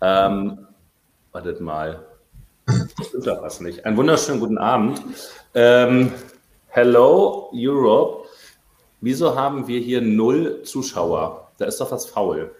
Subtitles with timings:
[0.00, 0.66] Ähm,
[1.32, 2.06] wartet mal.
[3.06, 3.84] Stimmt da was nicht.
[3.84, 5.00] Einen wunderschönen guten Abend.
[5.54, 6.12] Ähm,
[6.68, 8.28] hello, Europe.
[9.00, 11.48] Wieso haben wir hier null Zuschauer?
[11.58, 12.50] Da ist doch was faul.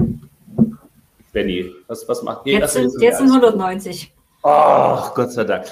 [1.32, 2.58] Benny, was, was macht ihr?
[2.58, 4.14] Jetzt, sind, jetzt sind 190.
[4.42, 5.66] Ach, Gott sei Dank.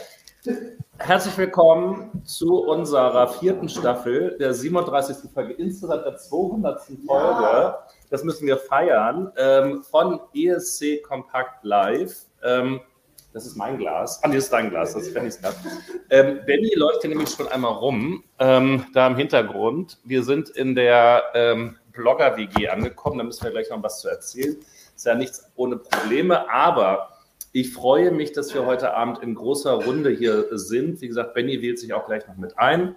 [0.99, 5.31] Herzlich willkommen zu unserer vierten Staffel, der 37.
[5.33, 6.81] Folge, insgesamt der 200.
[7.07, 7.43] Folge.
[7.43, 7.87] Ja.
[8.11, 9.33] Das müssen wir feiern.
[9.37, 12.27] Ähm, von ESC Kompakt Live.
[12.43, 12.81] Ähm,
[13.37, 14.19] das ist mein Glas.
[14.23, 15.55] Ah, das ist dein Glas, das ist Bennys Glas.
[16.09, 19.99] Ähm, Benny läuft hier nämlich schon einmal rum, ähm, da im Hintergrund.
[20.05, 24.57] Wir sind in der ähm, Blogger-WG angekommen, da müssen wir gleich noch was zu erzählen.
[24.95, 27.11] Ist ja nichts ohne Probleme, aber
[27.53, 31.03] ich freue mich, dass wir heute Abend in großer Runde hier sind.
[31.03, 32.97] Wie gesagt, Benny wählt sich auch gleich noch mit ein.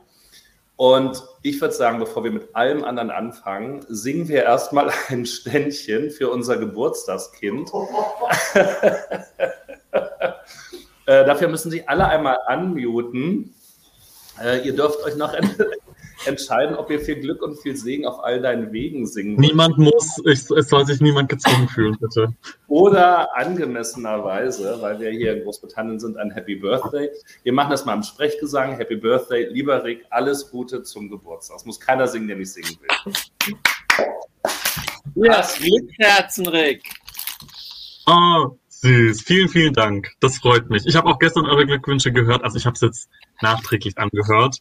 [0.79, 6.09] Und ich würde sagen, bevor wir mit allem anderen anfangen, singen wir erstmal ein Ständchen
[6.09, 7.69] für unser Geburtstagskind.
[11.05, 13.53] äh, dafür müssen Sie alle einmal unmuten.
[14.41, 15.33] Äh, ihr dürft euch noch
[16.25, 19.47] entscheiden, ob ihr viel Glück und viel Segen auf all deinen Wegen singen wollt.
[19.47, 22.33] Niemand muss, ich, es soll sich niemand gezwungen fühlen, bitte.
[22.67, 27.09] Oder angemessenerweise, weil wir hier in Großbritannien sind, ein Happy Birthday.
[27.43, 28.77] Wir machen das mal im Sprechgesang.
[28.77, 31.57] Happy Birthday, lieber Rick, alles Gute zum Geburtstag.
[31.57, 33.13] Es muss keiner singen, der nicht singen will.
[35.15, 36.83] Ja, Glückherzen, Rick.
[38.05, 39.21] Oh, süß.
[39.21, 40.11] Vielen, vielen Dank.
[40.19, 40.85] Das freut mich.
[40.85, 42.43] Ich habe auch gestern eure Glückwünsche gehört.
[42.43, 43.09] Also ich habe es jetzt
[43.41, 44.57] nachträglich angehört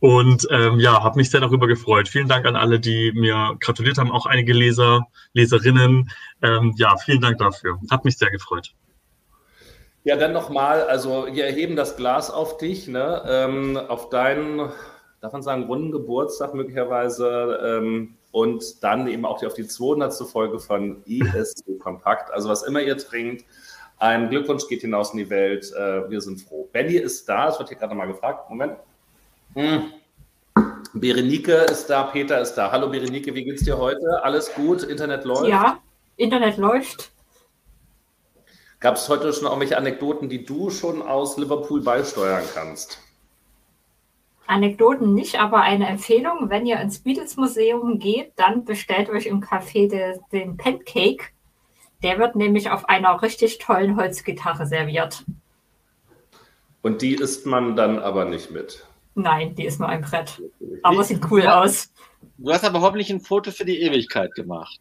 [0.00, 2.08] und ähm, ja, habe mich sehr darüber gefreut.
[2.08, 6.10] Vielen Dank an alle, die mir gratuliert haben, auch einige Leser, Leserinnen.
[6.42, 7.78] Ähm, ja, vielen Dank dafür.
[7.90, 8.74] Hat mich sehr gefreut.
[10.04, 13.22] Ja, dann nochmal, also wir erheben das Glas auf dich, ne?
[13.26, 14.70] Ähm, auf deinen,
[15.20, 20.14] darf man sagen, runden Geburtstag möglicherweise ähm, und dann eben auch auf die 200.
[20.28, 22.30] Folge von ESC Kompakt.
[22.32, 23.44] Also was immer ihr trinkt,
[23.98, 25.72] ein Glückwunsch geht hinaus in die Welt.
[25.72, 26.68] Äh, wir sind froh.
[26.72, 28.48] Benny ist da, es wird hier gerade mal gefragt.
[28.48, 28.76] Moment.
[29.54, 29.92] Hm.
[30.94, 32.70] Berenike ist da, Peter ist da.
[32.70, 34.22] Hallo Berenike, wie geht's dir heute?
[34.22, 34.82] Alles gut?
[34.82, 35.48] Internet läuft?
[35.48, 35.80] Ja,
[36.16, 37.10] Internet läuft.
[38.80, 43.00] Gab es heute schon irgendwelche Anekdoten, die du schon aus Liverpool beisteuern kannst?
[44.48, 49.42] Anekdoten nicht, aber eine Empfehlung, wenn ihr ins Beatles Museum geht, dann bestellt euch im
[49.42, 51.26] Café de, den Pancake.
[52.02, 55.24] Der wird nämlich auf einer richtig tollen Holzgitarre serviert.
[56.82, 58.86] Und die isst man dann aber nicht mit?
[59.14, 60.40] Nein, die ist nur ein Brett.
[60.82, 61.92] Aber sieht cool aus.
[62.38, 64.80] Du hast aber hoffentlich ein Foto für die Ewigkeit gemacht.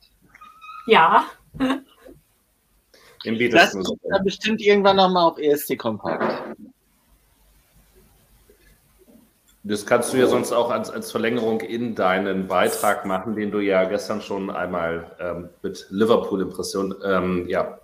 [0.85, 1.25] Ja.
[3.23, 6.55] Im das kommt dann bestimmt irgendwann nochmal auf ESC Kompakt.
[9.67, 13.59] Das kannst du ja sonst auch als, als Verlängerung in deinen Beitrag machen, den du
[13.59, 17.77] ja gestern schon einmal ähm, mit Liverpool-Impression ähm, ja,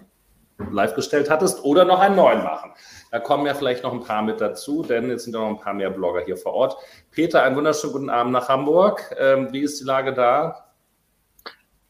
[0.71, 2.71] live gestellt hattest oder noch einen neuen machen.
[3.11, 5.59] Da kommen ja vielleicht noch ein paar mit dazu, denn jetzt sind ja noch ein
[5.59, 6.77] paar mehr Blogger hier vor Ort.
[7.11, 9.13] Peter, einen wunderschönen guten Abend nach Hamburg.
[9.19, 10.69] Ähm, wie ist die Lage da?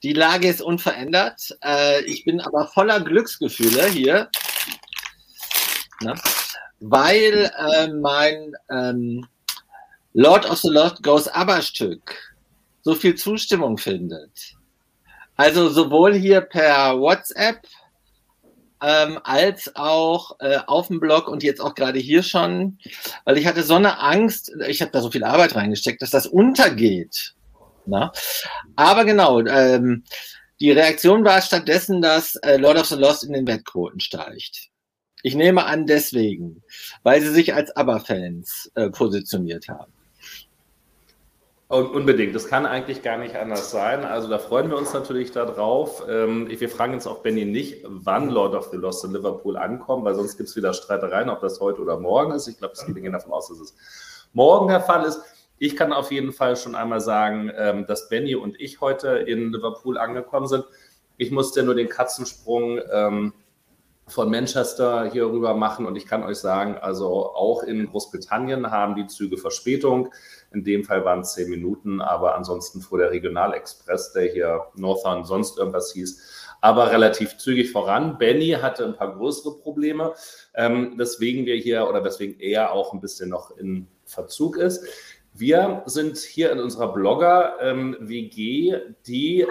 [0.01, 1.55] Die Lage ist unverändert.
[1.63, 4.27] Äh, ich bin aber voller Glücksgefühle hier,
[6.01, 6.15] Na?
[6.79, 9.27] weil äh, mein ähm,
[10.13, 12.33] Lord of the Lost Goes Aber Stück
[12.83, 14.55] so viel Zustimmung findet.
[15.35, 17.65] Also sowohl hier per WhatsApp
[18.81, 22.77] ähm, als auch äh, auf dem Blog und jetzt auch gerade hier schon,
[23.23, 26.27] weil ich hatte so eine Angst, ich habe da so viel Arbeit reingesteckt, dass das
[26.27, 27.33] untergeht.
[27.85, 28.11] Na?
[28.75, 30.03] Aber genau, ähm,
[30.59, 34.69] die Reaktion war stattdessen, dass äh, Lord of the Lost in den Wettquoten steigt.
[35.23, 36.63] Ich nehme an deswegen,
[37.03, 39.91] weil sie sich als ABBA-Fans äh, positioniert haben.
[41.73, 44.05] Unbedingt, das kann eigentlich gar nicht anders sein.
[44.05, 46.03] Also da freuen wir uns natürlich darauf.
[46.07, 50.05] Ähm, wir fragen jetzt auch Benny nicht, wann Lord of the Lost in Liverpool ankommt,
[50.05, 52.47] weil sonst gibt es wieder Streitereien, ob das heute oder morgen ist.
[52.47, 53.75] Ich glaube, wir gehen davon aus, dass es
[54.33, 55.19] morgen der Fall ist.
[55.57, 59.51] Ich kann auf jeden Fall schon einmal sagen, ähm, dass Benny und ich heute in
[59.51, 60.65] Liverpool angekommen sind.
[61.17, 63.33] Ich musste nur den Katzensprung ähm,
[64.07, 68.95] von Manchester hier rüber machen und ich kann euch sagen, also auch in Großbritannien haben
[68.95, 70.13] die Züge Verspätung.
[70.53, 75.25] In dem Fall waren es zehn Minuten, aber ansonsten fuhr der Regionalexpress, der hier Northern
[75.25, 78.17] sonst irgendwas hieß, aber relativ zügig voran.
[78.17, 80.13] Benny hatte ein paar größere Probleme,
[80.55, 84.85] ähm, weswegen wir hier oder weswegen er auch ein bisschen noch in Verzug ist.
[85.33, 89.47] Wir sind hier in unserer Blogger-WG, ähm, die ähm,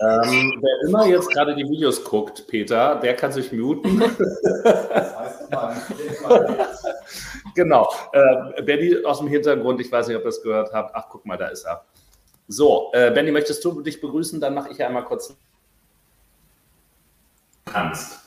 [0.00, 4.00] ähm, wer immer jetzt gerade die Videos guckt, Peter, der kann sich muten.
[7.54, 7.92] genau.
[8.12, 10.94] Äh, Benny aus dem Hintergrund, ich weiß nicht, ob ihr es gehört habt.
[10.94, 11.84] Ach, guck mal, da ist er.
[12.48, 14.40] So, äh, Benny, möchtest du dich begrüßen?
[14.40, 15.34] Dann mache ich einmal kurz.
[17.64, 18.24] Kannst.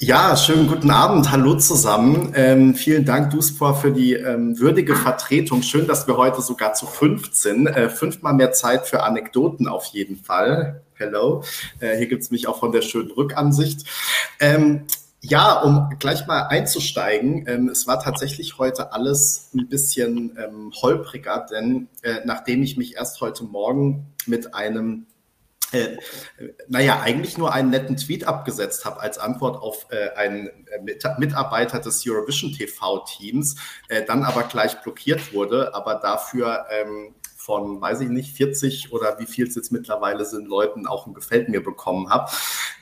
[0.00, 1.32] Ja, schönen guten Abend.
[1.32, 2.32] Hallo zusammen.
[2.36, 5.62] Ähm, vielen Dank, Duspor, für die ähm, würdige Vertretung.
[5.62, 7.66] Schön, dass wir heute sogar zu fünf sind.
[7.66, 10.82] Äh, fünfmal mehr Zeit für Anekdoten auf jeden Fall.
[10.94, 11.42] Hello.
[11.80, 13.88] Äh, hier gibt's mich auch von der schönen Rückansicht.
[14.38, 14.86] Ähm,
[15.20, 21.46] ja, um gleich mal einzusteigen, ähm, es war tatsächlich heute alles ein bisschen ähm, holpriger,
[21.50, 25.06] denn äh, nachdem ich mich erst heute Morgen mit einem
[25.72, 25.98] äh,
[26.68, 31.78] naja, eigentlich nur einen netten Tweet abgesetzt habe als Antwort auf äh, einen äh, Mitarbeiter
[31.78, 33.56] des Eurovision TV-Teams,
[33.88, 39.18] äh, dann aber gleich blockiert wurde, aber dafür ähm, von, weiß ich nicht, 40 oder
[39.18, 42.30] wie viel es jetzt mittlerweile sind, Leuten auch ein Gefällt mir bekommen habe.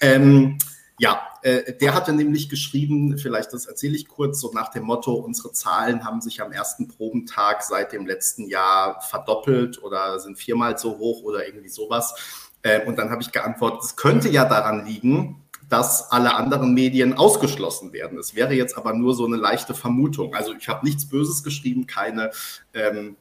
[0.00, 0.58] Ähm,
[0.98, 5.14] ja, äh, der hatte nämlich geschrieben, vielleicht das erzähle ich kurz, so nach dem Motto,
[5.14, 10.78] unsere Zahlen haben sich am ersten Probentag seit dem letzten Jahr verdoppelt oder sind viermal
[10.78, 12.14] so hoch oder irgendwie sowas.
[12.62, 17.14] Äh, und dann habe ich geantwortet, es könnte ja daran liegen, dass alle anderen Medien
[17.14, 18.19] ausgeschlossen werden.
[18.19, 20.34] Es wäre jetzt aber nur so eine leichte Vermutung.
[20.34, 22.31] Also ich habe nichts Böses geschrieben, keine
[22.72, 23.16] ähm,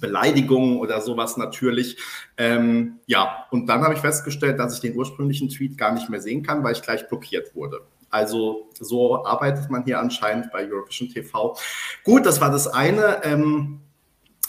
[0.00, 1.96] Beleidigungen oder sowas natürlich.
[2.36, 6.20] Ähm, ja, und dann habe ich festgestellt, dass ich den ursprünglichen Tweet gar nicht mehr
[6.20, 7.80] sehen kann, weil ich gleich blockiert wurde.
[8.10, 11.56] Also so arbeitet man hier anscheinend bei Eurovision TV.
[12.04, 13.24] Gut, das war das eine.
[13.24, 13.80] Ähm,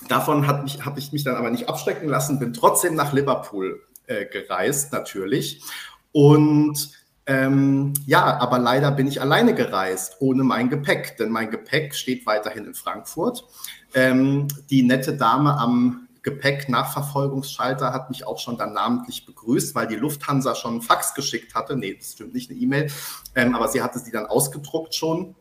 [0.09, 4.91] davon habe ich mich dann aber nicht abschrecken lassen, bin trotzdem nach Liverpool äh, gereist,
[4.91, 5.63] natürlich.
[6.11, 6.91] Und
[7.25, 12.25] ähm, ja, aber leider bin ich alleine gereist, ohne mein Gepäck, denn mein Gepäck steht
[12.25, 13.45] weiterhin in Frankfurt.
[13.93, 19.95] Ähm, die nette Dame am Gepäck-Nachverfolgungsschalter hat mich auch schon dann namentlich begrüßt, weil die
[19.95, 21.75] Lufthansa schon einen Fax geschickt hatte.
[21.75, 22.91] Nee, das stimmt nicht, eine E-Mail.
[23.35, 25.35] Ähm, aber sie hatte sie dann ausgedruckt schon.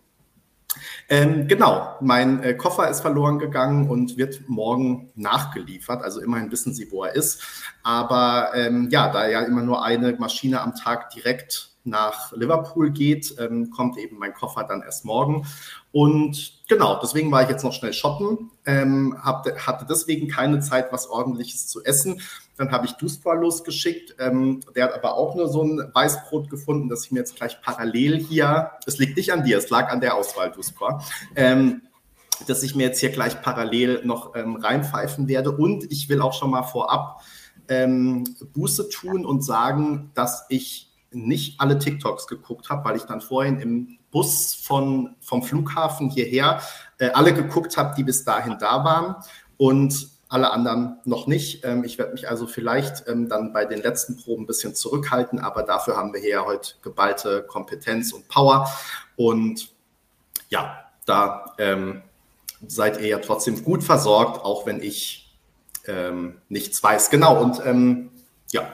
[1.09, 6.03] Ähm, genau, mein äh, Koffer ist verloren gegangen und wird morgen nachgeliefert.
[6.03, 7.43] Also immerhin wissen Sie, wo er ist.
[7.83, 13.35] Aber ähm, ja, da ja immer nur eine Maschine am Tag direkt nach Liverpool geht,
[13.39, 15.47] ähm, kommt eben mein Koffer dann erst morgen.
[15.93, 20.91] Und genau, deswegen war ich jetzt noch schnell shoppen, ähm, hab, hatte deswegen keine Zeit,
[20.91, 22.23] was ordentliches zu essen.
[22.57, 24.17] Dann habe ich Duspor losgeschickt.
[24.19, 27.61] Ähm, der hat aber auch nur so ein Weißbrot gefunden, das ich mir jetzt gleich
[27.61, 31.05] parallel hier, es liegt nicht an dir, es lag an der Auswahl, Duspor,
[31.37, 31.83] ähm,
[32.47, 35.53] dass ich mir jetzt hier gleich parallel noch ähm, reinpfeifen werde.
[35.53, 37.21] Und ich will auch schon mal vorab
[37.69, 38.25] ähm,
[38.55, 43.61] Buße tun und sagen, dass ich nicht alle TikToks geguckt habe, weil ich dann vorhin
[43.61, 46.61] im Bus von, vom Flughafen hierher
[46.99, 49.17] äh, alle geguckt habe, die bis dahin da waren
[49.57, 51.65] und alle anderen noch nicht.
[51.65, 55.39] Ähm, ich werde mich also vielleicht ähm, dann bei den letzten Proben ein bisschen zurückhalten,
[55.39, 58.71] aber dafür haben wir hier heute geballte Kompetenz und Power.
[59.17, 59.71] Und
[60.49, 62.03] ja, da ähm,
[62.67, 65.37] seid ihr ja trotzdem gut versorgt, auch wenn ich
[65.87, 67.11] ähm, nichts weiß.
[67.11, 68.11] Genau, und ähm,
[68.53, 68.73] ja,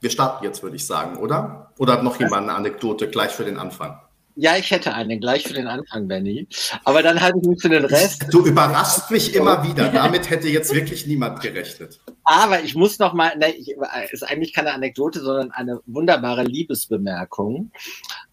[0.00, 1.72] wir starten jetzt, würde ich sagen, oder?
[1.78, 3.98] Oder hat noch jemand eine Anekdote gleich für den Anfang?
[4.34, 6.46] Ja, ich hätte eine gleich für den Anfang, Benny.
[6.84, 8.26] Aber dann halte ich mich für den Rest.
[8.30, 9.88] Du überraschst mich immer wieder.
[9.90, 12.00] Damit hätte jetzt wirklich niemand gerechnet.
[12.24, 13.74] Aber ich muss noch mal, ne, ich,
[14.10, 17.72] ist eigentlich keine Anekdote, sondern eine wunderbare Liebesbemerkung.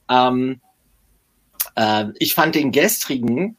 [0.09, 0.61] Ähm,
[1.75, 3.57] äh, ich fand den gestrigen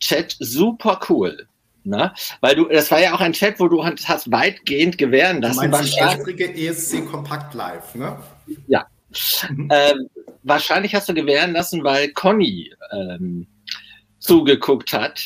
[0.00, 1.48] Chat super cool.
[1.86, 2.14] Ne?
[2.40, 5.64] Weil du, das war ja auch ein Chat, wo du hast weitgehend gewähren lassen.
[5.64, 8.16] Du meinst das gestrige ESC Kompakt Live, ne?
[8.66, 8.86] Ja.
[9.48, 9.68] Mhm.
[9.70, 10.10] Ähm,
[10.42, 13.46] wahrscheinlich hast du gewähren lassen, weil Conny ähm,
[14.18, 15.20] zugeguckt hat.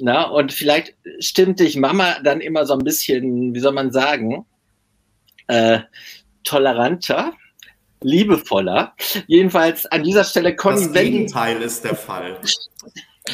[0.00, 4.46] Na, und vielleicht stimmt dich Mama dann immer so ein bisschen, wie soll man sagen,
[5.48, 5.80] äh,
[6.44, 7.32] toleranter,
[8.02, 8.94] liebevoller.
[9.26, 10.84] Jedenfalls an dieser Stelle Conny.
[10.84, 12.40] Das Gegenteil ist der Fall.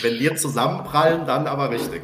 [0.00, 2.02] Wenn wir zusammenprallen, dann aber richtig.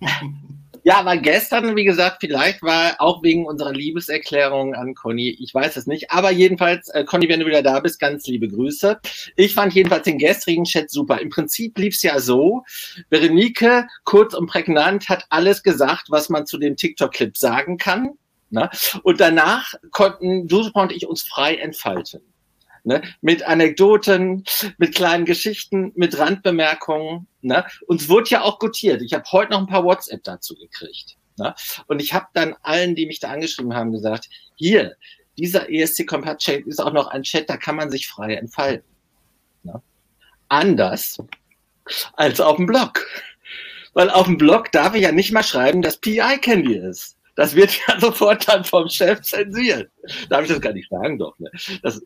[0.88, 5.76] Ja, aber gestern, wie gesagt, vielleicht war auch wegen unserer Liebeserklärung an Conny, ich weiß
[5.76, 8.98] es nicht, aber jedenfalls, äh, Conny, wenn du wieder da bist, ganz liebe Grüße.
[9.36, 11.20] Ich fand jedenfalls den gestrigen Chat super.
[11.20, 12.64] Im Prinzip lief es ja so,
[13.10, 18.12] Berenike, kurz und prägnant, hat alles gesagt, was man zu dem TikTok-Clip sagen kann.
[18.48, 18.70] Ne?
[19.02, 22.22] Und danach konnten Joseph und ich uns frei entfalten.
[22.88, 23.02] Ne?
[23.20, 24.44] Mit Anekdoten,
[24.78, 27.26] mit kleinen Geschichten, mit Randbemerkungen.
[27.42, 27.66] Ne?
[27.86, 29.02] Uns wurde ja auch gutiert.
[29.02, 31.18] Ich habe heute noch ein paar WhatsApp dazu gekriegt.
[31.36, 31.54] Ne?
[31.86, 34.96] Und ich habe dann allen, die mich da angeschrieben haben, gesagt, hier,
[35.36, 38.88] dieser ESC Compact Chat ist auch noch ein Chat, da kann man sich frei entfalten.
[39.64, 39.82] Ne?
[40.48, 41.18] Anders
[42.14, 43.06] als auf dem Blog.
[43.92, 47.18] Weil auf dem Blog darf ich ja nicht mal schreiben, dass PI Candy ist.
[47.36, 49.90] Das wird ja sofort dann vom Chef zensiert.
[50.30, 51.38] Darf ich das gar nicht sagen, doch.
[51.38, 51.50] Ne?
[51.82, 52.00] Das,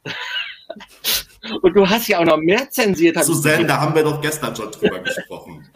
[1.63, 3.23] und du hast ja auch noch mehr zensiert.
[3.25, 5.67] Susanne, da haben wir doch gestern schon drüber gesprochen.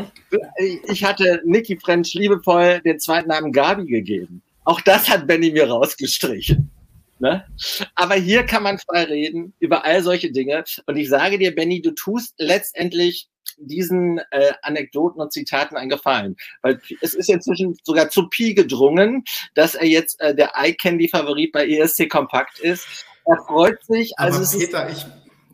[0.88, 4.43] Ich hatte Niki French liebevoll den zweiten Namen Gabi gegeben.
[4.65, 6.71] Auch das hat Benny mir rausgestrichen.
[7.19, 7.47] Ne?
[7.95, 10.65] Aber hier kann man frei reden über all solche Dinge.
[10.87, 16.37] Und ich sage dir, Benny, du tust letztendlich diesen äh, Anekdoten und Zitaten einen Gefallen.
[16.62, 19.25] Weil es ist inzwischen sogar zu Pi gedrungen,
[19.55, 22.87] dass er jetzt äh, der Eye-Candy-Favorit bei ESC Kompakt ist.
[23.26, 24.12] Er freut sich.
[24.18, 25.06] Also Aber Peter, ich,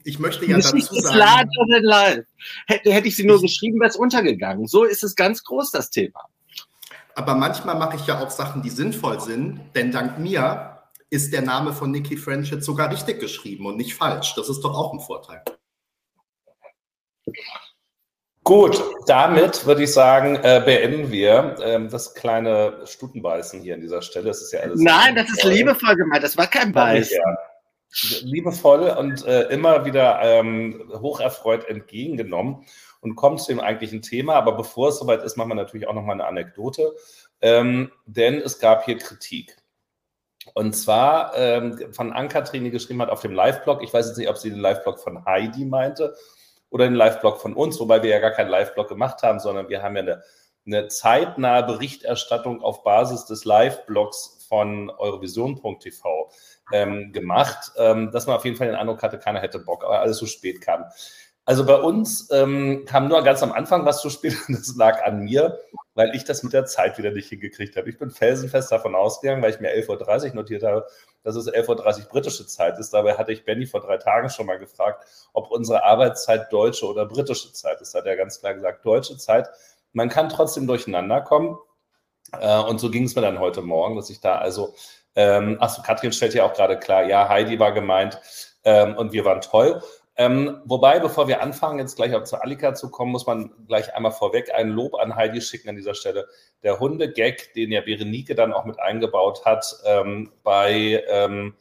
[0.04, 1.16] ich möchte ja dazu sagen...
[1.16, 2.24] larger than life.
[2.66, 4.66] Hätte, hätte ich sie nur geschrieben, wäre es untergegangen.
[4.66, 6.20] So ist es ganz groß, das Thema.
[7.14, 10.78] Aber manchmal mache ich ja auch Sachen, die sinnvoll sind, denn dank mir
[11.10, 14.34] ist der Name von Nikki French jetzt sogar richtig geschrieben und nicht falsch.
[14.34, 15.42] Das ist doch auch ein Vorteil.
[18.44, 24.02] Gut, damit würde ich sagen, äh, beenden wir ähm, das kleine Stutenbeißen hier an dieser
[24.02, 24.26] Stelle.
[24.28, 26.24] Das ist ja alles Nein, das ist liebevoll gemeint.
[26.24, 27.12] Das war kein Beiß.
[27.12, 27.38] Ja.
[28.22, 32.64] Liebevoll und äh, immer wieder ähm, hocherfreut entgegengenommen
[33.00, 34.34] und kommt zu dem eigentlichen Thema.
[34.34, 36.94] Aber bevor es soweit ist, machen wir natürlich auch noch mal eine Anekdote,
[37.40, 39.56] ähm, denn es gab hier Kritik.
[40.54, 43.82] Und zwar ähm, von Ann-Kathrin, die geschrieben hat auf dem Live-Blog.
[43.82, 46.16] Ich weiß jetzt nicht, ob sie den Live-Blog von Heidi meinte
[46.70, 49.82] oder den Live-Blog von uns, wobei wir ja gar keinen Live-Blog gemacht haben, sondern wir
[49.82, 50.22] haben ja eine,
[50.66, 56.30] eine zeitnahe Berichterstattung auf Basis des Live-Blogs von eurovision.tv
[56.72, 60.00] ähm, gemacht, ähm, dass man auf jeden Fall den Eindruck hatte, keiner hätte Bock, aber
[60.00, 60.84] alles so spät kam.
[61.44, 65.02] Also bei uns ähm, kam nur ganz am Anfang was zu spät und das lag
[65.04, 65.58] an mir,
[65.94, 67.90] weil ich das mit der Zeit wieder nicht hingekriegt habe.
[67.90, 70.86] Ich bin felsenfest davon ausgegangen, weil ich mir 11.30 Uhr notiert habe,
[71.24, 72.94] dass es 11.30 Uhr britische Zeit ist.
[72.94, 77.06] Dabei hatte ich Benny vor drei Tagen schon mal gefragt, ob unsere Arbeitszeit deutsche oder
[77.06, 77.94] britische Zeit ist.
[77.94, 79.48] Da hat er ganz klar gesagt, deutsche Zeit.
[79.92, 81.58] Man kann trotzdem durcheinander kommen.
[82.38, 84.74] Äh, und so ging es mir dann heute Morgen, dass ich da also,
[85.14, 88.20] ähm, achso, Katrin stellt ja auch gerade klar, ja, Heidi war gemeint
[88.64, 89.82] ähm, und wir waren toll.
[90.14, 93.94] Ähm, wobei, bevor wir anfangen, jetzt gleich auch zu Alika zu kommen, muss man gleich
[93.94, 96.28] einmal vorweg ein Lob an Heidi schicken an dieser Stelle.
[96.62, 101.54] Der Hunde-Gag, den ja Berenike dann auch mit eingebaut hat, ähm, bei, ähm,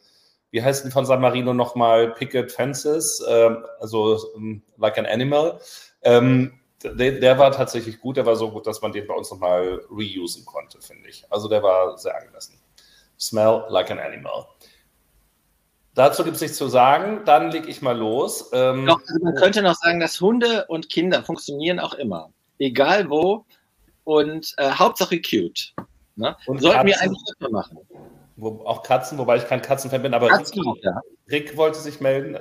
[0.50, 5.58] wie heißt denn von San Marino nochmal, Picket Fences, ähm, also ähm, Like an Animal.
[6.02, 9.30] Ähm, der, der, war tatsächlich gut, der war so gut, dass man den bei uns
[9.30, 11.24] nochmal reusen konnte, finde ich.
[11.30, 12.61] Also der war sehr angemessen.
[13.22, 14.46] Smell like an animal.
[15.94, 17.22] Dazu gibt es nichts zu sagen.
[17.24, 18.50] Dann lege ich mal los.
[18.52, 22.30] Ähm, Doch, also man könnte noch sagen, dass Hunde und Kinder funktionieren auch immer.
[22.58, 23.44] Egal wo.
[24.04, 25.72] Und äh, Hauptsache cute.
[26.16, 26.36] Ne?
[26.46, 27.78] Und Sollten Katzen, wir eigentlich immer machen.
[28.36, 30.14] Wo, auch Katzen, wobei ich kein Katzenfan bin.
[30.14, 31.00] Aber Katzen, Rick, ja.
[31.30, 32.38] Rick, wollte sich melden.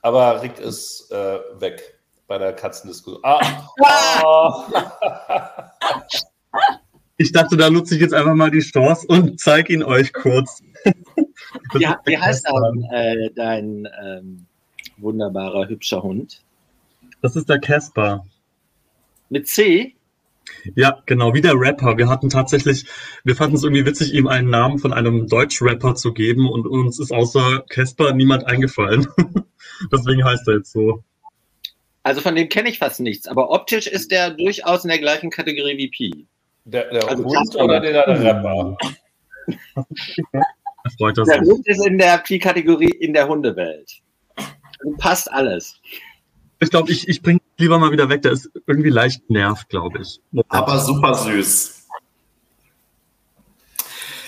[0.00, 3.20] Aber Rick ist äh, weg bei der Katzendiskussion.
[3.24, 3.40] Ah,
[4.24, 4.64] oh.
[7.16, 10.62] Ich dachte, da nutze ich jetzt einfach mal die Chance und zeige ihn euch kurz.
[11.78, 14.46] ja, wie heißt dann, äh, dein ähm,
[14.96, 16.42] wunderbarer, hübscher Hund?
[17.22, 18.26] Das ist der Casper.
[19.28, 19.94] Mit C?
[20.74, 21.96] Ja, genau, wie der Rapper.
[21.96, 22.86] Wir hatten tatsächlich,
[23.22, 26.98] wir fanden es irgendwie witzig, ihm einen Namen von einem Deutsch-Rapper zu geben und uns
[26.98, 29.06] ist außer Casper niemand eingefallen.
[29.92, 31.02] Deswegen heißt er jetzt so.
[32.02, 35.30] Also von dem kenne ich fast nichts, aber optisch ist der durchaus in der gleichen
[35.30, 36.26] Kategorie wie Pi.
[36.64, 38.76] Der, der also Hund oder der, der Rapper?
[40.98, 41.40] Freut das der.
[41.40, 43.90] Hund ist in der Pi-Kategorie in der Hundewelt.
[44.36, 45.80] Also passt alles.
[46.60, 48.22] Ich glaube, ich, ich bringe lieber mal wieder weg.
[48.22, 50.20] Der ist irgendwie leicht nervt, glaube ich.
[50.48, 51.86] Aber super süß.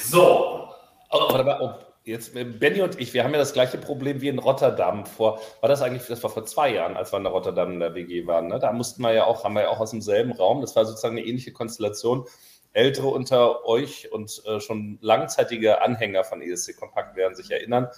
[0.03, 0.69] So.
[1.11, 1.86] Oh, warte mal.
[2.07, 5.41] Jetzt, Benny und ich, wir haben ja das gleiche Problem wie in Rotterdam vor.
[5.61, 8.29] War das eigentlich, das war vor zwei Jahren, als wir in Rotterdam in der WG
[8.29, 8.47] waren.
[8.47, 8.61] Ne?
[8.61, 10.61] Da mussten wir ja auch, haben wir ja auch aus demselben Raum.
[10.61, 12.25] Das war sozusagen eine ähnliche Konstellation.
[12.73, 17.89] Ältere unter euch und äh, schon langzeitige Anhänger von ESC Kompakt werden sich erinnern,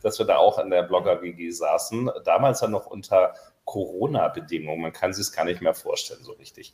[0.00, 2.08] dass wir da auch in der Blogger-WG saßen.
[2.24, 4.80] Damals dann noch unter Corona-Bedingungen.
[4.80, 6.72] Man kann sich es gar nicht mehr vorstellen, so richtig.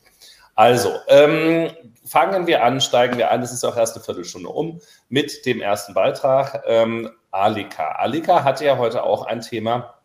[0.55, 1.71] Also, ähm,
[2.05, 3.41] fangen wir an, steigen wir ein.
[3.41, 4.79] Es ist auch erst eine Viertelstunde um
[5.09, 6.63] mit dem ersten Beitrag.
[6.67, 7.93] Ähm, Alika.
[7.93, 9.95] Alika hatte ja heute auch ein Thema,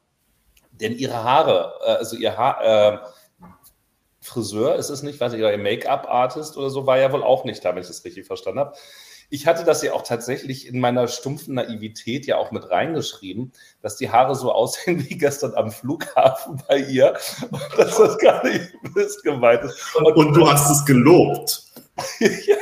[0.73, 2.99] denn ihre Haare, äh, also ihr Haar, äh,
[4.21, 7.65] Friseur ist es nicht, weiß ich, oder Make-up-Artist oder so, war ja wohl auch nicht
[7.65, 8.77] da, wenn ich das richtig verstanden habe.
[9.31, 13.97] Ich hatte das ja auch tatsächlich in meiner stumpfen Naivität ja auch mit reingeschrieben, dass
[13.97, 17.15] die Haare so aussehen wie gestern am Flughafen bei ihr
[17.51, 19.97] und dass das gar nicht böse gemeint ist.
[19.97, 21.65] Und, und du hast es gelobt.
[22.21, 22.57] ja,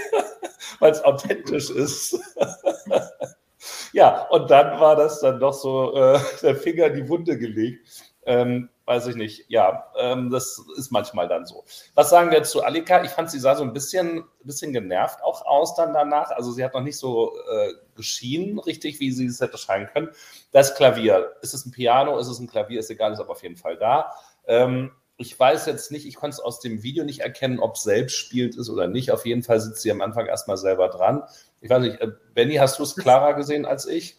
[0.80, 2.18] weil es authentisch ist.
[3.92, 7.86] ja, und dann war das dann doch so äh, der Finger in die Wunde gelegt.
[8.24, 9.44] Ähm, weiß ich nicht.
[9.48, 11.64] Ja, ähm, das ist manchmal dann so.
[11.94, 13.02] Was sagen wir zu Alika?
[13.04, 16.30] Ich fand, sie sah so ein bisschen, bisschen genervt auch aus dann danach.
[16.30, 20.08] Also sie hat noch nicht so äh, geschienen, richtig, wie sie es hätte scheinen können.
[20.52, 21.32] Das Klavier.
[21.42, 22.18] Ist es ein Piano?
[22.18, 22.80] Ist es ein Klavier?
[22.80, 24.12] Ist egal, ist aber auf jeden Fall da.
[24.46, 27.82] Ähm, ich weiß jetzt nicht, ich konnte es aus dem Video nicht erkennen, ob es
[27.82, 29.10] selbst spielt ist oder nicht.
[29.10, 31.22] Auf jeden Fall sitzt sie am Anfang erstmal selber dran.
[31.60, 34.16] Ich weiß nicht, äh, Benny, hast du es klarer gesehen als ich?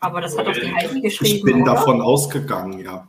[0.00, 1.36] Aber das hat doch die Heidi geschrieben.
[1.36, 1.74] Ich bin oder?
[1.74, 3.08] davon ausgegangen, ja.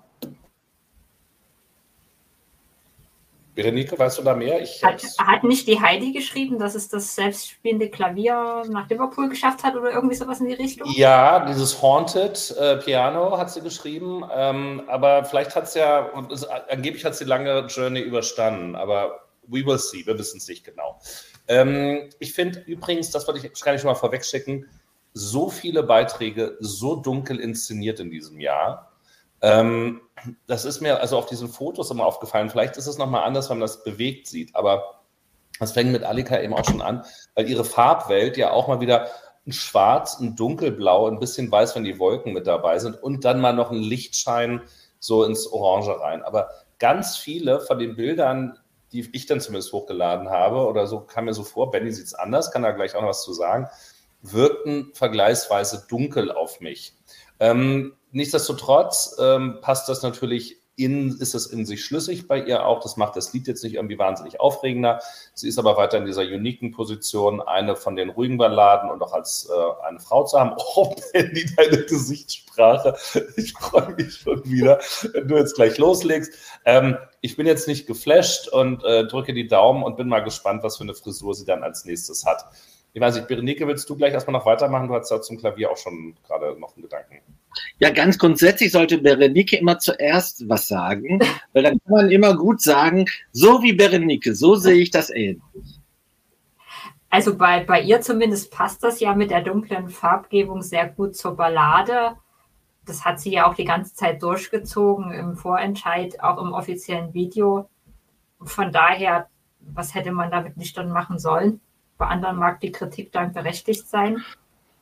[3.57, 4.61] Berenike, weißt du da mehr?
[4.61, 9.63] Ich Hat, hat nicht die Heidi geschrieben, dass es das selbstspielende Klavier nach Liverpool geschafft
[9.63, 10.87] hat oder irgendwie sowas in die Richtung?
[10.95, 16.31] Ja, dieses Haunted äh, Piano hat sie geschrieben, ähm, aber vielleicht hat es ja, und
[16.31, 20.63] es, angeblich hat sie lange Journey überstanden, aber we will see, wir wissen es nicht
[20.63, 21.01] genau.
[21.47, 24.69] Ähm, ich finde übrigens, das wollte ich, kann ich schon mal vorwegschicken,
[25.13, 28.86] so viele Beiträge so dunkel inszeniert in diesem Jahr.
[29.41, 30.01] Ähm,
[30.47, 32.49] das ist mir also auf diesen Fotos immer aufgefallen.
[32.49, 35.01] Vielleicht ist es nochmal anders, wenn man das bewegt sieht, aber
[35.59, 37.03] das fängt mit Alika eben auch schon an,
[37.35, 39.07] weil ihre Farbwelt ja auch mal wieder
[39.45, 43.39] ein Schwarz, ein Dunkelblau, ein bisschen weiß, wenn die Wolken mit dabei sind und dann
[43.39, 44.61] mal noch ein Lichtschein
[44.99, 46.21] so ins Orange rein.
[46.23, 48.59] Aber ganz viele von den Bildern,
[48.91, 52.13] die ich dann zumindest hochgeladen habe oder so, kam mir so vor, Benny sieht es
[52.13, 53.67] anders, kann da gleich auch noch was zu sagen,
[54.21, 56.96] wirkten vergleichsweise dunkel auf mich.
[57.39, 62.81] Ähm, nichtsdestotrotz ähm, passt das natürlich in, ist es in sich schlüssig bei ihr auch.
[62.81, 65.01] Das macht das Lied jetzt nicht irgendwie wahnsinnig aufregender.
[65.33, 69.11] Sie ist aber weiter in dieser uniken Position, eine von den ruhigen Balladen und auch
[69.11, 70.55] als äh, eine Frau zu haben.
[70.75, 72.95] Oh, Benny, deine Gesichtssprache.
[73.35, 74.79] Ich freue mich schon wieder,
[75.13, 76.31] wenn du jetzt gleich loslegst.
[76.65, 80.61] Ähm, ich bin jetzt nicht geflasht und äh, drücke die Daumen und bin mal gespannt,
[80.61, 82.45] was für eine Frisur sie dann als nächstes hat.
[82.97, 84.87] Ich weiß nicht, Berenike, willst du gleich erstmal noch weitermachen?
[84.87, 87.19] Du hast ja zum Klavier auch schon gerade noch einen Gedanken.
[87.77, 91.19] Ja, ganz grundsätzlich sollte Berenike immer zuerst was sagen,
[91.53, 95.43] weil dann kann man immer gut sagen, so wie Berenike, so sehe ich das ähnlich.
[97.11, 101.35] Also bei, bei ihr zumindest passt das ja mit der dunklen Farbgebung sehr gut zur
[101.35, 102.13] Ballade.
[102.83, 107.69] Das hat sie ja auch die ganze Zeit durchgezogen im Vorentscheid, auch im offiziellen Video.
[108.41, 109.27] Von daher,
[109.59, 111.61] was hätte man damit nicht dann machen sollen?
[111.97, 114.23] Bei anderen mag die Kritik dann berechtigt sein.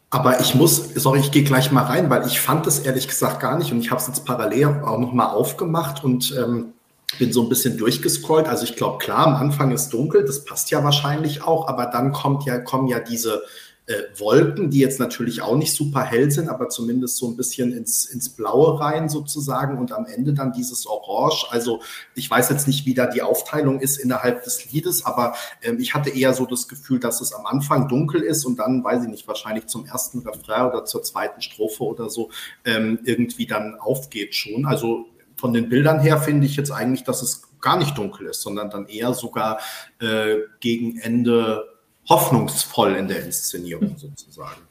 [0.09, 3.39] Aber ich muss, sorry, ich gehe gleich mal rein, weil ich fand es ehrlich gesagt
[3.39, 6.73] gar nicht und ich habe es jetzt parallel auch nochmal aufgemacht und ähm,
[7.19, 8.47] bin so ein bisschen durchgescrollt.
[8.47, 12.11] Also ich glaube, klar, am Anfang ist dunkel, das passt ja wahrscheinlich auch, aber dann
[12.11, 13.43] kommt ja, kommen ja diese
[13.87, 17.71] äh, Wolken, die jetzt natürlich auch nicht super hell sind, aber zumindest so ein bisschen
[17.71, 21.47] ins, ins Blaue rein sozusagen und am Ende dann dieses Orange.
[21.51, 21.81] Also
[22.15, 25.93] ich weiß jetzt nicht, wie da die Aufteilung ist innerhalb des Liedes, aber ähm, ich
[25.93, 29.09] hatte eher so das Gefühl, dass es am Anfang dunkel ist und dann, weiß ich
[29.09, 32.31] nicht, wahrscheinlich zum ersten Refrain oder zur zweiten Strophe oder so
[32.63, 34.65] ähm, irgendwie dann aufgeht schon.
[34.65, 38.41] Also von den Bildern her finde ich jetzt eigentlich, dass es gar nicht dunkel ist,
[38.41, 39.59] sondern dann eher sogar
[39.99, 41.74] äh, gegen Ende
[42.09, 44.61] hoffnungsvoll in der Inszenierung sozusagen.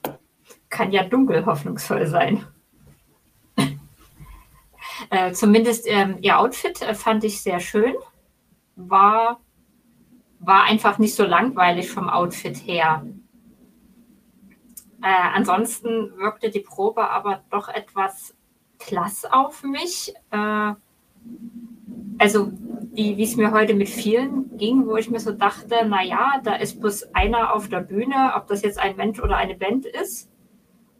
[0.68, 2.46] Kann ja dunkel hoffnungsvoll sein.
[5.10, 7.94] äh, zumindest ähm, ihr Outfit äh, fand ich sehr schön.
[8.76, 9.40] War,
[10.40, 13.06] war einfach nicht so langweilig vom Outfit her.
[15.02, 18.34] Äh, ansonsten wirkte die Probe aber doch etwas
[18.78, 20.12] klass auf mich.
[22.18, 22.52] Also
[22.94, 26.80] wie es mir heute mit vielen ging, wo ich mir so dachte, naja, da ist
[26.80, 30.30] bloß einer auf der Bühne, ob das jetzt ein Mensch oder eine Band ist.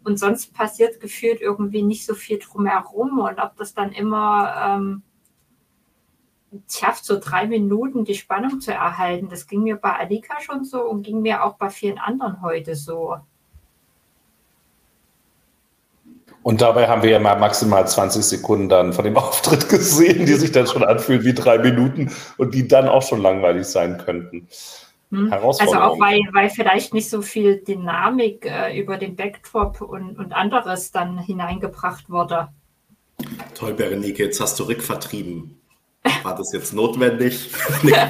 [0.03, 3.21] Und sonst passiert gefühlt irgendwie nicht so viel drumherum.
[3.21, 5.03] Und ob das dann immer ähm,
[6.69, 10.83] schafft, so drei Minuten die Spannung zu erhalten, das ging mir bei Alika schon so
[10.83, 13.17] und ging mir auch bei vielen anderen heute so.
[16.45, 20.35] Und dabei haben wir ja mal maximal 20 Sekunden dann von dem Auftritt gesehen, die
[20.35, 24.47] sich dann schon anfühlen wie drei Minuten und die dann auch schon langweilig sein könnten.
[25.11, 25.33] Hm.
[25.33, 30.35] Also auch weil, weil vielleicht nicht so viel Dynamik äh, über den Backdrop und, und
[30.35, 32.49] anderes dann hineingebracht wurde.
[33.55, 35.59] Toll, Berenike, jetzt hast du Rick vertrieben.
[36.23, 37.53] War das jetzt notwendig?
[37.83, 37.93] nee,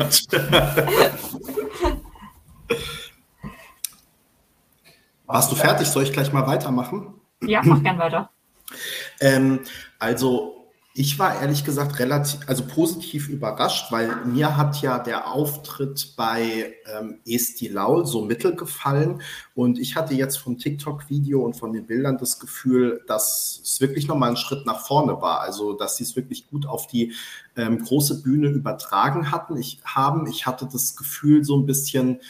[5.26, 5.86] Warst du fertig?
[5.86, 7.14] Soll ich gleich mal weitermachen?
[7.42, 8.30] Ja, mach gern weiter.
[9.20, 9.60] ähm,
[9.98, 10.64] also
[10.96, 16.72] ich war ehrlich gesagt relativ, also positiv überrascht, weil mir hat ja der Auftritt bei
[16.86, 19.20] ähm, Esti Laul so mittel gefallen
[19.56, 24.06] und ich hatte jetzt vom TikTok-Video und von den Bildern das Gefühl, dass es wirklich
[24.06, 27.12] nochmal ein Schritt nach vorne war, also dass sie es wirklich gut auf die
[27.56, 29.56] ähm, große Bühne übertragen hatten.
[29.56, 32.20] Ich haben, ich hatte das Gefühl so ein bisschen,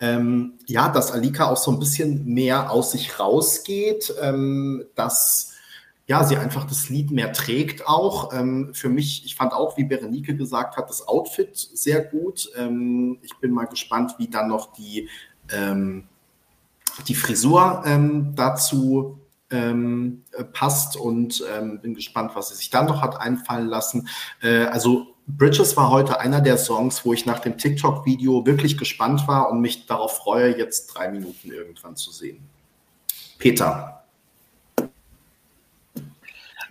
[0.00, 5.54] ähm, ja, dass Alika auch so ein bisschen mehr aus sich rausgeht, ähm, dass
[6.06, 8.32] ja, sie einfach das Lied mehr trägt auch.
[8.32, 12.50] Ähm, für mich, ich fand auch, wie Berenike gesagt hat, das Outfit sehr gut.
[12.56, 15.08] Ähm, ich bin mal gespannt, wie dann noch die,
[15.50, 16.04] ähm,
[17.06, 19.18] die Frisur ähm, dazu
[20.52, 21.42] passt und
[21.80, 24.06] bin gespannt, was sie sich dann noch hat einfallen lassen.
[24.42, 29.28] Äh, also Bridges war heute einer der Songs, wo ich nach dem TikTok-Video wirklich gespannt
[29.28, 32.40] war und mich darauf freue, jetzt drei Minuten irgendwann zu sehen.
[33.38, 34.04] Peter.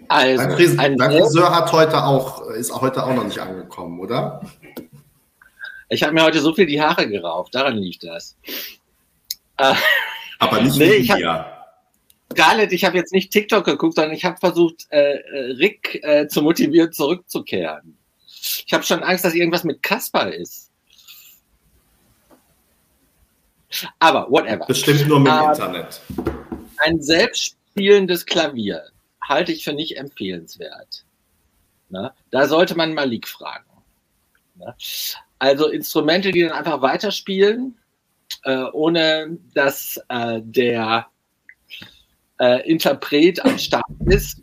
[0.08, 4.42] Also, dein, Fris dein Friseur hat heute auch, ist heute auch noch nicht angekommen, oder?
[5.90, 8.36] Ich habe mir heute so viel die Haare gerauft, daran liegt das.
[9.58, 9.74] Äh,
[10.40, 11.58] Aber nicht nee, ich hab,
[12.32, 15.20] Scarlett, ich habe jetzt nicht TikTok geguckt, sondern ich habe versucht, äh,
[15.58, 17.97] Rick äh, zu motivieren, zurückzukehren.
[18.66, 20.72] Ich habe schon Angst, dass irgendwas mit Kasper ist.
[24.00, 24.66] Aber whatever.
[24.66, 26.02] Bestimmt nur mit dem uh, Internet.
[26.78, 28.84] Ein selbstspielendes Klavier
[29.22, 31.06] halte ich für nicht empfehlenswert.
[31.90, 33.66] Na, da sollte man Malik fragen.
[34.56, 34.76] Na,
[35.40, 37.78] also Instrumente, die dann einfach weiterspielen,
[38.44, 41.08] äh, ohne dass äh, der
[42.40, 44.42] äh, Interpret am Start ist.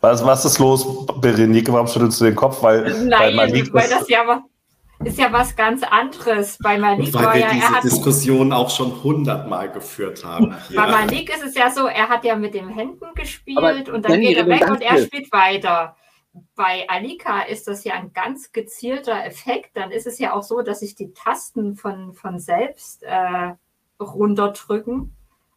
[0.00, 1.72] Was, was ist los, Berenike?
[1.72, 2.62] Warum schüttelst du den Kopf?
[2.62, 4.42] Weil, Nein, weil, weil das ja
[5.04, 6.58] ist ja was ganz anderes.
[6.58, 10.56] Bei Malik weil wir ja, diese hat, Diskussion auch schon hundertmal geführt haben.
[10.68, 10.76] Hier.
[10.76, 14.04] Bei Malik ist es ja so, er hat ja mit den Händen gespielt Aber und
[14.04, 15.96] dann geht er weg und er spielt weiter.
[16.54, 19.76] Bei Alika ist das ja ein ganz gezielter Effekt.
[19.76, 23.54] Dann ist es ja auch so, dass sich die Tasten von, von selbst äh,
[24.00, 25.14] runterdrücken.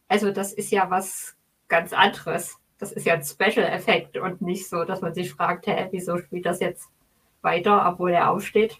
[0.08, 1.36] Also das ist ja was
[1.68, 2.58] ganz anderes.
[2.82, 6.44] Das ist ja ein Special-Effekt und nicht so, dass man sich fragt, hä, wieso spielt
[6.44, 6.88] das jetzt
[7.40, 8.76] weiter, obwohl er aufsteht.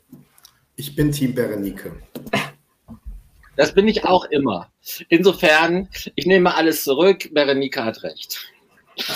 [0.74, 1.92] Ich bin Team Berenike.
[3.54, 4.72] Das bin ich auch immer.
[5.10, 7.28] Insofern, ich nehme alles zurück.
[7.34, 8.50] Berenike hat recht.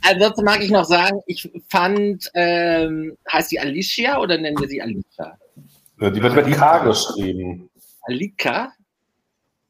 [0.00, 4.80] Ansonsten mag ich noch sagen, ich fand, ähm, heißt sie Alicia oder nennen wir sie
[4.80, 5.36] Alicia?
[5.98, 7.68] Die wird mit K geschrieben.
[8.02, 8.72] Alika?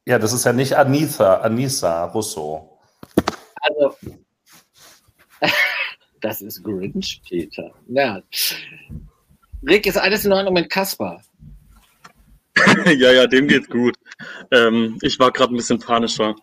[0.05, 2.75] Ja, das ist ja nicht Anitha, Anissa Russo.
[3.65, 3.95] Also,
[6.25, 7.71] das ist Grinch, Peter.
[7.87, 8.19] Ja.
[9.61, 11.21] Rick, ist alles in Ordnung mit Kaspar?
[12.85, 13.95] ja, ja, dem geht's gut.
[14.49, 16.35] Ähm, ich war gerade ein bisschen panischer.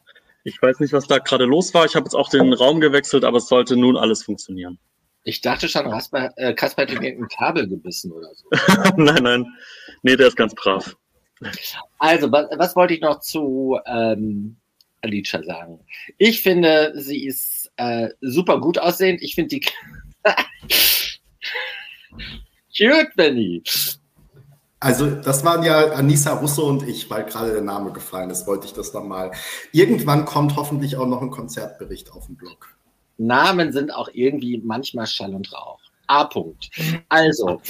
[0.45, 1.85] Ich weiß nicht, was da gerade los war.
[1.85, 4.79] Ich habe jetzt auch den Raum gewechselt, aber es sollte nun alles funktionieren.
[5.25, 8.47] Ich dachte schon, Kaspar, äh, Kaspar hat irgendein Kabel gebissen oder so.
[8.97, 9.47] nein, nein.
[10.03, 10.97] Nee, der ist ganz brav.
[11.99, 14.59] Also, was, was wollte ich noch zu ähm,
[15.01, 15.81] Alicia sagen?
[16.18, 19.23] Ich finde, sie ist äh, super gut aussehend.
[19.23, 19.61] Ich finde die
[22.77, 23.62] cute, Benny.
[24.81, 28.66] Also, das waren ja Anissa Russo und ich, weil gerade der Name gefallen ist, wollte
[28.66, 29.31] ich das nochmal.
[29.71, 32.77] Irgendwann kommt hoffentlich auch noch ein Konzertbericht auf den Blog.
[33.16, 35.79] Namen sind auch irgendwie manchmal Schall und Rauch.
[36.09, 36.25] A.
[36.25, 36.71] -Punkt.
[37.09, 37.61] Also,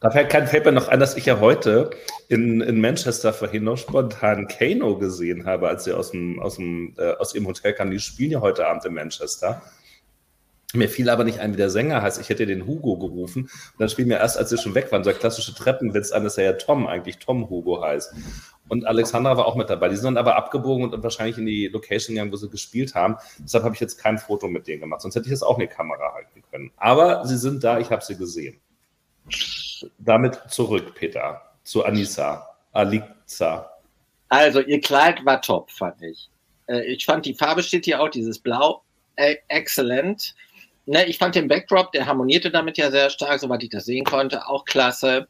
[0.00, 1.90] da fällt, mir noch ein, dass ich ja heute
[2.28, 6.94] in, in Manchester vorhin noch spontan Kano gesehen habe, als sie aus, dem, aus, dem,
[6.98, 7.90] äh, aus ihrem Hotel kamen.
[7.90, 9.62] Die spielen ja heute Abend in Manchester.
[10.74, 12.20] Mir fiel aber nicht ein, wie der Sänger heißt.
[12.20, 13.44] Ich hätte den Hugo gerufen.
[13.44, 16.24] Und dann spielen wir erst, als sie schon weg waren, so der klassische Treppenwitz an,
[16.24, 18.12] dass er ja Tom eigentlich Tom Hugo heißt.
[18.68, 19.88] Und Alexandra war auch mit dabei.
[19.88, 23.16] Die sind dann aber abgebogen und wahrscheinlich in die Location gegangen, wo sie gespielt haben.
[23.38, 25.00] Deshalb habe ich jetzt kein Foto mit denen gemacht.
[25.00, 26.70] Sonst hätte ich jetzt auch eine Kamera halten können.
[26.76, 28.60] Aber sie sind da, ich habe sie gesehen
[29.98, 33.70] damit zurück, Peter, zu Anissa, Aliza.
[34.28, 36.30] Also, ihr Kleid war top, fand ich.
[36.66, 38.82] Äh, ich fand, die Farbe steht hier auch, dieses Blau,
[39.16, 40.34] äh, exzellent.
[40.86, 44.04] Ne, ich fand den Backdrop, der harmonierte damit ja sehr stark, soweit ich das sehen
[44.04, 45.26] konnte, auch klasse.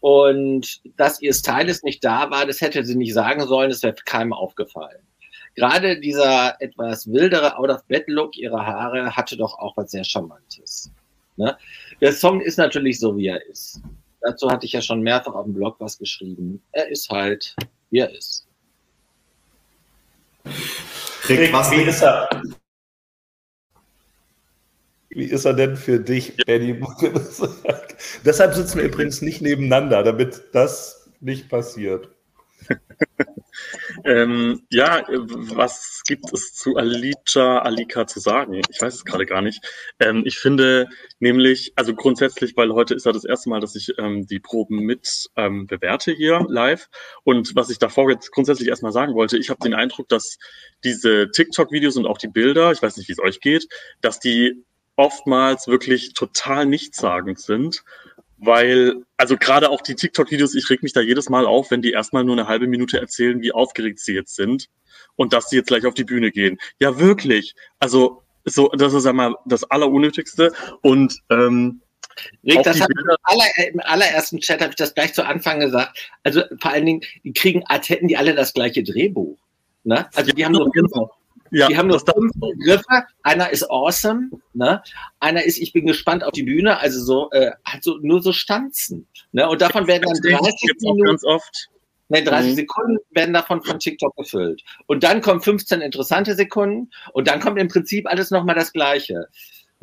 [0.00, 3.94] Und dass ihr Stylist nicht da war, das hätte sie nicht sagen sollen, das wäre
[4.04, 5.00] keinem aufgefallen.
[5.54, 10.90] Gerade dieser etwas wildere Out-of-Bed-Look ihrer Haare hatte doch auch was sehr Charmantes.
[11.36, 11.56] Ne?
[12.04, 13.80] Der Song ist natürlich so, wie er ist.
[14.20, 16.62] Dazu hatte ich ja schon mehrfach auf dem Blog was geschrieben.
[16.72, 17.56] Er ist halt,
[17.88, 18.46] wie er ist.
[21.26, 22.28] Rick, was wie ist er?
[25.08, 26.78] Wie ist er denn für dich, Benny?
[28.26, 32.10] Deshalb sitzen wir übrigens nicht nebeneinander, damit das nicht passiert.
[34.04, 38.60] ähm, ja, was gibt es zu Alija Alika zu sagen?
[38.68, 39.64] Ich weiß es gerade gar nicht.
[40.00, 43.92] Ähm, ich finde nämlich, also grundsätzlich, weil heute ist ja das erste Mal, dass ich
[43.98, 46.88] ähm, die Proben mit ähm, bewerte hier live.
[47.24, 50.38] Und was ich davor jetzt grundsätzlich erstmal sagen wollte, ich habe den Eindruck, dass
[50.82, 53.68] diese TikTok-Videos und auch die Bilder, ich weiß nicht, wie es euch geht,
[54.00, 54.64] dass die
[54.96, 57.82] oftmals wirklich total nichtssagend sind
[58.46, 61.92] weil, also gerade auch die TikTok-Videos, ich reg mich da jedes Mal auf, wenn die
[61.92, 64.68] erstmal nur eine halbe Minute erzählen, wie aufgeregt sie jetzt sind
[65.16, 66.58] und dass sie jetzt gleich auf die Bühne gehen.
[66.78, 67.54] Ja, wirklich.
[67.78, 70.52] Also, so, das ist einmal das Allerunnötigste.
[70.82, 71.80] Und ähm,
[72.44, 76.10] Rick, das hat im, aller, im allerersten Chat habe ich das gleich zu Anfang gesagt.
[76.22, 79.38] Also vor allen Dingen, die kriegen, als hätten die alle das gleiche Drehbuch.
[79.84, 80.06] Ne?
[80.14, 81.10] Also die haben ja, genau.
[81.54, 83.04] Ja, die haben nur fünf Begriffe.
[83.22, 84.82] Einer ist awesome, ne?
[85.20, 88.32] Einer ist, ich bin gespannt auf die Bühne, also so, äh, halt so, nur so
[88.32, 89.06] Stanzen.
[89.30, 89.48] Ne?
[89.48, 91.68] Und davon werden dann 30 Minuten, ganz oft.
[92.08, 92.56] Ne, 30 mhm.
[92.56, 94.62] Sekunden werden davon von TikTok gefüllt.
[94.86, 99.28] Und dann kommen 15 interessante Sekunden und dann kommt im Prinzip alles nochmal das Gleiche.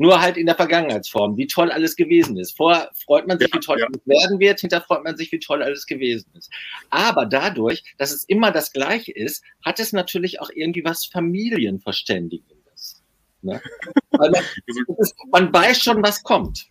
[0.02, 2.58] Nur halt in der Vergangenheitsform, wie toll alles gewesen ist.
[2.58, 3.86] Vorher freut man sich, ja, wie toll ja.
[3.86, 6.50] alles werden wird, hinter freut man sich, wie toll alles gewesen ist.
[6.90, 13.04] Aber dadurch, dass es immer das Gleiche ist, hat es natürlich auch irgendwie was Familienverständigendes.
[13.44, 13.62] Ne?
[14.10, 14.44] Weil man,
[15.32, 16.71] man weiß schon, was kommt.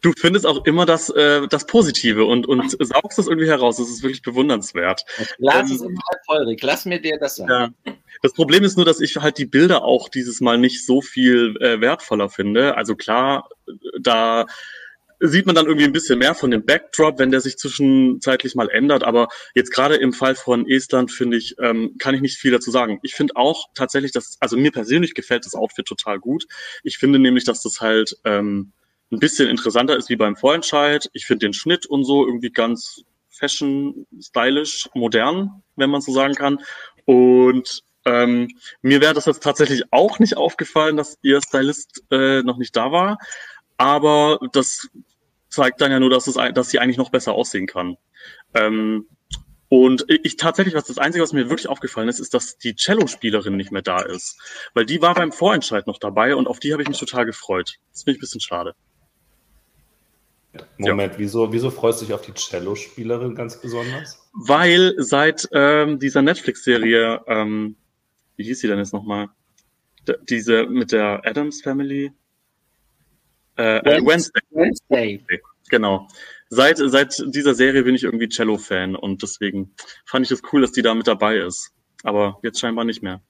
[0.00, 3.76] Du findest auch immer das, äh, das Positive und, und saugst das irgendwie heraus.
[3.76, 5.04] Das ist wirklich bewundernswert.
[5.18, 6.56] Das Glas ähm, ist immer halb voll.
[6.60, 7.74] Lass mir dir das sagen.
[7.86, 7.94] Ja.
[8.22, 11.56] Das Problem ist nur, dass ich halt die Bilder auch dieses Mal nicht so viel
[11.60, 12.76] äh, wertvoller finde.
[12.76, 13.48] Also klar,
[14.00, 14.46] da
[15.24, 18.68] sieht man dann irgendwie ein bisschen mehr von dem Backdrop, wenn der sich zwischenzeitlich mal
[18.68, 19.04] ändert.
[19.04, 22.70] Aber jetzt gerade im Fall von Estland finde ich, ähm, kann ich nicht viel dazu
[22.70, 22.98] sagen.
[23.02, 26.46] Ich finde auch tatsächlich, dass, also mir persönlich gefällt das Outfit total gut.
[26.82, 28.72] Ich finde nämlich, dass das halt ähm,
[29.12, 31.08] ein bisschen interessanter ist wie beim Vorentscheid.
[31.12, 36.34] Ich finde den Schnitt und so irgendwie ganz fashion, stylisch, modern, wenn man so sagen
[36.34, 36.58] kann.
[37.04, 38.48] Und ähm,
[38.80, 42.90] mir wäre das jetzt tatsächlich auch nicht aufgefallen, dass ihr Stylist äh, noch nicht da
[42.90, 43.18] war,
[43.76, 44.88] aber das
[45.48, 47.96] zeigt dann ja nur, dass, es, dass sie eigentlich noch besser aussehen kann.
[48.54, 49.06] Ähm,
[49.68, 53.56] und ich tatsächlich, was das Einzige, was mir wirklich aufgefallen ist, ist, dass die Cello-Spielerin
[53.56, 54.38] nicht mehr da ist.
[54.74, 57.76] Weil die war beim Vorentscheid noch dabei und auf die habe ich mich total gefreut.
[57.90, 58.74] Das finde ich ein bisschen schade.
[60.76, 61.18] Moment, ja.
[61.18, 64.28] wieso, wieso freust du dich auf die Cello-Spielerin ganz besonders?
[64.32, 67.76] Weil seit ähm, dieser Netflix-Serie ähm,
[68.36, 69.28] wie hieß sie denn jetzt nochmal?
[70.28, 72.12] Diese mit der Adams Family?
[73.56, 74.42] Äh, äh Wednesday.
[74.50, 75.24] Wednesday.
[75.68, 76.08] Genau.
[76.48, 80.72] Seit, seit dieser Serie bin ich irgendwie Cello-Fan und deswegen fand ich es cool, dass
[80.72, 81.72] die da mit dabei ist.
[82.02, 83.22] Aber jetzt scheinbar nicht mehr.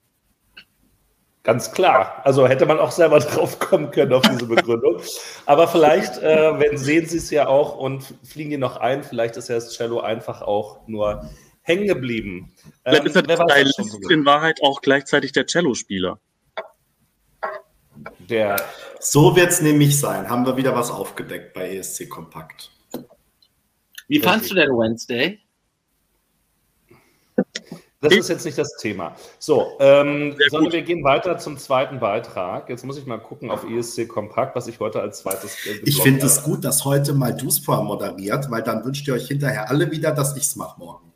[1.43, 2.21] Ganz klar.
[2.25, 5.01] Also hätte man auch selber drauf kommen können auf diese Begründung.
[5.47, 9.03] Aber vielleicht äh, wenn, sehen Sie es ja auch und fliegen die noch ein.
[9.03, 11.29] Vielleicht ist ja das Cello einfach auch nur
[11.63, 12.53] hängen geblieben.
[12.85, 16.19] Vielleicht ähm, ist der Stylist in Wahrheit auch gleichzeitig der Cello-Spieler.
[18.19, 18.57] Der
[19.01, 20.29] so wird es nämlich sein.
[20.29, 22.71] Haben wir wieder was aufgedeckt bei ESC Kompakt.
[24.09, 25.41] Wie fandst du denn Wednesday?
[28.03, 29.15] Das ist jetzt nicht das Thema.
[29.39, 32.69] So, ähm, sondern wir gehen weiter zum zweiten Beitrag.
[32.69, 35.57] Jetzt muss ich mal gucken auf ESC Kompakt, was ich heute als zweites.
[35.67, 39.29] Äh, ich finde es gut, dass heute mal Duspa moderiert, weil dann wünscht ihr euch
[39.29, 41.13] hinterher alle wieder, dass ich es mache morgen.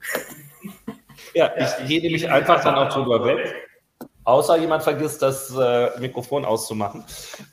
[1.35, 3.53] Ja, ich gehe nämlich einfach dann auch drüber weg.
[4.23, 7.05] Außer jemand vergisst, das äh, Mikrofon auszumachen.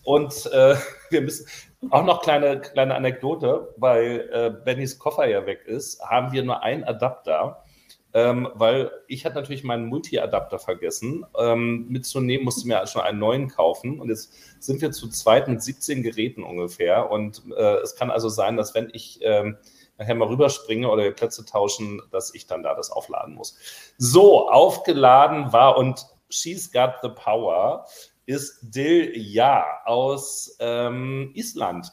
[0.04, 0.76] Und äh,
[1.10, 1.48] wir müssen
[1.89, 6.62] auch noch kleine, kleine Anekdote, weil äh, Bennys Koffer ja weg ist, haben wir nur
[6.62, 7.62] einen Adapter
[8.13, 11.26] ähm, weil ich hatte natürlich meinen Multi-Adapter vergessen.
[11.38, 13.99] Ähm, mitzunehmen, musste mir schon einen neuen kaufen.
[13.99, 17.10] Und jetzt sind wir zu zweit mit 17 Geräten ungefähr.
[17.10, 19.58] Und äh, es kann also sein, dass wenn ich ähm,
[19.97, 23.58] nachher mal rüberspringe oder wir Plätze tauschen, dass ich dann da das aufladen muss.
[23.97, 27.86] So, aufgeladen war und She's Got the Power
[28.26, 31.91] ist Dil Ja aus ähm, Island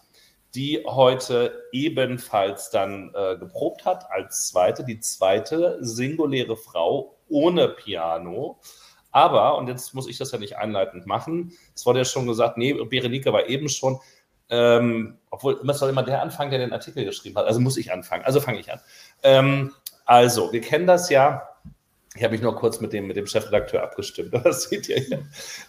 [0.54, 8.58] die heute ebenfalls dann äh, geprobt hat als zweite, die zweite singuläre Frau ohne Piano.
[9.12, 12.56] Aber, und jetzt muss ich das ja nicht einleitend machen, es wurde ja schon gesagt,
[12.56, 13.98] nee, Berenike war eben schon,
[14.48, 17.46] ähm, obwohl es soll immer der anfangen, der den Artikel geschrieben hat.
[17.46, 18.24] Also muss ich anfangen.
[18.24, 18.80] Also fange ich an.
[19.22, 19.72] Ähm,
[20.04, 21.49] also, wir kennen das ja
[22.20, 24.34] ich habe mich nur kurz mit dem, mit dem Chefredakteur abgestimmt.
[24.44, 25.24] Das seht ihr hier.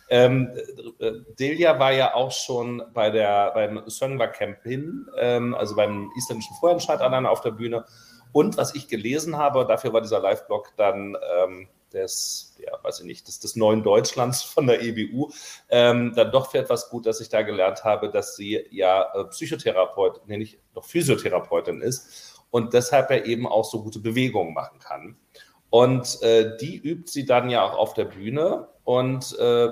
[0.10, 0.52] Ähm,
[1.00, 6.54] äh, Delia war ja auch schon bei der, beim Söngwa Campin, ähm, also beim isländischen
[6.60, 7.86] Vorentscheid alleine auf der Bühne.
[8.34, 13.06] Und was ich gelesen habe, dafür war dieser Live-Blog dann ähm, des, ja, weiß ich
[13.06, 15.32] nicht, des, des neuen Deutschlands von der EBU,
[15.70, 19.24] ähm, dann doch für etwas gut, dass ich da gelernt habe, dass sie ja äh,
[19.24, 25.18] Psychotherapeut, nee, doch Physiotherapeutin ist und deshalb ja eben auch so gute Bewegungen machen kann.
[25.72, 28.68] Und äh, die übt sie dann ja auch auf der Bühne.
[28.84, 29.70] Und äh,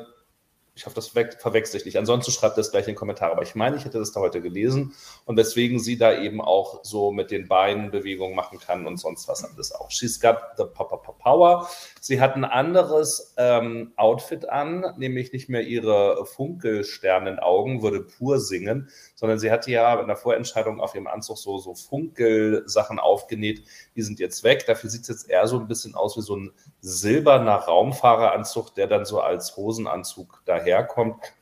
[0.73, 1.97] ich hoffe, das verwechsel ich nicht.
[1.97, 3.33] Ansonsten schreibt das gleich in den Kommentaren.
[3.33, 6.85] Aber ich meine, ich hätte das da heute gelesen und weswegen sie da eben auch
[6.85, 9.91] so mit den Beinen Bewegungen machen kann und sonst was alles auch.
[9.91, 11.69] She's got the power.
[12.01, 18.89] Sie hat ein anderes ähm, Outfit an, nämlich nicht mehr ihre Funkelsternenaugen, würde pur singen,
[19.15, 23.63] sondern sie hatte ja in der Vorentscheidung auf ihrem Anzug so, so Funkelsachen aufgenäht.
[23.95, 24.65] Die sind jetzt weg.
[24.65, 28.88] Dafür sieht es jetzt eher so ein bisschen aus wie so ein silberner Raumfahreranzug, der
[28.88, 31.33] dann so als Hosenanzug daherkommt.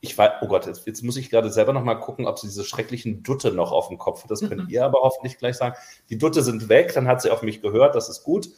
[0.00, 2.46] Ich weiß, oh Gott, jetzt, jetzt muss ich gerade selber noch mal gucken, ob sie
[2.46, 4.30] diese schrecklichen Dutte noch auf dem Kopf hat.
[4.30, 4.70] Das könnt mhm.
[4.70, 5.74] ihr aber hoffentlich gleich sagen.
[6.08, 8.48] Die Dutte sind weg, dann hat sie auf mich gehört, das ist gut.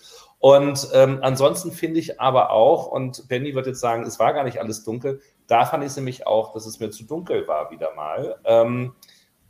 [0.41, 4.43] Und ähm, ansonsten finde ich aber auch, und Benny wird jetzt sagen, es war gar
[4.43, 7.71] nicht alles dunkel, da fand ich es nämlich auch, dass es mir zu dunkel war
[7.71, 8.41] wieder mal.
[8.45, 8.95] Ähm,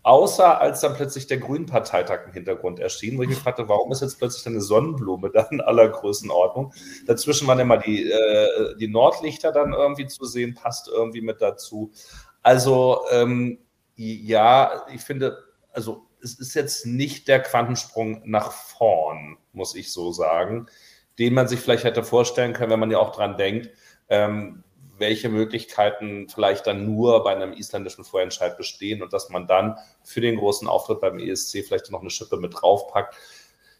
[0.02, 4.00] außer als dann plötzlich der Grünen-Parteitag im Hintergrund erschien, wo ich mich fragte, warum ist
[4.00, 6.72] jetzt plötzlich eine Sonnenblume da in aller Größenordnung?
[7.06, 11.92] Dazwischen waren immer die, äh, die Nordlichter dann irgendwie zu sehen, passt irgendwie mit dazu.
[12.42, 13.58] Also ähm,
[13.94, 15.38] ja, ich finde,
[15.72, 20.66] also es ist jetzt nicht der Quantensprung nach vorn, muss ich so sagen,
[21.18, 23.70] den man sich vielleicht hätte vorstellen können, wenn man ja auch dran denkt,
[24.08, 24.64] ähm,
[25.00, 30.20] welche Möglichkeiten vielleicht dann nur bei einem isländischen Vorentscheid bestehen und dass man dann für
[30.20, 33.16] den großen Auftritt beim ESC vielleicht noch eine Schippe mit draufpackt.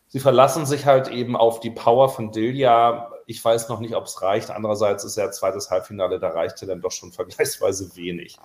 [0.09, 3.13] Sie verlassen sich halt eben auf die Power von Dilja.
[3.31, 4.51] Ich weiß noch nicht, ob es reicht.
[4.51, 8.37] Andererseits ist ja zweites Halbfinale, da reichte dann doch schon vergleichsweise wenig.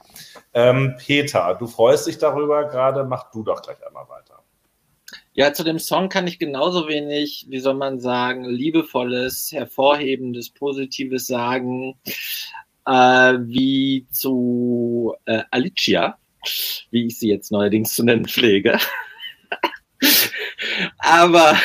[0.53, 3.03] Ähm, Peter, du freust dich darüber gerade.
[3.03, 4.43] Mach du doch gleich einmal weiter.
[5.33, 11.25] Ja, zu dem Song kann ich genauso wenig, wie soll man sagen, liebevolles, hervorhebendes, positives
[11.25, 11.99] sagen,
[12.85, 12.91] äh,
[13.41, 16.19] wie zu äh, Alicia,
[16.91, 18.77] wie ich sie jetzt neuerdings zu nennen pflege.
[20.99, 21.57] Aber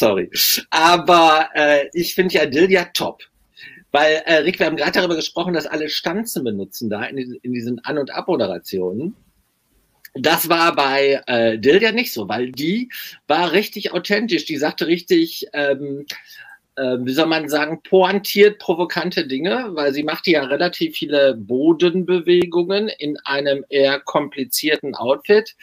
[0.00, 0.30] sorry.
[0.70, 3.22] Aber äh, ich finde ja Dilja top.
[3.92, 7.52] Weil, äh, Rick, wir haben gerade darüber gesprochen, dass alle Stanzen benutzen da in, in
[7.52, 9.14] diesen An- und Abmoderationen.
[10.14, 12.88] Das war bei äh, Dilja nicht so, weil die
[13.28, 14.44] war richtig authentisch.
[14.44, 16.06] Die sagte richtig, ähm,
[16.76, 22.88] äh, wie soll man sagen, pointiert provokante Dinge, weil sie machte ja relativ viele Bodenbewegungen
[22.88, 25.54] in einem eher komplizierten Outfit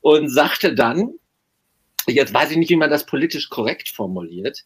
[0.00, 1.14] und sagte dann,
[2.12, 4.64] jetzt weiß ich nicht, wie man das politisch korrekt formuliert,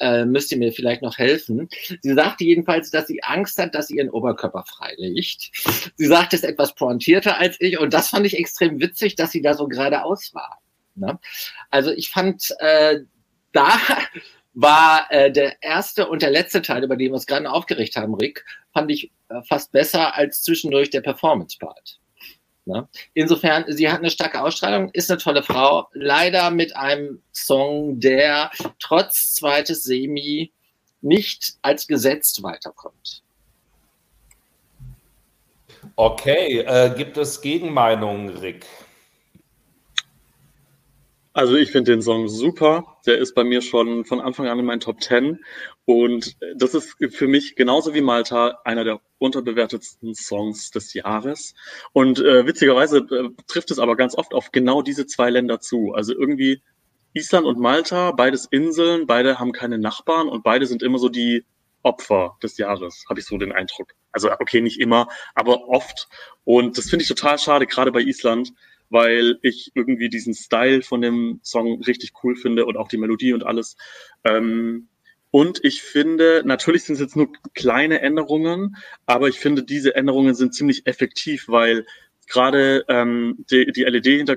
[0.00, 1.68] äh, müsst ihr mir vielleicht noch helfen.
[2.02, 5.50] Sie sagte jedenfalls, dass sie Angst hat, dass sie ihren Oberkörper freilegt.
[5.96, 9.42] Sie sagte es etwas pointierter als ich und das fand ich extrem witzig, dass sie
[9.42, 10.60] da so geradeaus war.
[10.94, 11.18] Ne?
[11.70, 13.00] Also ich fand äh,
[13.52, 13.78] da
[14.54, 18.14] war äh, der erste und der letzte Teil, über den wir uns gerade aufgeregt haben,
[18.14, 22.00] Rick, fand ich äh, fast besser als zwischendurch der Performance-Part.
[22.68, 22.86] Ne?
[23.14, 28.50] Insofern, sie hat eine starke Ausstrahlung, ist eine tolle Frau, leider mit einem Song, der
[28.78, 30.52] trotz zweites Semi
[31.00, 33.22] nicht als gesetzt weiterkommt.
[35.96, 38.66] Okay, äh, gibt es Gegenmeinungen, Rick?
[41.32, 42.97] Also ich finde den Song super.
[43.08, 45.42] Der ist bei mir schon von Anfang an in meinen Top 10.
[45.86, 51.54] Und das ist für mich genauso wie Malta einer der unterbewertetsten Songs des Jahres.
[51.94, 55.94] Und äh, witzigerweise äh, trifft es aber ganz oft auf genau diese zwei Länder zu.
[55.94, 56.62] Also irgendwie
[57.14, 61.46] Island und Malta, beides Inseln, beide haben keine Nachbarn und beide sind immer so die
[61.82, 63.94] Opfer des Jahres, habe ich so den Eindruck.
[64.12, 66.08] Also okay, nicht immer, aber oft.
[66.44, 68.52] Und das finde ich total schade, gerade bei Island,
[68.90, 73.32] weil ich irgendwie diesen Style von dem Song richtig cool finde und auch die Melodie
[73.32, 73.76] und alles.
[74.24, 74.88] Ähm,
[75.30, 80.34] und ich finde, natürlich sind es jetzt nur kleine Änderungen, aber ich finde, diese Änderungen
[80.34, 81.84] sind ziemlich effektiv, weil
[82.28, 84.36] gerade ähm, die, die LED hinter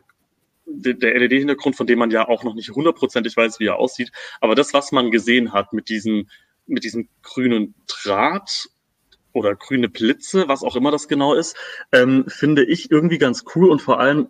[0.74, 4.56] der LED-Hintergrund, von dem man ja auch noch nicht hundertprozentig weiß, wie er aussieht, aber
[4.56, 6.30] das, was man gesehen hat mit diesem,
[6.66, 8.70] mit diesem grünen Draht
[9.34, 11.58] oder grüne Blitze, was auch immer das genau ist,
[11.92, 14.30] ähm, finde ich irgendwie ganz cool und vor allem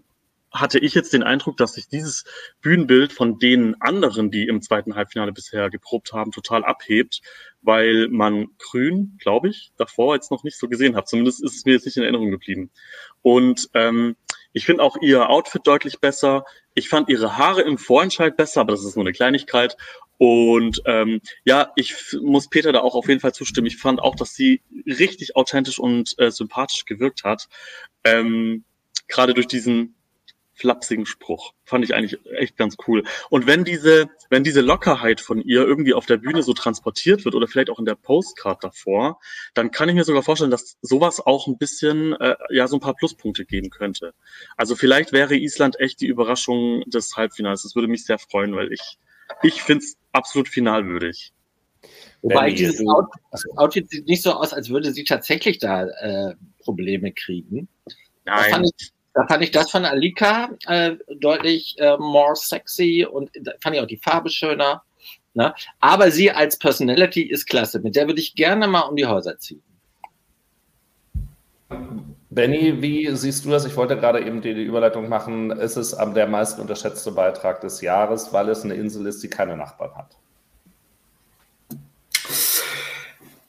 [0.52, 2.26] hatte ich jetzt den Eindruck, dass sich dieses
[2.62, 7.22] Bühnenbild von den anderen, die im zweiten Halbfinale bisher geprobt haben, total abhebt,
[7.62, 11.08] weil man Grün, glaube ich, davor jetzt noch nicht so gesehen hat.
[11.08, 12.70] Zumindest ist es mir jetzt nicht in Erinnerung geblieben.
[13.22, 14.16] Und ähm,
[14.54, 16.44] ich finde auch ihr Outfit deutlich besser.
[16.74, 19.78] Ich fand ihre Haare im Vorentscheid besser, aber das ist nur eine Kleinigkeit.
[20.18, 23.68] Und ähm, ja, ich muss Peter da auch auf jeden Fall zustimmen.
[23.68, 27.48] Ich fand auch, dass sie richtig authentisch und äh, sympathisch gewirkt hat.
[28.04, 28.66] Ähm,
[29.08, 29.96] Gerade durch diesen
[30.62, 31.54] flapsigen Spruch.
[31.66, 33.04] Fand ich eigentlich echt ganz cool.
[33.30, 37.34] Und wenn diese, wenn diese Lockerheit von ihr irgendwie auf der Bühne so transportiert wird
[37.34, 39.20] oder vielleicht auch in der Postcard davor,
[39.56, 42.80] dann kann ich mir sogar vorstellen, dass sowas auch ein bisschen, äh, ja, so ein
[42.80, 44.14] paar Pluspunkte geben könnte.
[44.56, 47.64] Also vielleicht wäre Island echt die Überraschung des Halbfinals.
[47.64, 49.00] Das würde mich sehr freuen, weil ich,
[49.42, 51.34] ich finde es absolut finalwürdig.
[52.22, 53.22] Wobei dieses Outfit,
[53.56, 57.68] Outfit, sieht nicht so aus, als würde sie tatsächlich da äh, Probleme kriegen.
[58.26, 58.70] Nein.
[59.14, 63.82] Da fand ich das von Alika äh, deutlich äh, more sexy und da fand ich
[63.82, 64.84] auch die Farbe schöner.
[65.34, 65.54] Ne?
[65.80, 67.80] Aber sie als Personality ist klasse.
[67.80, 69.62] Mit der würde ich gerne mal um die Häuser ziehen.
[72.30, 73.66] Benny, wie siehst du das?
[73.66, 75.52] Ich wollte gerade eben die, die Überleitung machen.
[75.52, 79.30] Ist es am der meisten unterschätzte Beitrag des Jahres, weil es eine Insel ist, die
[79.30, 80.18] keine Nachbarn hat?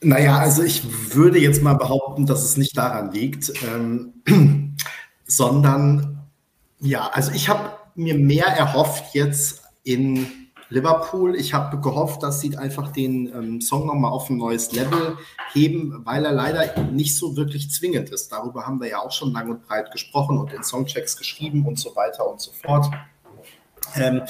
[0.01, 3.53] Naja, also ich würde jetzt mal behaupten, dass es nicht daran liegt.
[3.73, 4.72] Ähm,
[5.37, 6.28] sondern
[6.80, 10.26] ja, also ich habe mir mehr erhofft jetzt in
[10.68, 11.37] Liverpool.
[11.37, 15.16] Ich habe gehofft, dass sie einfach den ähm, Song nochmal auf ein neues Level
[15.53, 18.33] heben, weil er leider nicht so wirklich zwingend ist.
[18.33, 21.78] Darüber haben wir ja auch schon lang und breit gesprochen und in Songchecks geschrieben und
[21.78, 22.91] so weiter und so fort.
[23.97, 24.22] Ähm,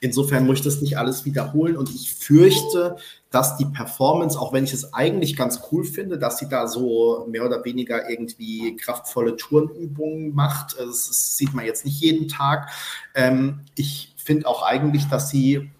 [0.00, 2.96] insofern muss ich das nicht alles wiederholen und ich fürchte,
[3.30, 7.26] dass die Performance, auch wenn ich es eigentlich ganz cool finde, dass sie da so
[7.30, 10.76] mehr oder weniger irgendwie kraftvolle Turnübungen macht.
[10.78, 12.70] Das, das sieht man jetzt nicht jeden Tag.
[13.14, 15.70] Ähm, ich finde auch eigentlich, dass sie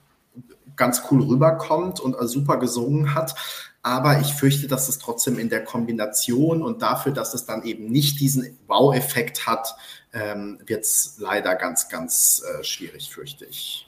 [0.76, 3.34] ganz cool rüberkommt und super gesungen hat.
[3.82, 7.86] Aber ich fürchte, dass es trotzdem in der Kombination und dafür, dass es dann eben
[7.86, 9.74] nicht diesen Wow-Effekt hat,
[10.12, 13.86] ähm, wird es leider ganz, ganz äh, schwierig, fürchte ich.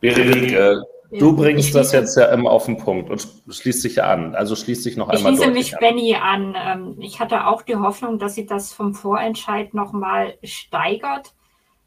[0.00, 0.82] Berenike,
[1.12, 4.34] äh, du bringst das jetzt ja immer auf den Punkt und schließt sich an.
[4.34, 5.80] Also schließt sich noch einmal Ich schließe mich an.
[5.80, 6.56] Benny an.
[6.56, 11.32] Ähm, ich hatte auch die Hoffnung, dass sie das vom Vorentscheid nochmal steigert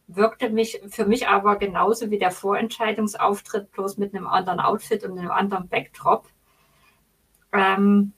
[0.09, 5.17] wirkte mich für mich aber genauso wie der Vorentscheidungsauftritt, bloß mit einem anderen Outfit und
[5.17, 6.27] einem anderen Backdrop.
[7.53, 8.13] Ähm,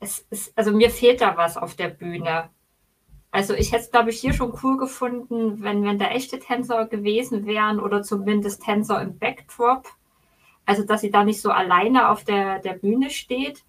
[0.00, 2.50] es ist, also mir fehlt da was auf der Bühne.
[3.34, 6.86] Also ich hätte es, glaube ich, hier schon cool gefunden, wenn, wenn da echte Tänzer
[6.86, 9.88] gewesen wären oder zumindest Tänzer im Backdrop.
[10.66, 13.64] Also dass sie da nicht so alleine auf der, der Bühne steht.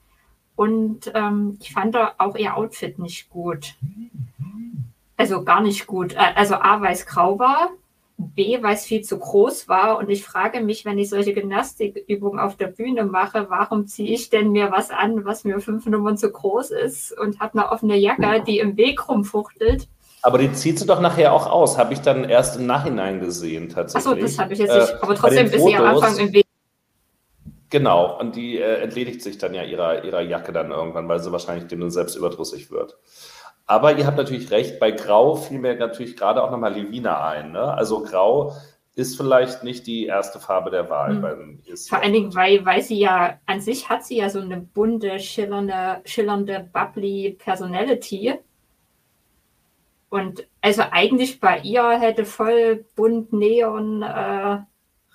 [0.55, 3.74] Und ähm, ich fand auch ihr Outfit nicht gut.
[5.18, 6.16] Also gar nicht gut.
[6.16, 7.72] Also A, weil es grau war,
[8.18, 9.97] B, weil es viel zu groß war.
[9.97, 14.30] Und ich frage mich, wenn ich solche Gymnastikübungen auf der Bühne mache, warum ziehe ich
[14.30, 17.97] denn mir was an, was mir fünf Nummern zu groß ist und habe eine offene
[17.97, 19.88] Jacke, die im Weg rumfuchtelt?
[20.22, 23.70] Aber die zieht sie doch nachher auch aus, habe ich dann erst im Nachhinein gesehen
[23.70, 24.11] tatsächlich.
[24.11, 26.45] Achso, das habe ich jetzt nicht, äh, aber trotzdem bis sie am Anfang im Weg.
[27.70, 31.32] Genau, und die äh, entledigt sich dann ja ihrer, ihrer Jacke dann irgendwann, weil sie
[31.32, 32.97] wahrscheinlich dem selbst überdrüssig wird.
[33.68, 37.51] Aber ihr habt natürlich recht, bei Grau fiel mir natürlich gerade auch nochmal Levina ein.
[37.51, 37.74] Ne?
[37.74, 38.53] Also Grau
[38.95, 41.59] ist vielleicht nicht die erste Farbe der Wahl mhm.
[41.89, 45.20] Vor allen Dingen, weil, weil sie ja an sich hat sie ja so eine bunte,
[45.20, 48.36] schillernde, schillernde, bubbly Personality.
[50.09, 54.59] Und also eigentlich bei ihr hätte voll bunt Neon äh,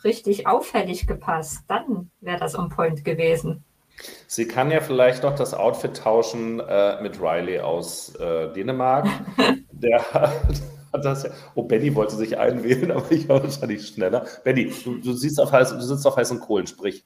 [0.04, 1.64] richtig auffällig gepasst.
[1.68, 3.64] Dann wäre das on point gewesen.
[4.26, 9.06] Sie kann ja vielleicht noch das Outfit tauschen äh, mit Riley aus äh, Dänemark.
[9.72, 10.02] Der
[10.92, 11.30] hat das ja.
[11.54, 14.26] Oh, Benny wollte sich einwählen, aber ich war wahrscheinlich schneller.
[14.44, 17.04] Benny, du, du, siehst auf heiß, du sitzt auf heißen Kohlen, sprich.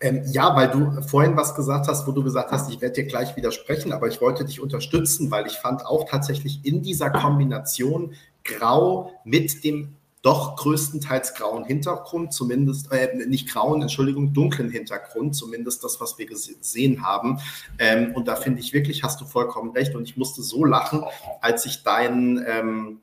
[0.00, 3.04] Ähm, ja, weil du vorhin was gesagt hast, wo du gesagt hast, ich werde dir
[3.04, 8.14] gleich widersprechen, aber ich wollte dich unterstützen, weil ich fand auch tatsächlich in dieser Kombination
[8.44, 15.82] Grau mit dem doch größtenteils grauen Hintergrund, zumindest, äh, nicht grauen, Entschuldigung, dunklen Hintergrund, zumindest
[15.82, 17.40] das, was wir gesehen haben.
[17.78, 19.96] Ähm, und da finde ich wirklich, hast du vollkommen recht.
[19.96, 21.04] Und ich musste so lachen,
[21.40, 23.00] als ich deinen ähm,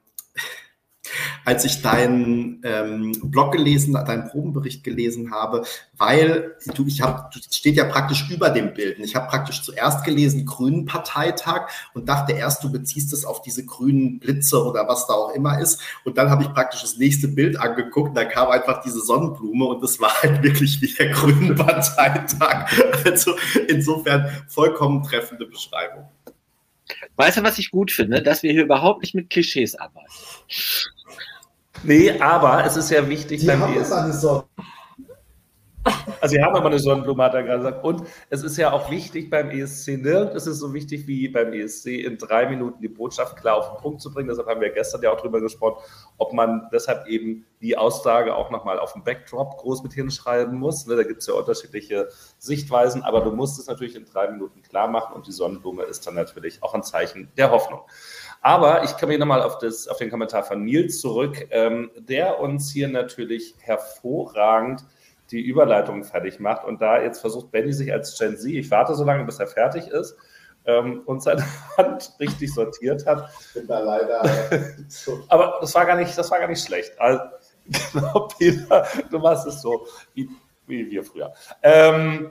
[1.46, 5.64] als ich deinen ähm, Blog gelesen, deinen Probenbericht gelesen habe,
[5.98, 9.00] weil du, ich habe, steht ja praktisch über dem Bild.
[9.00, 13.66] Ich habe praktisch zuerst gelesen Grünen Parteitag und dachte erst, du beziehst es auf diese
[13.66, 15.82] grünen Blitze oder was da auch immer ist.
[16.06, 19.84] Und dann habe ich praktisch das nächste Bild angeguckt, da kam einfach diese Sonnenblume und
[19.84, 22.72] das war halt wirklich wie der Grünen Parteitag.
[23.06, 23.36] Also
[23.68, 26.08] insofern vollkommen treffende Beschreibung.
[27.16, 28.22] Weißt du, was ich gut finde?
[28.22, 30.08] Dass wir hier überhaupt nicht mit Klischees arbeiten.
[31.84, 33.94] Nee, aber es ist ja wichtig, Die beim haben ESC.
[33.94, 34.44] Eine Sonne.
[36.22, 37.84] Also wir haben aber eine Sonnenblume, hat er gerade gesagt.
[37.84, 40.32] Und es ist ja auch wichtig beim ESC, ne?
[40.36, 43.82] Es ist so wichtig wie beim ESC, in drei Minuten die Botschaft klar auf den
[43.82, 44.28] Punkt zu bringen.
[44.28, 45.82] Deshalb haben wir gestern ja auch drüber gesprochen,
[46.18, 50.86] ob man deshalb eben die Aussage auch nochmal auf dem Backdrop groß mit hinschreiben muss.
[50.86, 50.96] Ne?
[50.96, 54.88] Da gibt es ja unterschiedliche Sichtweisen, aber du musst es natürlich in drei Minuten klar
[54.90, 57.82] machen und die Sonnenblume ist dann natürlich auch ein Zeichen der Hoffnung.
[58.42, 59.58] Aber ich komme hier nochmal auf,
[59.90, 64.86] auf den Kommentar von Nils zurück, ähm, der uns hier natürlich hervorragend
[65.32, 66.66] die Überleitung fertig macht.
[66.66, 69.48] Und da jetzt versucht Benny sich als Gen Z, ich warte so lange, bis er
[69.48, 70.16] fertig ist,
[70.66, 71.44] ähm, und seine
[71.78, 73.30] Hand richtig sortiert hat.
[73.48, 74.24] Ich bin da leider.
[75.28, 77.00] Aber das war gar nicht, das war gar nicht schlecht.
[77.00, 77.22] Also,
[77.94, 80.30] genau, Peter, du machst es so wie,
[80.68, 81.34] wie wir früher.
[81.62, 82.30] Ähm,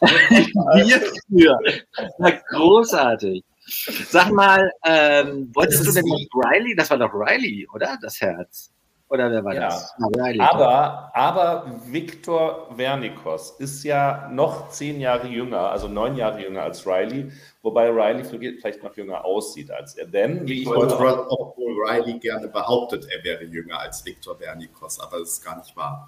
[0.00, 1.58] wir früher.
[2.18, 3.44] Na, großartig.
[3.66, 6.74] Sag mal, ähm, wolltest du denn nicht Riley?
[6.76, 7.98] Das war doch Riley, oder?
[8.00, 8.72] Das Herz.
[9.08, 9.60] Oder wer war ja.
[9.68, 9.94] das?
[10.34, 16.62] Ja, aber, aber Viktor Vernikos ist ja noch zehn Jahre jünger, also neun Jahre jünger
[16.62, 17.30] als Riley,
[17.66, 20.06] wobei Riley vielleicht noch jünger aussieht als er.
[20.06, 20.94] Denn, wie ich heute.
[20.94, 25.76] Obwohl Riley gerne behauptet, er wäre jünger als Viktor Vernikos, aber das ist gar nicht
[25.76, 26.06] wahr.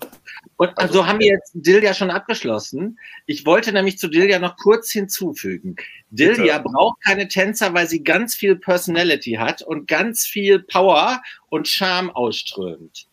[0.57, 2.99] Und also, so haben wir jetzt Dilja schon abgeschlossen.
[3.27, 5.75] Ich wollte nämlich zu Dilja noch kurz hinzufügen.
[6.11, 11.67] Dilja braucht keine Tänzer, weil sie ganz viel Personality hat und ganz viel Power und
[11.67, 13.09] Charme ausströmt.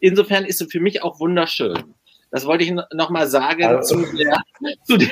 [0.00, 1.94] Insofern ist es für mich auch wunderschön.
[2.30, 3.96] Das wollte ich noch mal sagen also.
[4.02, 4.40] zu der,
[4.84, 5.08] zu der,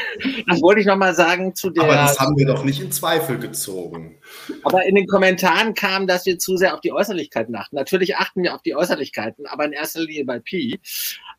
[0.46, 1.82] das wollte ich noch mal sagen zu der.
[1.82, 4.20] Aber das haben wir doch nicht in Zweifel gezogen.
[4.62, 7.74] Aber in den Kommentaren kam, dass wir zu sehr auf die Äußerlichkeiten achten.
[7.74, 10.80] Natürlich achten wir auf die Äußerlichkeiten, aber in erster Linie bei Pi.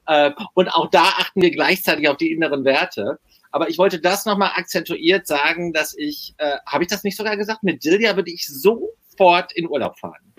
[0.06, 3.20] Äh, und auch da achten wir gleichzeitig auf die inneren Werte.
[3.52, 7.16] Aber ich wollte das noch mal akzentuiert sagen, dass ich, äh, habe ich das nicht
[7.16, 7.64] sogar gesagt?
[7.64, 10.34] Mit Dilja würde ich sofort in Urlaub fahren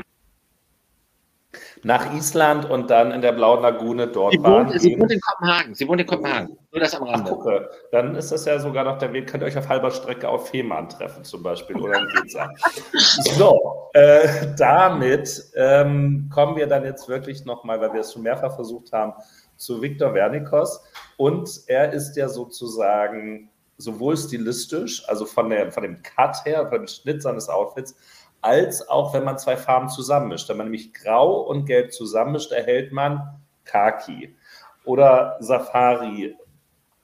[1.82, 5.74] nach Island und dann in der Blauen Lagune dort sie wohnt, sie wohnt in Kopenhagen.
[5.74, 6.58] Sie wohnt in Kopenhagen.
[6.72, 7.30] Nur das am Rande.
[7.30, 7.70] Gucke.
[7.90, 9.28] Dann ist das ja sogar noch der Weg.
[9.28, 12.50] Könnt ihr euch auf halber Strecke auf Fehmarn treffen zum Beispiel oder in Pizza.
[13.36, 18.54] so, äh, damit ähm, kommen wir dann jetzt wirklich nochmal, weil wir es schon mehrfach
[18.54, 19.14] versucht haben,
[19.56, 20.82] zu Viktor Wernikos.
[21.16, 23.50] Und er ist ja sozusagen
[23.80, 27.96] sowohl stilistisch, also von, der, von dem Cut her, von dem Schnitt seines Outfits,
[28.43, 30.49] als auch wenn man zwei Farben zusammenmischt.
[30.49, 34.36] Wenn man nämlich Grau und Gelb zusammenmischt, erhält man Kaki.
[34.84, 36.36] Oder Safari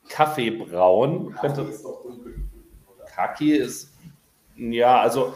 [0.09, 1.35] Kaffeebraun.
[1.35, 1.69] Könnte,
[3.15, 3.93] Kaki ist,
[4.57, 5.35] ja, also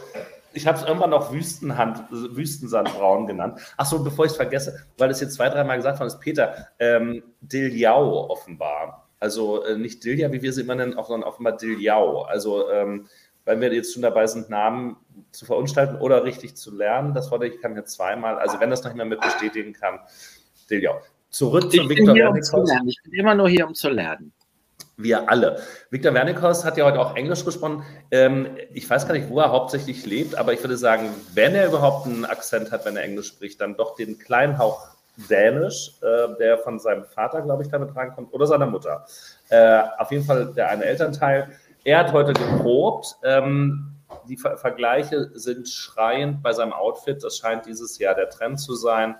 [0.53, 3.59] ich habe es irgendwann noch Wüstenhand, Wüstensandbraun genannt.
[3.77, 7.23] Achso, bevor ich es vergesse, weil es jetzt zwei, dreimal gesagt worden ist, Peter, ähm,
[7.41, 9.09] Diljau offenbar.
[9.19, 12.23] Also äh, nicht Dilja, wie wir sie immer nennen, sondern offenbar Diljau.
[12.23, 13.07] Also ähm,
[13.45, 14.97] weil wir jetzt schon dabei sind, Namen
[15.31, 17.13] zu verunstalten oder richtig zu lernen.
[17.13, 19.99] Das wollte ich, kann jetzt zweimal, also wenn das noch jemand mit bestätigen kann,
[20.69, 20.99] Delia.
[21.29, 22.53] Zurück zu Viktor Wernikus.
[22.53, 24.33] Um ich bin immer nur hier, um zu lernen.
[24.97, 25.59] Wir alle.
[25.89, 27.83] Viktor Wernikus hat ja heute auch Englisch gesprochen.
[28.11, 31.67] Ähm, ich weiß gar nicht, wo er hauptsächlich lebt, aber ich würde sagen, wenn er
[31.67, 34.89] überhaupt einen Akzent hat, wenn er Englisch spricht, dann doch den kleinen Hauch
[35.29, 39.05] Dänisch, äh, der von seinem Vater, glaube ich, damit reinkommt, oder seiner Mutter.
[39.49, 41.49] Äh, auf jeden Fall der eine Elternteil.
[41.83, 43.15] Er hat heute geprobt.
[43.23, 43.95] Ähm,
[44.31, 47.21] die Ver Vergleiche sind schreiend bei seinem Outfit.
[47.21, 49.15] Das scheint dieses Jahr der Trend zu sein.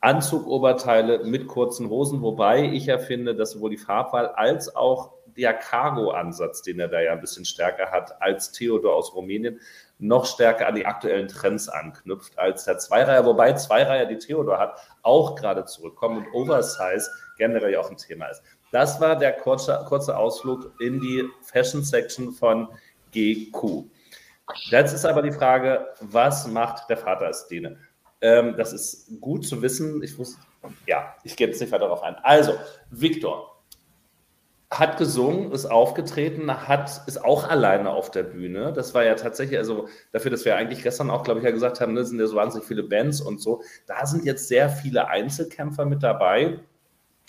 [0.00, 5.54] Anzugoberteile mit kurzen Hosen, wobei ich ja finde, dass sowohl die Farbwahl als auch der
[5.54, 9.60] Cargo-Ansatz, den er da ja ein bisschen stärker hat als Theodor aus Rumänien,
[10.00, 14.76] noch stärker an die aktuellen Trends anknüpft als der Zweireiher, wobei Zweireiher, die Theodor hat,
[15.02, 18.42] auch gerade zurückkommen und Oversize generell auch ein Thema ist.
[18.72, 22.68] Das war der kurze, kurze Ausflug in die Fashion Section von
[23.12, 23.84] GQ.
[24.70, 27.78] Jetzt ist aber die Frage, was macht der Vater als Däne?
[28.20, 30.02] Ähm, das ist gut zu wissen.
[30.02, 30.38] Ich muss,
[30.86, 32.16] ja, ich gehe jetzt nicht weiter darauf ein.
[32.22, 32.54] Also,
[32.90, 33.52] Viktor
[34.70, 38.72] hat gesungen, ist aufgetreten, hat, ist auch alleine auf der Bühne.
[38.72, 41.80] Das war ja tatsächlich, also dafür, dass wir eigentlich gestern auch, glaube ich, ja gesagt
[41.80, 43.62] haben, ne, sind ja so wahnsinnig viele Bands und so.
[43.86, 46.60] Da sind jetzt sehr viele Einzelkämpfer mit dabei.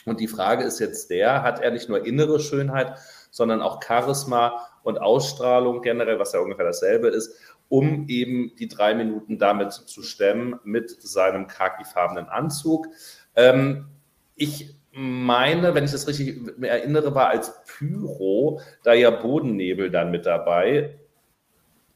[0.05, 2.97] Und die Frage ist jetzt der, hat er nicht nur innere Schönheit,
[3.29, 7.36] sondern auch Charisma und Ausstrahlung generell, was ja ungefähr dasselbe ist,
[7.69, 12.88] um eben die drei Minuten damit zu stemmen mit seinem khakifarbenen Anzug.
[13.36, 13.88] Ähm,
[14.36, 20.25] ich meine, wenn ich das richtig erinnere, war als Pyro da ja Bodennebel dann mit
[20.25, 20.99] dabei.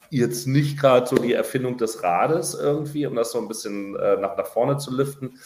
[0.09, 4.17] Jetzt nicht gerade so die Erfindung des Rades irgendwie, um das so ein bisschen äh,
[4.17, 5.38] nach, nach vorne zu liften,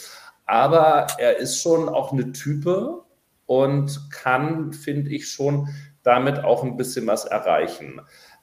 [0.45, 3.03] aber er ist schon auch eine Type
[3.45, 5.67] und kann, finde ich, schon
[6.03, 8.01] damit auch ein bisschen was erreichen.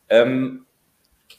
[0.08, 0.66] Ähm,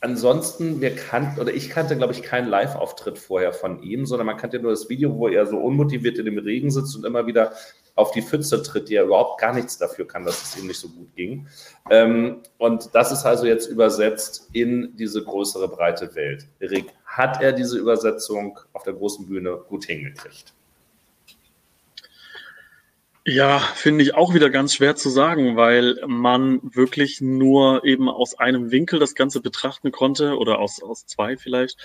[0.02, 4.38] ansonsten, wir kannten, oder ich kannte, glaube ich, keinen Live-Auftritt vorher von ihm, sondern man
[4.38, 7.54] kannte nur das Video, wo er so unmotiviert in dem Regen sitzt und immer wieder
[7.96, 10.80] auf die Pfütze tritt, die er überhaupt gar nichts dafür kann, dass es ihm nicht
[10.80, 11.48] so gut ging.
[11.90, 16.48] Ähm, und das ist also jetzt übersetzt in diese größere, breite Welt.
[16.62, 20.54] Rick, hat er diese Übersetzung auf der großen Bühne gut hingekriegt?
[23.26, 28.40] Ja, finde ich auch wieder ganz schwer zu sagen, weil man wirklich nur eben aus
[28.40, 31.78] einem Winkel das Ganze betrachten konnte oder aus, aus zwei vielleicht.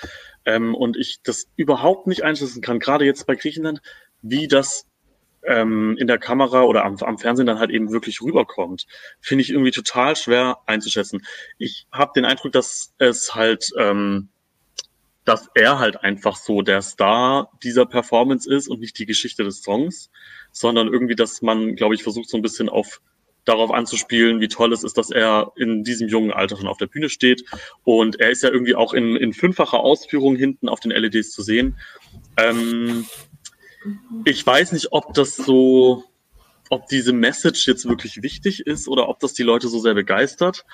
[0.45, 3.83] Ähm, und ich das überhaupt nicht einschätzen kann, gerade jetzt bei Griechenland,
[4.23, 4.87] wie das
[5.43, 8.87] ähm, in der Kamera oder am, am Fernsehen dann halt eben wirklich rüberkommt.
[9.21, 11.27] Finde ich irgendwie total schwer einzuschätzen.
[11.59, 14.29] Ich habe den Eindruck, dass es halt ähm,
[15.25, 19.63] dass er halt einfach so der Star dieser Performance ist und nicht die Geschichte des
[19.63, 20.11] Songs,
[20.53, 23.01] sondern irgendwie, dass man, glaube ich, versucht so ein bisschen auf
[23.45, 26.87] darauf anzuspielen, wie toll es ist, dass er in diesem jungen Alter schon auf der
[26.87, 27.45] Bühne steht.
[27.83, 31.43] Und er ist ja irgendwie auch in, in fünffacher Ausführung hinten auf den LEDs zu
[31.43, 31.77] sehen.
[32.37, 33.07] Ähm,
[34.25, 36.05] ich weiß nicht, ob das so,
[36.75, 40.65] ob diese Message jetzt wirklich wichtig ist oder ob das die Leute so sehr begeistert.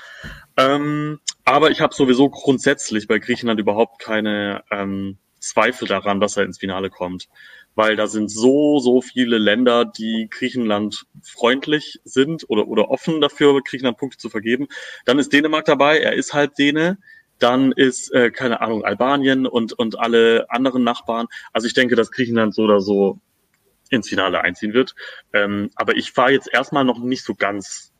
[0.56, 6.44] Ähm, aber ich habe sowieso grundsätzlich bei Griechenland überhaupt keine ähm, Zweifel daran, dass er
[6.44, 7.28] ins Finale kommt.
[7.74, 13.60] Weil da sind so, so viele Länder, die Griechenland freundlich sind oder, oder offen dafür,
[13.62, 14.68] Griechenland Punkte zu vergeben.
[15.04, 16.98] Dann ist Dänemark dabei, er ist halt Däne.
[17.38, 21.26] Dann ist, äh, keine Ahnung, Albanien und, und alle anderen Nachbarn.
[21.52, 23.20] Also ich denke, dass Griechenland so oder so
[23.90, 24.94] ins Finale einziehen wird.
[25.32, 27.92] Ähm, aber ich war jetzt erstmal noch nicht so ganz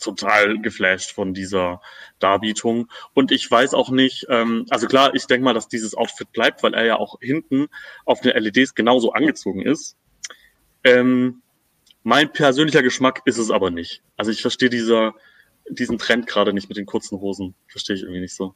[0.00, 1.80] total geflasht von dieser
[2.18, 2.88] Darbietung.
[3.14, 6.62] Und ich weiß auch nicht, ähm, also klar, ich denke mal, dass dieses Outfit bleibt,
[6.62, 7.68] weil er ja auch hinten
[8.04, 9.96] auf den LEDs genauso angezogen ist.
[10.84, 11.42] Ähm,
[12.02, 14.02] mein persönlicher Geschmack ist es aber nicht.
[14.16, 15.14] Also ich verstehe dieser,
[15.68, 17.54] diesen Trend gerade nicht mit den kurzen Hosen.
[17.68, 18.54] Verstehe ich irgendwie nicht so.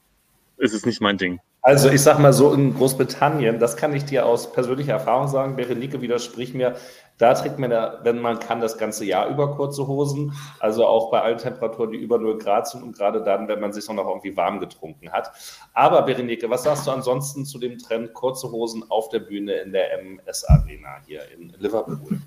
[0.57, 1.39] Es ist nicht mein Ding.
[1.61, 5.55] Also ich sag mal so in Großbritannien, das kann ich dir aus persönlicher Erfahrung sagen,
[5.55, 6.75] Berenike widerspricht mir,
[7.17, 11.09] da trägt man, ja, wenn man kann, das ganze Jahr über kurze Hosen, also auch
[11.09, 14.07] bei allen Temperaturen, die über 0 Grad sind und gerade dann, wenn man sich noch
[14.07, 15.31] irgendwie warm getrunken hat.
[15.73, 19.71] Aber Berenike, was sagst du ansonsten zu dem Trend kurze Hosen auf der Bühne in
[19.71, 22.21] der MS Arena hier in Liverpool?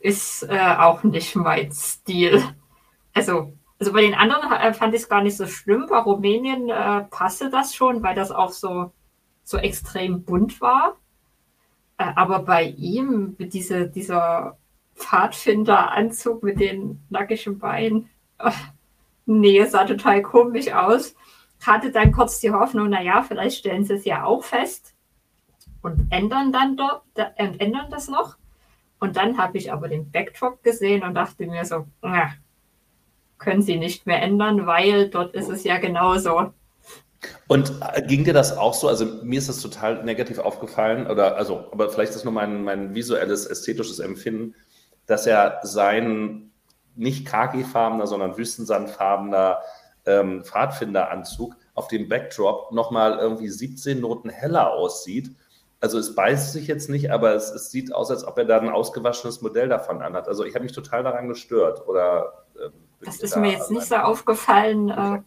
[0.00, 2.42] Ist äh, auch nicht mein Stil.
[3.12, 5.86] Also also bei den anderen äh, fand ich es gar nicht so schlimm.
[5.88, 8.92] Bei Rumänien äh, passte das schon, weil das auch so,
[9.44, 10.96] so extrem bunt war.
[11.98, 14.56] Äh, aber bei ihm, diese, dieser
[14.94, 18.08] Pfadfinderanzug mit den nackigen Beinen,
[19.26, 21.14] nee, sah total komisch aus.
[21.66, 24.94] Hatte dann kurz die Hoffnung, naja, vielleicht stellen sie es ja auch fest
[25.82, 28.36] und ändern dann dort, äh, ändern das noch.
[28.98, 32.32] Und dann habe ich aber den Backdrop gesehen und dachte mir so, na,
[33.38, 36.52] können sie nicht mehr ändern, weil dort ist es ja genauso.
[37.48, 38.88] Und äh, ging dir das auch so?
[38.88, 42.94] Also mir ist das total negativ aufgefallen, oder also, aber vielleicht ist nur mein, mein
[42.94, 44.54] visuelles, ästhetisches Empfinden,
[45.06, 46.50] dass er sein
[46.94, 49.58] nicht khakifarbener, sondern wüstensandfarbener
[50.06, 55.30] ähm, Pfadfinderanzug auf dem Backdrop nochmal irgendwie 17 Noten heller aussieht.
[55.80, 58.58] Also es beißt sich jetzt nicht, aber es, es, sieht aus, als ob er da
[58.58, 60.26] ein ausgewaschenes Modell davon anhat.
[60.26, 61.86] Also ich habe mich total daran gestört.
[61.86, 64.90] Oder ähm, das ist mir jetzt nicht so aufgefallen.
[64.90, 65.20] Äh,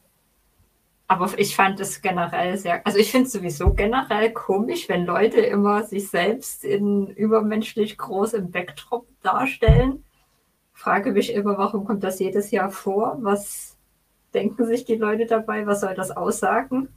[1.08, 5.40] aber ich fand es generell sehr, also ich finde es sowieso generell komisch, wenn Leute
[5.40, 10.04] immer sich selbst in übermenschlich großem Backdrop darstellen.
[10.72, 13.18] Frage mich immer, warum kommt das jedes Jahr vor?
[13.22, 13.76] Was
[14.36, 15.66] denken sich die Leute dabei?
[15.66, 16.90] Was soll das aussagen?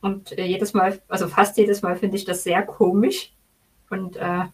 [0.00, 3.32] Und äh, jedes Mal, also fast jedes Mal finde ich das sehr komisch.
[3.90, 4.44] Und äh,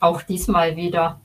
[0.00, 1.20] auch diesmal wieder.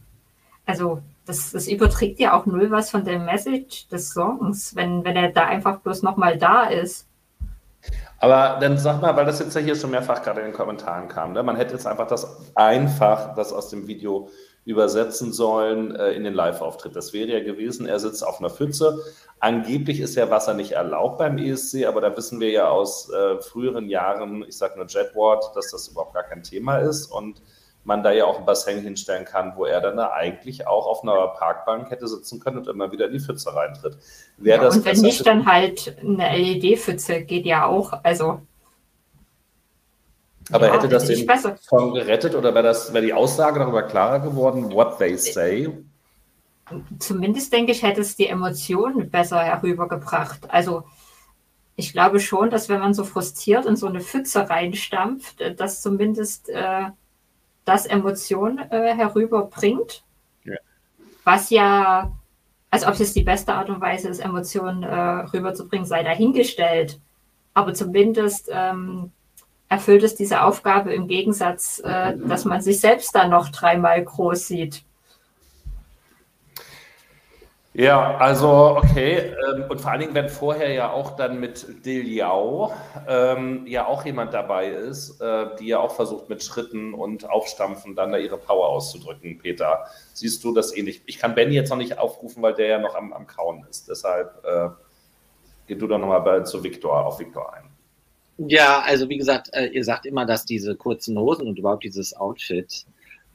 [0.66, 5.16] Also das, das überträgt ja auch null was von der Message des Songs, wenn, wenn
[5.16, 7.06] er da einfach bloß nochmal da ist.
[8.18, 11.08] Aber dann sag mal, weil das jetzt ja hier schon mehrfach gerade in den Kommentaren
[11.08, 11.44] kam, ne?
[11.44, 14.30] man hätte jetzt einfach das einfach, das aus dem Video
[14.66, 16.96] übersetzen sollen äh, in den Live-Auftritt.
[16.96, 19.00] Das wäre ja gewesen, er sitzt auf einer Pfütze.
[19.40, 23.40] Angeblich ist ja Wasser nicht erlaubt beim ESC, aber da wissen wir ja aus äh,
[23.42, 27.42] früheren Jahren, ich sage nur Jetward, dass das überhaupt gar kein Thema ist und
[27.84, 31.04] man da ja auch ein Bassin hinstellen kann, wo er dann da eigentlich auch auf
[31.04, 33.98] einer Parkbank hätte sitzen können und immer wieder in die Pfütze reintritt.
[34.40, 37.94] Ja, das und wenn nicht, dann halt eine LED-Pfütze geht ja auch.
[38.04, 38.42] Also
[40.52, 41.28] aber ja, hätte das den
[41.62, 45.70] Song gerettet oder wäre das wäre die Aussage darüber klarer geworden, what they say?
[47.00, 50.50] Zumindest denke ich, hätte es die Emotionen besser herübergebracht.
[50.50, 50.84] Also
[51.76, 56.50] ich glaube schon, dass wenn man so frustriert in so eine Pfütze reinstampft, dass zumindest
[56.50, 56.88] äh,
[57.70, 60.04] das Emotion äh, herüberbringt.
[60.44, 60.56] Ja.
[61.24, 62.12] Was ja,
[62.72, 64.96] als ob es die beste Art und Weise ist, Emotionen äh,
[65.34, 67.00] rüberzubringen, sei dahingestellt.
[67.54, 69.12] Aber zumindest ähm,
[69.70, 74.48] erfüllt es diese Aufgabe im Gegensatz, äh, dass man sich selbst dann noch dreimal groß
[74.48, 74.84] sieht.
[77.80, 79.34] Ja, also okay.
[79.48, 82.74] Ähm, und vor allen Dingen, wenn vorher ja auch dann mit Diljau
[83.08, 87.96] ähm, ja auch jemand dabei ist, äh, die ja auch versucht mit Schritten und Aufstampfen
[87.96, 89.86] dann da ihre Power auszudrücken, Peter.
[90.14, 91.04] Siehst du das ähnlich?
[91.06, 93.88] Ich kann Benny jetzt noch nicht aufrufen, weil der ja noch am, am Kauen ist.
[93.88, 94.68] Deshalb äh,
[95.68, 97.64] geh du doch nochmal zu Viktor, auf Viktor ein.
[98.40, 102.14] Ja, also wie gesagt, äh, ihr sagt immer, dass diese kurzen Hosen und überhaupt dieses
[102.14, 102.86] Outfit,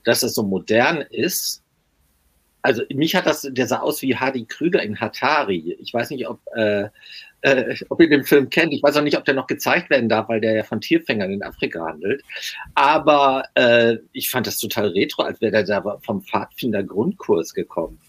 [0.04, 1.63] dass es so modern ist
[2.64, 5.76] also mich hat das, der sah aus wie Hardy Krüger in Hatari.
[5.80, 6.88] Ich weiß nicht, ob, äh,
[7.42, 8.72] äh, ob ihr den Film kennt.
[8.72, 11.30] Ich weiß auch nicht, ob der noch gezeigt werden darf, weil der ja von Tierfängern
[11.30, 12.22] in Afrika handelt.
[12.74, 18.00] Aber äh, ich fand das total retro, als wäre der da vom Pfadfinder Grundkurs gekommen.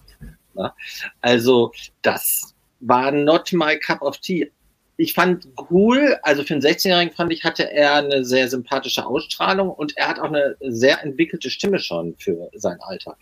[0.53, 0.73] Na?
[1.19, 4.49] Also das war not my cup of tea.
[4.95, 9.69] Ich fand cool, also für einen 16-Jährigen fand ich, hatte er eine sehr sympathische Ausstrahlung
[9.69, 13.17] und er hat auch eine sehr entwickelte Stimme schon für sein Alter.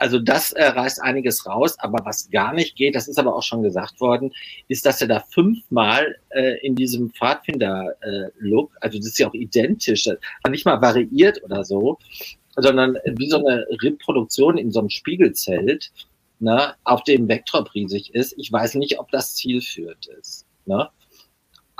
[0.00, 3.42] Also das äh, reißt einiges raus, aber was gar nicht geht, das ist aber auch
[3.42, 4.32] schon gesagt worden,
[4.66, 10.08] ist, dass er da fünfmal äh, in diesem Pfadfinder-Look, also das ist ja auch identisch,
[10.48, 11.98] nicht mal variiert oder so,
[12.56, 15.92] sondern wie so eine Reproduktion in so einem Spiegelzelt,
[16.38, 18.34] ne, auf dem Backdrop riesig ist.
[18.38, 20.46] Ich weiß nicht, ob das zielführend ist.
[20.64, 20.88] Ne?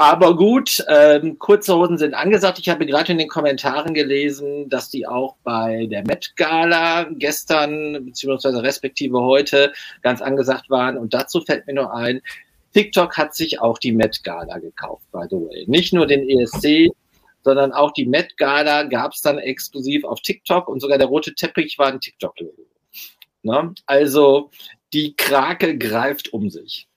[0.00, 2.58] Aber gut, ähm, kurze Hosen sind angesagt.
[2.58, 8.06] Ich habe gerade in den Kommentaren gelesen, dass die auch bei der Met Gala gestern
[8.06, 10.96] beziehungsweise respektive heute ganz angesagt waren.
[10.96, 12.22] Und dazu fällt mir nur ein,
[12.72, 15.64] TikTok hat sich auch die Met Gala gekauft, by the way.
[15.66, 16.88] Nicht nur den ESC,
[17.42, 21.34] sondern auch die Met Gala gab es dann exklusiv auf TikTok und sogar der rote
[21.34, 22.64] Teppich war ein TikTok-Logo.
[23.42, 23.74] Ne?
[23.84, 24.50] Also
[24.94, 26.88] die Krake greift um sich.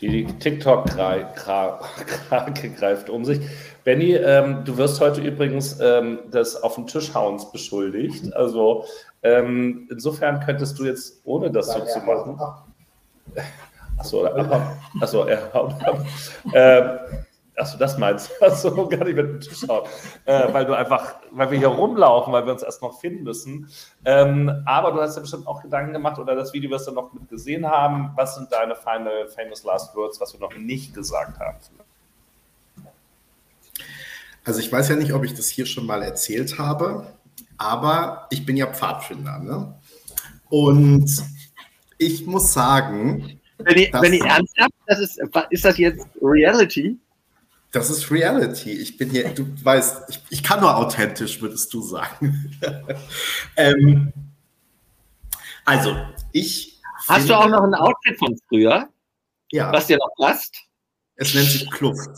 [0.00, 3.40] Die TikTok-Krake greift um sich.
[3.82, 8.34] Benny, ähm, du wirst heute übrigens ähm, des auf den Tisch hauens beschuldigt.
[8.34, 8.84] Also
[9.22, 12.38] ähm, insofern könntest du jetzt, ohne das so zu machen.
[13.96, 14.26] Achso,
[15.00, 16.04] achso, er haut ab.
[17.56, 18.46] Achso, das meinst du?
[18.46, 19.64] Achso, gar nicht mit dem Tisch.
[20.26, 23.68] Äh, weil du einfach, weil wir hier rumlaufen, weil wir uns erst noch finden müssen.
[24.04, 27.14] Ähm, aber du hast ja bestimmt auch Gedanken gemacht oder das Video, was wir noch
[27.14, 28.10] mit gesehen haben.
[28.14, 31.56] Was sind deine final famous last words, was wir noch nicht gesagt haben?
[34.44, 37.06] Also ich weiß ja nicht, ob ich das hier schon mal erzählt habe,
[37.56, 39.38] aber ich bin ja Pfadfinder.
[39.38, 39.74] Ne?
[40.50, 41.10] Und
[41.96, 43.40] ich muss sagen.
[43.58, 46.98] Wenn ihr, wenn ihr ernsthaft, das ist, ist das jetzt Reality?
[47.76, 48.72] Das ist Reality.
[48.72, 52.58] Ich bin hier, du weißt, ich, ich kann nur authentisch, würdest du sagen.
[53.56, 54.14] ähm,
[55.66, 55.94] also,
[56.32, 56.80] ich.
[57.06, 58.88] Hast du auch noch ein Outfit von früher?
[59.52, 59.70] Ja.
[59.74, 60.56] Was dir noch passt?
[61.16, 62.08] Es nennt sich Kluft.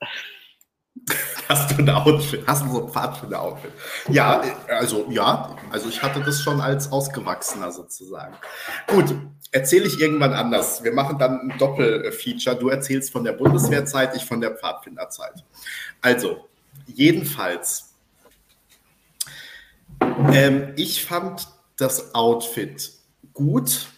[1.48, 2.42] Hast du ein Outfit?
[2.46, 3.72] Hast du so ein Pfadfinder-Outfit?
[4.08, 8.34] Ja, also ja, also ich hatte das schon als Ausgewachsener sozusagen.
[8.86, 9.14] Gut,
[9.52, 10.84] erzähle ich irgendwann anders.
[10.84, 12.56] Wir machen dann ein Doppelfeature.
[12.56, 15.44] Du erzählst von der Bundeswehrzeit, ich von der Pfadfinderzeit.
[16.00, 16.48] Also,
[16.86, 17.94] jedenfalls,
[20.32, 22.92] ähm, ich fand das Outfit
[23.32, 23.88] gut.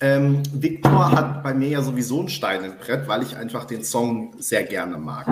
[0.00, 3.84] Ähm, Victor hat bei mir ja sowieso ein Stein im Brett, weil ich einfach den
[3.84, 5.26] Song sehr gerne mag.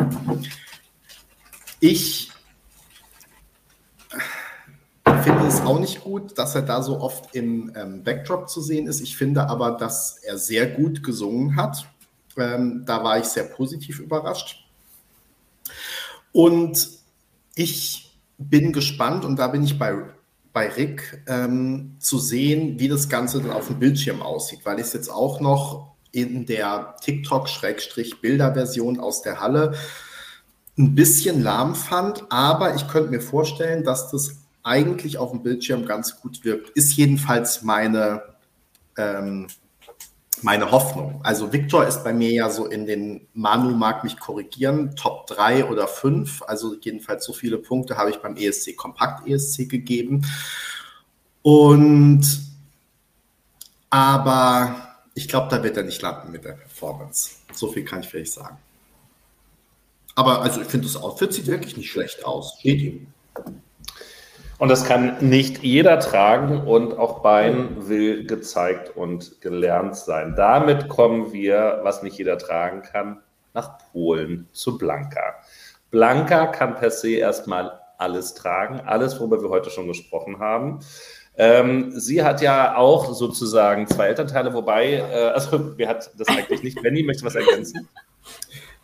[1.81, 2.31] Ich
[5.23, 8.87] finde es auch nicht gut, dass er da so oft im ähm, Backdrop zu sehen
[8.87, 9.01] ist.
[9.01, 11.87] Ich finde aber, dass er sehr gut gesungen hat.
[12.37, 14.65] Ähm, da war ich sehr positiv überrascht.
[16.33, 16.89] Und
[17.55, 19.95] ich bin gespannt, und da bin ich bei,
[20.53, 24.87] bei Rick, ähm, zu sehen, wie das Ganze dann auf dem Bildschirm aussieht, weil ich
[24.87, 29.75] es jetzt auch noch in der TikTok-Bilder-Version aus der Halle
[30.79, 35.87] ein bisschen lahm fand, aber ich könnte mir vorstellen, dass das eigentlich auf dem Bildschirm
[35.87, 36.71] ganz gut wirkt.
[36.71, 38.23] Ist jedenfalls meine,
[38.97, 39.49] ähm,
[40.43, 41.21] meine Hoffnung.
[41.23, 45.67] Also Victor ist bei mir ja so in den, Manu mag mich korrigieren, Top 3
[45.67, 46.43] oder 5.
[46.43, 50.27] Also jedenfalls so viele Punkte habe ich beim ESC Kompakt ESC gegeben.
[51.43, 52.23] Und
[53.91, 57.33] aber ich glaube, da wird er nicht landen mit der Performance.
[57.53, 58.57] So viel kann ich vielleicht sagen.
[60.15, 62.57] Aber also ich finde, das Outfit sieht wirklich nicht schlecht aus.
[62.59, 63.07] Steht ihm.
[64.63, 70.35] Und das kann nicht jeder tragen und auch Bein will gezeigt und gelernt sein.
[70.37, 73.19] Damit kommen wir, was nicht jeder tragen kann,
[73.55, 75.35] nach Polen zu Blanka.
[75.91, 80.79] Blanka kann per se erstmal alles tragen, alles, worüber wir heute schon gesprochen haben.
[81.37, 86.63] Ähm, sie hat ja auch sozusagen zwei Elternteile, wobei, äh, also wer hat das eigentlich
[86.63, 86.81] nicht?
[86.81, 87.89] Benny, möchte was ergänzen?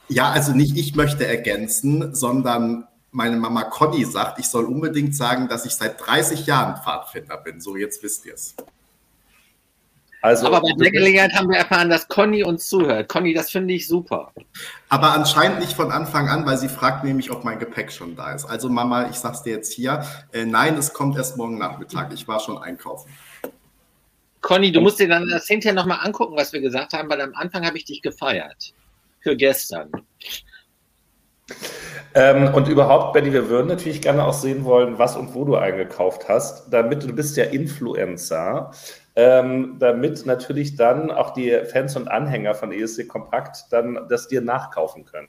[0.08, 5.48] Ja, also nicht ich möchte ergänzen, sondern meine Mama Conny sagt, ich soll unbedingt sagen,
[5.48, 7.60] dass ich seit 30 Jahren Pfadfinder bin.
[7.60, 8.54] So, jetzt wisst ihr es.
[10.22, 13.08] Also, aber bei der Gelegenheit haben wir erfahren, dass Conny uns zuhört.
[13.08, 14.32] Conny, das finde ich super.
[14.88, 18.32] Aber anscheinend nicht von Anfang an, weil sie fragt nämlich, ob mein Gepäck schon da
[18.32, 18.44] ist.
[18.44, 22.12] Also Mama, ich sag's dir jetzt hier, äh, nein, es kommt erst morgen Nachmittag.
[22.12, 23.10] Ich war schon einkaufen.
[24.42, 27.34] Conny, du musst dir dann das hinterher nochmal angucken, was wir gesagt haben, weil am
[27.34, 28.72] Anfang habe ich dich gefeiert.
[29.20, 29.90] Für gestern.
[32.14, 35.56] Ähm, und überhaupt, Benny, wir würden natürlich gerne auch sehen wollen, was und wo du
[35.56, 38.72] eingekauft hast, damit du bist ja Influencer,
[39.14, 44.40] ähm, damit natürlich dann auch die Fans und Anhänger von ESC Kompakt dann das dir
[44.40, 45.28] nachkaufen können.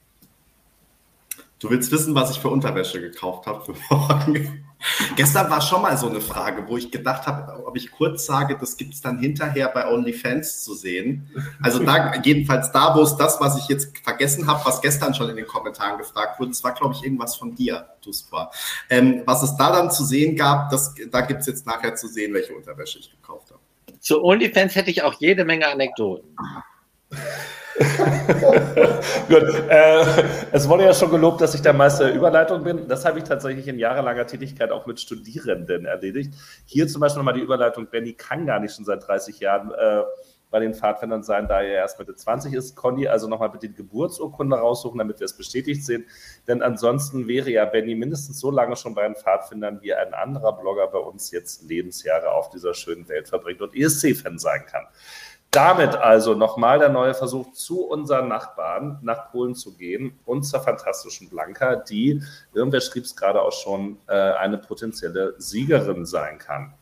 [1.59, 4.65] Du willst wissen, was ich für Unterwäsche gekauft habe für morgen?
[5.15, 8.57] Gestern war schon mal so eine Frage, wo ich gedacht habe, ob ich kurz sage,
[8.59, 11.29] das gibt es dann hinterher bei OnlyFans zu sehen.
[11.61, 15.29] Also da, jedenfalls da, wo es das, was ich jetzt vergessen habe, was gestern schon
[15.29, 18.51] in den Kommentaren gefragt wurde, das war, glaube ich, irgendwas von dir, Duspa.
[18.89, 22.07] Ähm, was es da dann zu sehen gab, das, da gibt es jetzt nachher zu
[22.07, 23.59] sehen, welche Unterwäsche ich gekauft habe.
[23.99, 26.35] Zu OnlyFans hätte ich auch jede Menge Anekdoten.
[29.29, 29.43] Gut.
[29.69, 30.03] Äh,
[30.51, 32.87] es wurde ja schon gelobt, dass ich der Meister der Überleitung bin.
[32.87, 36.33] Das habe ich tatsächlich in jahrelanger Tätigkeit auch mit Studierenden erledigt.
[36.65, 37.87] Hier zum Beispiel nochmal die Überleitung.
[37.87, 40.03] Benny kann gar nicht schon seit 30 Jahren äh,
[40.51, 42.75] bei den Pfadfindern sein, da er erst Mitte 20 ist.
[42.75, 46.05] Conny, also nochmal bitte die Geburtsurkunde raussuchen, damit wir es bestätigt sehen.
[46.47, 50.53] Denn ansonsten wäre ja Benny mindestens so lange schon bei den Pfadfindern, wie ein anderer
[50.53, 54.85] Blogger bei uns jetzt Lebensjahre auf dieser schönen Welt verbringt und ESC-Fan sein kann.
[55.51, 60.59] Damit also nochmal der neue Versuch, zu unseren Nachbarn nach Polen zu gehen und zur
[60.59, 62.21] fantastischen Blanka, die,
[62.53, 66.75] irgendwer schrieb es gerade auch schon, äh, eine potenzielle Siegerin sein kann.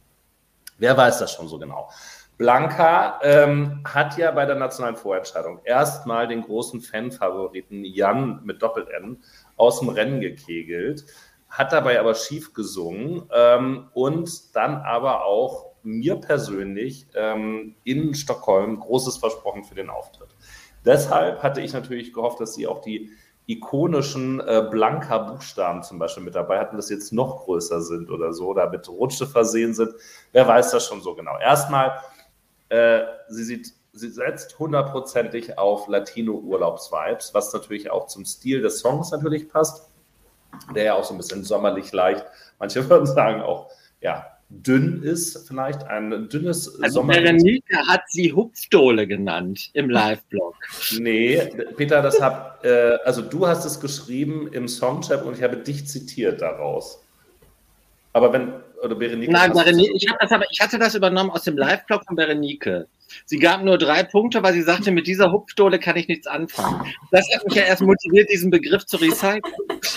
[0.77, 1.89] Wer weiß das schon so genau?
[2.37, 9.23] Blanka ähm, hat ja bei der nationalen Vorentscheidung erstmal den großen Fanfavoriten Jan mit Doppel-N
[9.55, 11.05] aus dem Rennen gekegelt,
[11.49, 18.79] hat dabei aber schief gesungen ähm, und dann aber auch mir persönlich ähm, in Stockholm
[18.79, 20.29] Großes versprochen für den Auftritt.
[20.85, 23.11] Deshalb hatte ich natürlich gehofft, dass sie auch die
[23.47, 28.33] ikonischen äh, blanker Buchstaben zum Beispiel mit dabei hatten, dass jetzt noch größer sind oder
[28.33, 29.93] so, oder mit Rutsche versehen sind.
[30.33, 31.37] Wer weiß das schon so genau?
[31.39, 31.99] Erstmal,
[32.69, 39.11] äh, sie sieht sie setzt hundertprozentig auf Latino-Urlaubs-Vibes, was natürlich auch zum Stil des Songs
[39.11, 39.89] natürlich passt,
[40.75, 42.25] der ja auch so ein bisschen sommerlich leicht,
[42.59, 43.71] manche würden sagen auch,
[44.01, 47.13] ja, dünn ist, vielleicht ein dünnes also Sommer.
[47.13, 50.55] Berenike hat sie Hupfdohle genannt im Live-Blog.
[50.99, 51.41] Nee,
[51.75, 55.87] Peter, das hab, äh, also du hast es geschrieben im Songchat und ich habe dich
[55.87, 57.03] zitiert daraus.
[58.13, 59.31] Aber wenn, oder Berenike.
[59.31, 62.87] Nein, Berenike, ich, das aber, ich hatte das übernommen aus dem Live-Blog von Berenike.
[63.25, 66.93] Sie gab nur drei Punkte, weil sie sagte, mit dieser Hupfdohle kann ich nichts anfangen.
[67.11, 69.41] Das hat mich ja erst motiviert, diesen Begriff zu recyceln.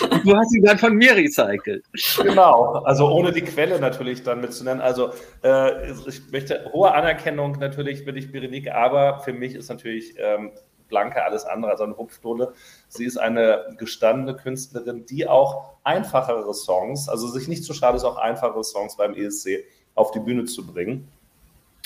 [0.09, 1.85] Und du hast ihn dann von mir recycelt.
[2.21, 4.81] Genau, also ohne die Quelle natürlich dann mitzunennen.
[4.81, 5.11] Also
[5.43, 10.51] äh, ich möchte hohe Anerkennung natürlich für dich, Berenike, aber für mich ist natürlich ähm,
[10.87, 12.53] Blanke alles andere als eine Hupfdohle.
[12.87, 18.03] Sie ist eine gestandene Künstlerin, die auch einfachere Songs, also sich nicht zu schade ist,
[18.03, 19.63] auch einfachere Songs beim ESC
[19.95, 21.07] auf die Bühne zu bringen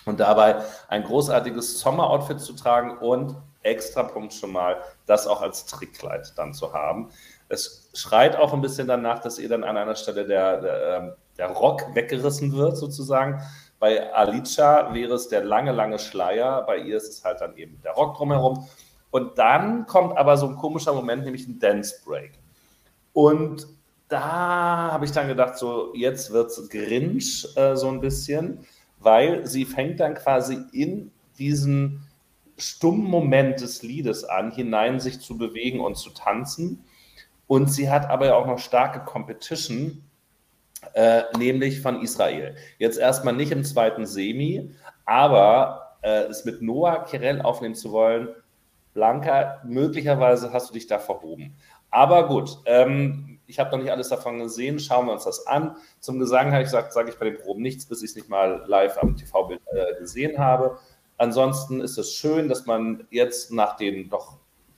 [0.06, 5.66] und dabei ein großartiges Sommeroutfit zu tragen und extra Punkt schon mal, das auch als
[5.66, 7.10] Trickkleid dann zu haben.
[7.49, 11.14] Es schreit auch ein bisschen danach, dass ihr dann an einer Stelle der, der, ähm,
[11.38, 13.41] der Rock weggerissen wird, sozusagen.
[13.80, 17.82] Bei Alicia wäre es der lange, lange Schleier, bei ihr ist es halt dann eben
[17.84, 18.68] der Rock drumherum.
[19.12, 22.34] Und dann kommt aber so ein komischer Moment, nämlich ein Dance Break.
[23.14, 23.68] Und
[24.08, 28.66] da habe ich dann gedacht, so jetzt wird es Grinch äh, so ein bisschen
[29.00, 32.08] weil sie fängt dann quasi in diesen
[32.58, 36.84] stummen Moment des Liedes an, hinein sich zu bewegen und zu tanzen.
[37.48, 40.04] Und sie hat aber auch noch starke Competition,
[40.93, 42.56] äh, nämlich von Israel.
[42.80, 44.72] Jetzt erstmal nicht im zweiten Semi,
[45.06, 48.30] aber äh, es mit Noah Kirel aufnehmen zu wollen,
[48.93, 51.56] Blanca, möglicherweise hast du dich da verhoben.
[51.91, 55.76] Aber gut, ähm, ich habe noch nicht alles davon gesehen, schauen wir uns das an.
[56.00, 58.30] Zum Gesang habe ich gesagt, sage ich bei den Proben nichts, bis ich es nicht
[58.30, 60.78] mal live am TV-Bild äh, gesehen habe.
[61.18, 64.38] Ansonsten ist es schön, dass man jetzt nach den doch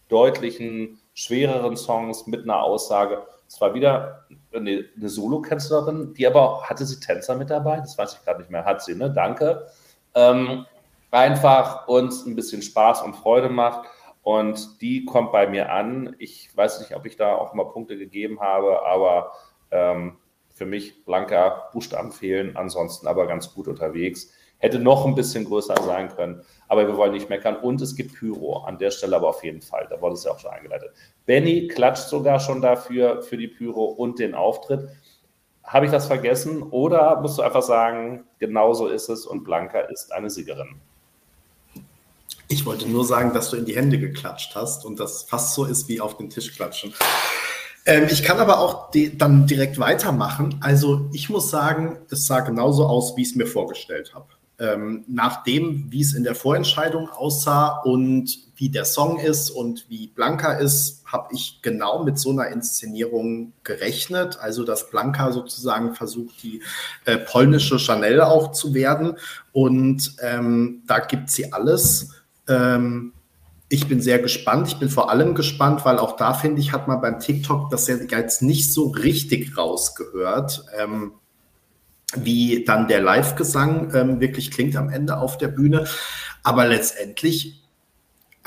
[0.10, 7.00] deutlichen, schwereren Songs mit einer Aussage, zwar wieder eine, eine Solo-Künstlerin, die aber hatte sie
[7.00, 7.78] Tänzer mit dabei?
[7.78, 8.66] Das weiß ich gerade nicht mehr.
[8.66, 9.10] Hat sie, ne?
[9.10, 9.68] Danke.
[10.14, 10.66] Ähm,
[11.12, 13.88] einfach uns ein bisschen Spaß und Freude macht.
[14.28, 16.14] Und die kommt bei mir an.
[16.20, 19.32] Ich weiß nicht, ob ich da auch mal Punkte gegeben habe, aber
[19.72, 20.18] ähm,
[20.54, 24.34] für mich blanker Buchstaben fehlen, ansonsten aber ganz gut unterwegs.
[24.58, 27.56] Hätte noch ein bisschen größer sein können, aber wir wollen nicht meckern.
[27.56, 29.88] Und es gibt Pyro an der Stelle aber auf jeden Fall.
[29.90, 30.92] Da wurde es ja auch schon eingeleitet.
[31.26, 34.90] Benny klatscht sogar schon dafür, für die Pyro und den Auftritt.
[35.64, 39.80] Habe ich das vergessen oder musst du einfach sagen, genau so ist es und Blanca
[39.80, 40.82] ist eine Siegerin?
[42.50, 45.66] Ich wollte nur sagen, dass du in die Hände geklatscht hast und das fast so
[45.66, 46.94] ist wie auf den Tisch klatschen.
[47.86, 50.56] Ähm, ich kann aber auch dann direkt weitermachen.
[50.62, 54.28] Also ich muss sagen, es sah genauso aus, wie ich es mir vorgestellt habe.
[54.60, 60.08] Ähm, nach wie es in der Vorentscheidung aussah und wie der Song ist und wie
[60.08, 64.40] Blanca ist, habe ich genau mit so einer Inszenierung gerechnet.
[64.42, 66.64] Also, dass Blanca sozusagen versucht, die
[67.06, 69.14] äh, polnische Chanel auch zu werden.
[69.52, 72.17] Und ähm, da gibt sie alles.
[72.48, 73.14] Ähm,
[73.70, 74.68] ich bin sehr gespannt.
[74.70, 77.88] Ich bin vor allem gespannt, weil auch da finde ich, hat man beim TikTok das
[77.88, 81.14] jetzt nicht so richtig rausgehört, ähm,
[82.16, 85.86] wie dann der Live-Gesang ähm, wirklich klingt am Ende auf der Bühne.
[86.44, 87.67] Aber letztendlich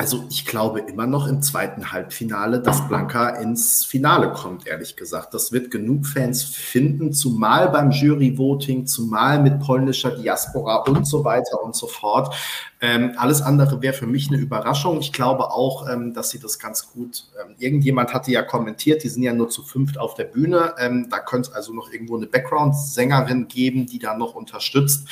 [0.00, 5.34] also ich glaube immer noch im zweiten Halbfinale, dass Blanca ins Finale kommt, ehrlich gesagt.
[5.34, 11.62] Das wird genug Fans finden, zumal beim Jury-Voting, zumal mit polnischer Diaspora und so weiter
[11.62, 12.34] und so fort.
[12.80, 15.00] Ähm, alles andere wäre für mich eine Überraschung.
[15.00, 17.26] Ich glaube auch, ähm, dass sie das ganz gut.
[17.38, 20.72] Ähm, irgendjemand hatte ja kommentiert, die sind ja nur zu fünft auf der Bühne.
[20.78, 25.06] Ähm, da könnte es also noch irgendwo eine Background-Sängerin geben, die da noch unterstützt.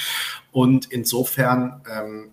[0.50, 2.30] Und insofern ähm,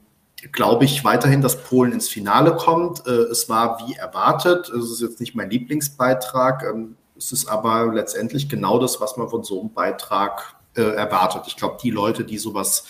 [0.51, 3.05] glaube ich weiterhin, dass Polen ins Finale kommt.
[3.07, 4.69] Äh, es war wie erwartet.
[4.69, 6.63] Es ist jetzt nicht mein Lieblingsbeitrag.
[6.63, 11.43] Ähm, es ist aber letztendlich genau das, was man von so einem Beitrag äh, erwartet.
[11.47, 12.85] Ich glaube, die Leute, die sowas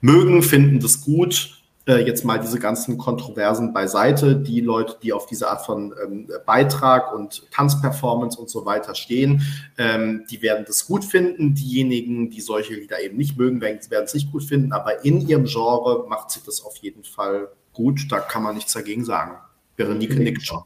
[0.00, 1.55] mögen, finden das gut
[1.86, 4.36] äh, jetzt mal diese ganzen Kontroversen beiseite.
[4.36, 9.42] Die Leute, die auf diese Art von ähm, Beitrag und Tanzperformance und so weiter stehen,
[9.78, 11.54] ähm, die werden das gut finden.
[11.54, 14.72] Diejenigen, die solche Lieder eben nicht mögen, werden es nicht gut finden.
[14.72, 18.10] Aber in ihrem Genre macht sie das auf jeden Fall gut.
[18.10, 19.36] Da kann man nichts dagegen sagen.
[19.76, 20.62] Berenike nickt schon.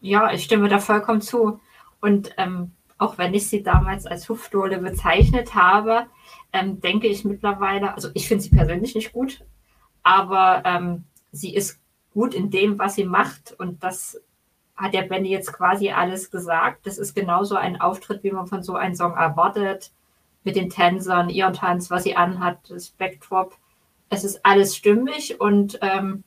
[0.00, 1.60] Ja, ich stimme da vollkommen zu.
[2.00, 6.06] Und ähm, auch wenn ich sie damals als Hufdole bezeichnet habe,
[6.52, 9.44] ähm, denke ich mittlerweile, also ich finde sie persönlich nicht gut,
[10.04, 11.80] aber ähm, sie ist
[12.12, 14.20] gut in dem, was sie macht und das
[14.76, 16.86] hat der Benny jetzt quasi alles gesagt.
[16.86, 19.92] Das ist genauso ein Auftritt, wie man von so einem Song erwartet,
[20.44, 23.56] mit den Tänzern, ihren Tanz, was sie anhat, das Backdrop.
[24.10, 26.22] Es ist alles stimmig und ähm,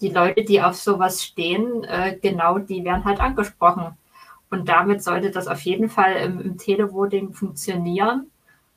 [0.00, 3.96] die Leute, die auf sowas stehen, äh, genau, die werden halt angesprochen.
[4.50, 8.31] Und damit sollte das auf jeden Fall im, im Televoting funktionieren.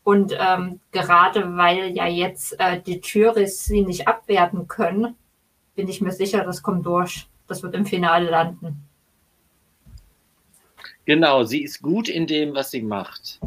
[0.05, 5.15] Und ähm, gerade weil ja jetzt äh, die Juries sie nicht abwerten können,
[5.73, 7.27] bin ich mir sicher, das kommt durch.
[7.47, 8.87] Das wird im Finale landen.
[11.05, 13.39] Genau, sie ist gut in dem, was sie macht.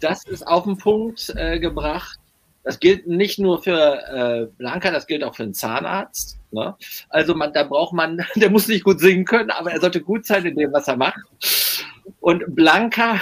[0.00, 2.18] Das ist auf den Punkt äh, gebracht.
[2.62, 6.38] Das gilt nicht nur für äh, Blanca, das gilt auch für einen Zahnarzt.
[6.50, 6.76] Ne?
[7.08, 10.26] Also man, da braucht man, der muss nicht gut singen können, aber er sollte gut
[10.26, 11.20] sein in dem, was er macht.
[12.20, 13.20] Und Blanca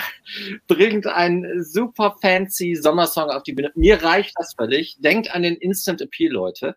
[0.66, 3.72] bringt einen super fancy Sommersong auf die Bühne.
[3.74, 4.96] Mir reicht das völlig.
[5.00, 6.76] Denkt an den Instant Appeal, Leute.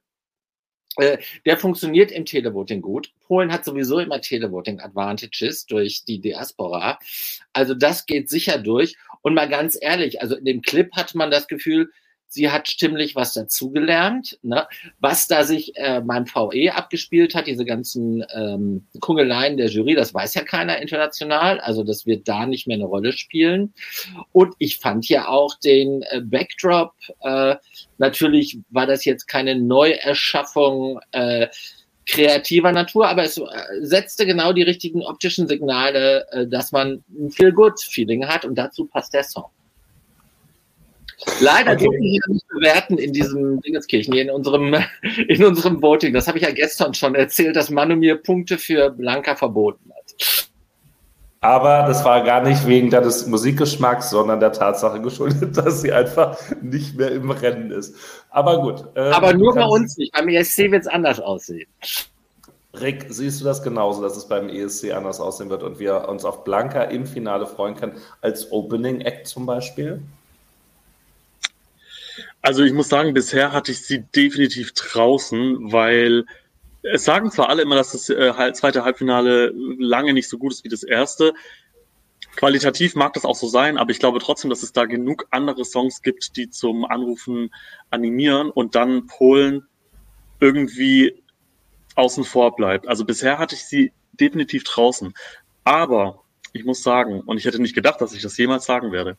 [0.97, 3.11] Äh, der funktioniert im Televoting gut.
[3.21, 6.99] Polen hat sowieso immer Televoting Advantages durch die Diaspora.
[7.51, 8.95] Also das geht sicher durch.
[9.21, 11.91] Und mal ganz ehrlich, also in dem Clip hat man das Gefühl,
[12.33, 14.39] Sie hat stimmlich was dazugelernt.
[14.41, 14.65] Ne?
[14.99, 20.15] Was da sich äh, beim VE abgespielt hat, diese ganzen ähm, Kungeleien der Jury, das
[20.15, 21.59] weiß ja keiner international.
[21.59, 23.75] Also das wird da nicht mehr eine Rolle spielen.
[24.31, 27.55] Und ich fand ja auch den äh, Backdrop, äh,
[27.99, 30.99] natürlich war das jetzt keine Neuerschaffung.
[31.11, 31.49] Äh,
[32.05, 33.43] kreativer Natur, aber es äh,
[33.79, 39.13] setzte genau die richtigen optischen Signale, äh, dass man ein Feel-Good-Feeling hat und dazu passt
[39.13, 39.45] der Song.
[41.39, 41.83] Leider okay.
[41.83, 44.75] dürfen wir nicht bewerten in diesem Dingeskirchen, in unserem,
[45.27, 46.13] in unserem Voting.
[46.13, 50.49] Das habe ich ja gestern schon erzählt, dass Manu mir Punkte für Blanca verboten hat.
[51.43, 56.37] Aber das war gar nicht wegen deines Musikgeschmacks, sondern der Tatsache geschuldet, dass sie einfach
[56.61, 57.95] nicht mehr im Rennen ist.
[58.29, 58.85] Aber gut.
[58.95, 60.13] Ähm, Aber nur bei uns nicht.
[60.13, 61.67] Beim ESC wird es anders aussehen.
[62.79, 66.23] Rick, siehst du das genauso, dass es beim ESC anders aussehen wird und wir uns
[66.23, 70.01] auf Blanca im Finale freuen können, als Opening Act zum Beispiel?
[72.43, 76.25] Also ich muss sagen, bisher hatte ich sie definitiv draußen, weil
[76.81, 80.65] es sagen zwar alle immer, dass das äh, zweite Halbfinale lange nicht so gut ist
[80.65, 81.33] wie das erste.
[82.35, 85.63] Qualitativ mag das auch so sein, aber ich glaube trotzdem, dass es da genug andere
[85.63, 87.49] Songs gibt, die zum Anrufen
[87.91, 89.65] animieren und dann Polen
[90.41, 91.23] irgendwie
[91.95, 92.89] außen vor bleibt.
[92.89, 95.13] Also bisher hatte ich sie definitiv draußen.
[95.63, 99.17] Aber ich muss sagen, und ich hätte nicht gedacht, dass ich das jemals sagen werde,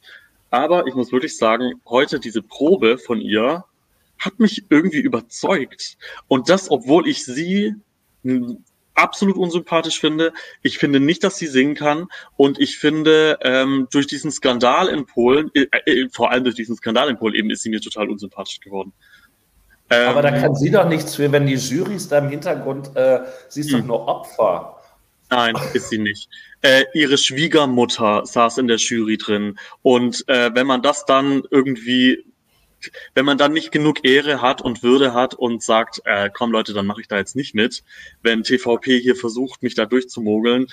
[0.55, 3.65] aber ich muss wirklich sagen, heute diese Probe von ihr
[4.19, 5.99] hat mich irgendwie überzeugt.
[6.29, 7.75] Und das, obwohl ich sie
[8.95, 10.33] absolut unsympathisch finde.
[10.63, 12.07] Ich finde nicht, dass sie singen kann.
[12.37, 16.77] Und ich finde, ähm, durch diesen Skandal in Polen, äh, äh, vor allem durch diesen
[16.77, 18.93] Skandal in Polen eben, ist sie mir total unsympathisch geworden.
[19.91, 23.21] Ähm, Aber da kann sie doch nichts für, wenn die Jurys da im Hintergrund, äh,
[23.49, 23.89] sie ist doch hm.
[23.89, 24.79] nur Opfer.
[25.31, 26.29] Nein, ist sie nicht.
[26.61, 29.59] Äh, ihre Schwiegermutter saß in der Jury drin.
[29.83, 32.25] Und äh, wenn man das dann irgendwie,
[33.15, 36.73] wenn man dann nicht genug Ehre hat und Würde hat und sagt, äh, komm Leute,
[36.73, 37.83] dann mache ich da jetzt nicht mit,
[38.23, 40.67] wenn TVP hier versucht, mich da durchzumogeln,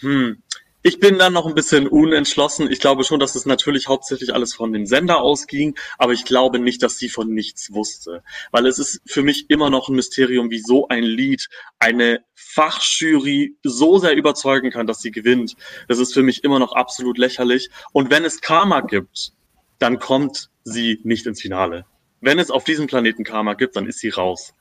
[0.00, 0.42] hm,
[0.82, 2.70] ich bin dann noch ein bisschen unentschlossen.
[2.70, 6.58] Ich glaube schon, dass es natürlich hauptsächlich alles von dem Sender ausging, aber ich glaube
[6.58, 8.22] nicht, dass sie von nichts wusste.
[8.50, 13.56] Weil es ist für mich immer noch ein Mysterium, wie so ein Lied eine Fachjury
[13.62, 15.54] so sehr überzeugen kann, dass sie gewinnt.
[15.86, 17.70] Das ist für mich immer noch absolut lächerlich.
[17.92, 19.32] Und wenn es Karma gibt,
[19.78, 21.84] dann kommt sie nicht ins Finale
[22.22, 24.54] wenn es auf diesem Planeten Karma gibt, dann ist sie raus.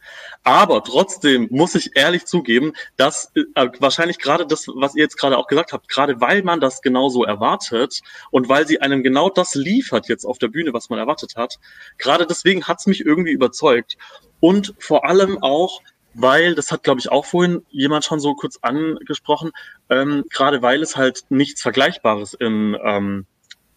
[0.44, 5.38] Aber trotzdem muss ich ehrlich zugeben, dass äh, wahrscheinlich gerade das, was ihr jetzt gerade
[5.38, 8.02] auch gesagt habt, gerade weil man das genauso erwartet
[8.32, 11.60] und weil sie einem genau das liefert jetzt auf der Bühne, was man erwartet hat,
[11.98, 13.96] gerade deswegen hat's mich irgendwie überzeugt.
[14.40, 15.82] Und vor allem auch,
[16.14, 19.52] weil, das hat, glaube ich, auch vorhin jemand schon so kurz angesprochen,
[19.90, 23.28] ähm, gerade weil es halt nichts Vergleichbares im ähm,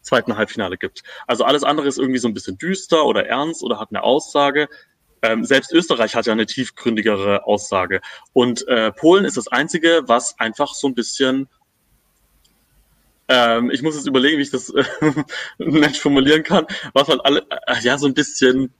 [0.05, 1.02] zweiten Halbfinale gibt.
[1.26, 4.68] Also alles andere ist irgendwie so ein bisschen düster oder ernst oder hat eine Aussage.
[5.22, 8.00] ähm, selbst Österreich hat ja eine tiefgründigere Aussage.
[8.34, 11.48] Und äh, Polen ist das Einzige, was einfach so ein bisschen
[13.28, 14.84] ähm, ich muss jetzt überlegen, wie ich das äh,
[15.59, 18.74] nett formulieren kann, was halt alle, äh, ja, so ein bisschen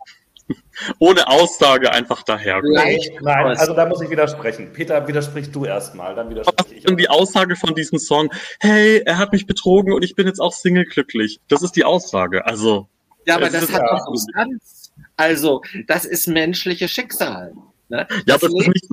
[0.99, 2.75] ohne Aussage einfach daherkommt.
[2.75, 4.73] Nein, also da muss ich widersprechen.
[4.73, 6.89] Peter, widersprich du erstmal, dann widerspreche ich.
[6.89, 8.31] Und die Aussage von diesem Song,
[8.61, 11.41] hey, er hat mich betrogen und ich bin jetzt auch Single glücklich.
[11.49, 12.47] Das ist die Aussage.
[12.47, 12.89] Also.
[13.27, 14.93] Ja, aber das hat doch Substanz.
[15.17, 17.55] Also, das ist menschliches Schicksal.
[17.89, 18.07] Ne?
[18.27, 18.89] Ja, aber es ist, nicht,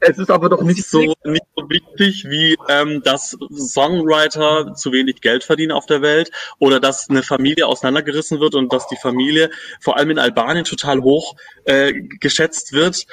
[0.00, 5.20] es ist, aber doch nicht so, nicht so wichtig, wie ähm, dass Songwriter zu wenig
[5.20, 9.50] Geld verdienen auf der Welt oder dass eine Familie auseinandergerissen wird und dass die Familie
[9.80, 13.06] vor allem in Albanien total hoch äh, geschätzt wird.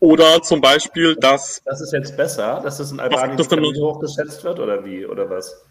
[0.00, 1.62] Oder zum Beispiel, dass.
[1.64, 5.06] Das ist jetzt besser, dass es in Albanien das hoch geschätzt wird oder wie?
[5.06, 5.64] Oder was?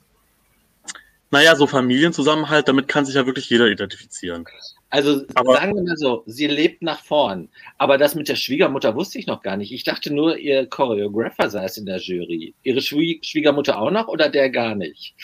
[1.30, 4.46] Naja, so Familienzusammenhalt, damit kann sich ja wirklich jeder identifizieren.
[4.90, 7.50] Also aber, sagen wir mal so, sie lebt nach vorn.
[7.78, 9.74] Aber das mit der Schwiegermutter wusste ich noch gar nicht.
[9.74, 12.54] Ich dachte nur, ihr Choreographer saß in der Jury.
[12.64, 15.16] Ihre Schwiegermutter auch noch oder der gar nicht?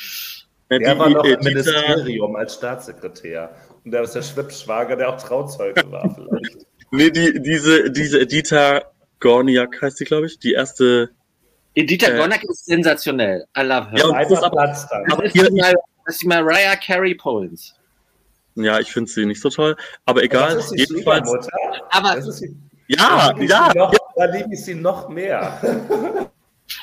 [0.70, 3.56] Der die, war noch im Ministerium als Staatssekretär.
[3.86, 6.66] Und der ist der Schwippschwager, der auch Trauzeuge war vielleicht.
[6.91, 8.82] nee, die, diese, diese Edita
[9.20, 11.12] Gorniak heißt sie, glaube ich, die erste.
[11.76, 13.45] Edita äh, Gorniak ist sensationell.
[13.58, 13.99] I love her.
[13.99, 15.12] Ja, das ist aber, Platz dann.
[15.12, 15.49] Aber hier,
[16.06, 17.76] das ist Mariah Carey Polens.
[18.56, 19.76] Ja, ich finde sie nicht so toll.
[20.06, 20.56] Aber egal.
[20.56, 21.30] Das ist die jedenfalls.
[21.89, 22.56] Aber die,
[22.88, 23.99] ja, ja, noch, ja.
[24.16, 25.60] Da liebe ich sie noch mehr.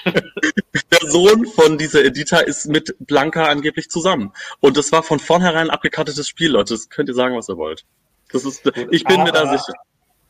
[0.05, 4.33] Der Sohn von dieser Edita ist mit Blanca angeblich zusammen.
[4.61, 6.75] Und das war von vornherein ein abgekartetes Spiel, Leute.
[6.75, 7.85] Das könnt ihr sagen, was ihr wollt.
[8.33, 9.73] Das ist, ich bin mir da sicher.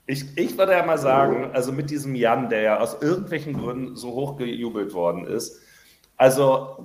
[0.07, 3.97] Ich, ich würde ja mal sagen, also mit diesem Jan, der ja aus irgendwelchen Gründen
[3.97, 5.61] so hochgejubelt worden ist,
[6.21, 6.77] also.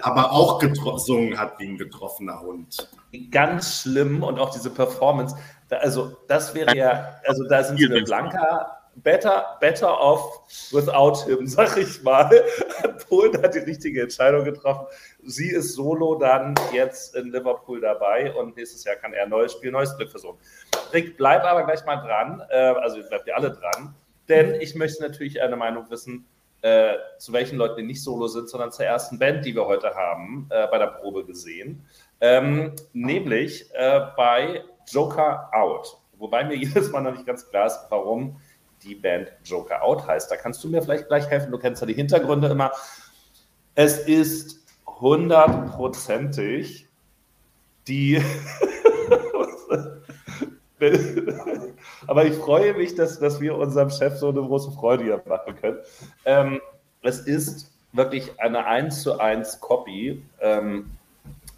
[0.00, 2.88] Aber auch gesungen hat wie ein getroffener Hund.
[3.30, 5.36] Ganz schlimm und auch diese Performance.
[5.68, 11.76] Also, das wäre ja, also da sind wir Blanca better, better off without him, sag
[11.76, 12.30] ich mal.
[13.10, 14.86] Polen hat die richtige Entscheidung getroffen.
[15.22, 19.52] Sie ist solo dann jetzt in Liverpool dabei und nächstes Jahr kann er ein neues
[19.52, 20.38] Spiel, neues Glück versuchen.
[20.94, 23.94] Rick, bleib aber gleich mal dran, äh, also bleibt ihr alle dran,
[24.30, 26.26] denn ich möchte natürlich eine Meinung wissen,
[26.62, 29.94] äh, zu welchen Leuten die nicht solo sind, sondern zur ersten Band, die wir heute
[29.94, 31.86] haben, äh, bei der Probe gesehen.
[32.20, 35.98] Ähm, nämlich äh, bei Joker Out.
[36.18, 38.40] Wobei mir jedes Mal noch nicht ganz klar ist, warum
[38.82, 40.30] die Band Joker Out heißt.
[40.30, 41.52] Da kannst du mir vielleicht gleich helfen.
[41.52, 42.72] Du kennst ja die Hintergründe immer.
[43.74, 46.88] Es ist hundertprozentig
[47.86, 48.16] die
[52.06, 55.56] Aber ich freue mich, dass, dass wir unserem Chef so eine große Freude hier machen
[55.56, 55.78] können.
[56.24, 56.60] Ähm,
[57.02, 60.90] es ist wirklich eine 1 zu 1 Copy ähm,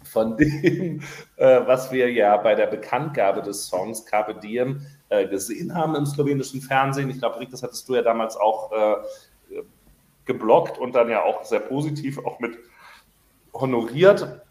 [0.03, 1.01] von dem,
[1.37, 6.05] äh, was wir ja bei der Bekanntgabe des Songs Carpe Diem äh, gesehen haben im
[6.05, 7.09] slowenischen Fernsehen.
[7.09, 8.95] Ich glaube, Rick, das hattest du ja damals auch äh,
[10.25, 12.57] geblockt und dann ja auch sehr positiv auch mit
[13.53, 14.41] honoriert.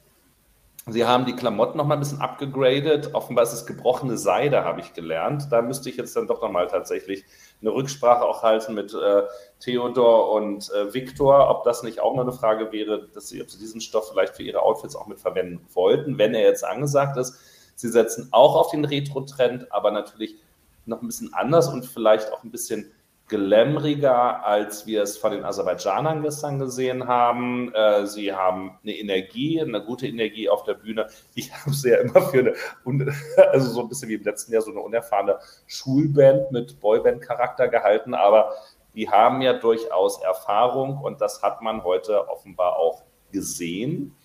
[0.86, 3.14] Sie haben die Klamotten noch mal ein bisschen abgegradet.
[3.14, 5.48] Offenbar ist es gebrochene Seide, habe ich gelernt.
[5.50, 7.24] Da müsste ich jetzt dann doch noch mal tatsächlich
[7.60, 9.22] eine Rücksprache auch halten mit äh,
[9.60, 13.50] Theodor und äh, Viktor, ob das nicht auch noch eine Frage wäre, dass sie, ob
[13.50, 17.18] sie diesen Stoff vielleicht für ihre Outfits auch mit verwenden wollten, wenn er jetzt angesagt
[17.18, 17.36] ist.
[17.76, 20.36] Sie setzen auch auf den Retro-Trend, aber natürlich
[20.86, 22.90] noch ein bisschen anders und vielleicht auch ein bisschen
[23.30, 27.72] glammriger, als wir es von den Aserbaidschanern gestern gesehen haben.
[27.72, 31.06] Äh, sie haben eine Energie, eine gute Energie auf der Bühne.
[31.34, 32.54] Ich habe sie ja immer für
[32.84, 33.14] eine,
[33.52, 38.14] also so ein bisschen wie im letzten Jahr, so eine unerfahrene Schulband mit Boyband-Charakter gehalten,
[38.14, 38.52] aber
[38.94, 44.16] die haben ja durchaus Erfahrung und das hat man heute offenbar auch gesehen.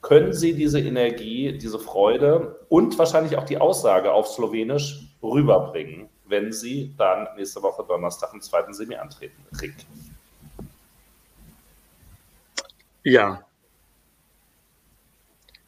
[0.00, 6.08] Können Sie diese Energie, diese Freude und wahrscheinlich auch die Aussage auf Slowenisch rüberbringen?
[6.28, 9.44] Wenn sie dann nächste Woche Donnerstag im zweiten Semi antreten.
[9.60, 9.74] Rick.
[13.04, 13.42] Ja.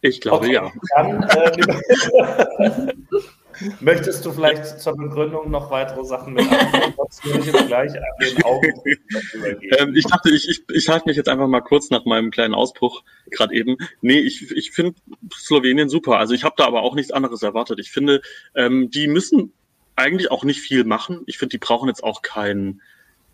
[0.00, 0.54] Ich glaube okay.
[0.54, 0.72] ja.
[0.96, 2.92] Dann, äh,
[3.80, 8.72] möchtest du vielleicht zur Begründung noch weitere Sachen mit ich gleich an den Augen
[9.78, 12.54] ähm, Ich dachte, ich, ich, ich halte mich jetzt einfach mal kurz nach meinem kleinen
[12.54, 13.76] Ausbruch gerade eben.
[14.00, 14.94] Nee, ich, ich finde
[15.32, 16.18] Slowenien super.
[16.18, 17.78] Also ich habe da aber auch nichts anderes erwartet.
[17.80, 18.20] Ich finde,
[18.54, 19.52] ähm, die müssen
[19.98, 21.22] eigentlich auch nicht viel machen.
[21.26, 22.80] Ich finde, die brauchen jetzt auch kein,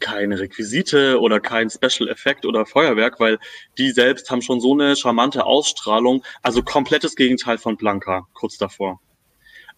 [0.00, 3.38] keine Requisite oder kein Special Effekt oder Feuerwerk, weil
[3.78, 6.24] die selbst haben schon so eine charmante Ausstrahlung.
[6.42, 9.00] Also komplettes Gegenteil von Blanca, kurz davor.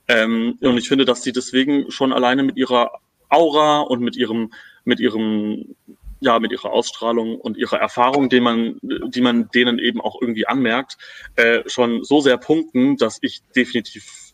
[0.08, 4.52] Ähm, und ich finde, dass sie deswegen schon alleine mit ihrer Aura und mit ihrem,
[4.84, 5.74] mit ihrem,
[6.20, 10.46] ja, mit ihrer Ausstrahlung und ihrer Erfahrung, die man, die man denen eben auch irgendwie
[10.46, 10.96] anmerkt,
[11.34, 14.25] äh, schon so sehr punkten, dass ich definitiv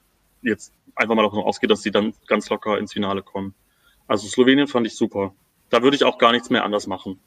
[0.42, 3.54] jetzt einfach mal davon ausgehe, dass sie dann ganz locker ins Finale kommen.
[4.06, 5.34] Also Slowenien fand ich super.
[5.70, 7.18] Da würde ich auch gar nichts mehr anders machen.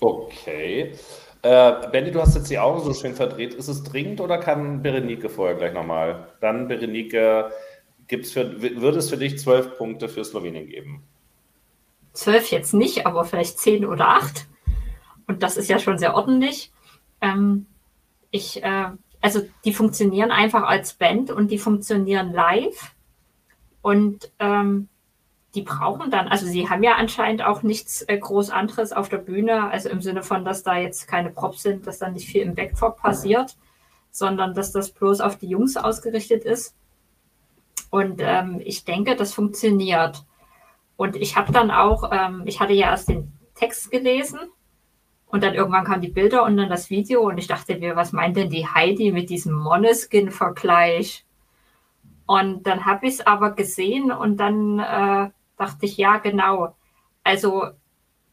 [0.00, 0.94] Okay.
[1.42, 3.54] Äh, Benny, du hast jetzt die Augen so schön verdreht.
[3.54, 6.28] Ist es dringend oder kann Berenike vorher gleich nochmal?
[6.40, 7.50] Dann, Berenike,
[8.08, 11.02] gibt's für, würde es für dich zwölf Punkte für Slowenien geben?
[12.12, 14.48] Zwölf jetzt nicht, aber vielleicht zehn oder acht.
[15.26, 16.72] Und das ist ja schon sehr ordentlich.
[17.20, 17.66] Ähm,
[18.30, 18.90] ich, äh,
[19.20, 22.94] also die funktionieren einfach als Band und die funktionieren live.
[23.82, 24.88] Und ähm,
[25.54, 29.18] die brauchen dann, also sie haben ja anscheinend auch nichts äh, groß anderes auf der
[29.18, 32.42] Bühne, also im Sinne von, dass da jetzt keine Props sind, dass da nicht viel
[32.42, 33.56] im Backdrop passiert,
[34.10, 36.76] sondern dass das bloß auf die Jungs ausgerichtet ist.
[37.90, 40.24] Und ähm, ich denke, das funktioniert.
[40.96, 44.38] Und ich habe dann auch, ähm, ich hatte ja erst den Text gelesen
[45.30, 48.12] und dann irgendwann kamen die Bilder und dann das Video und ich dachte mir, was
[48.12, 51.24] meint denn die Heidi mit diesem Moneskin-Vergleich?
[52.26, 56.74] Und dann habe ich es aber gesehen und dann äh, dachte ich, ja, genau.
[57.24, 57.66] Also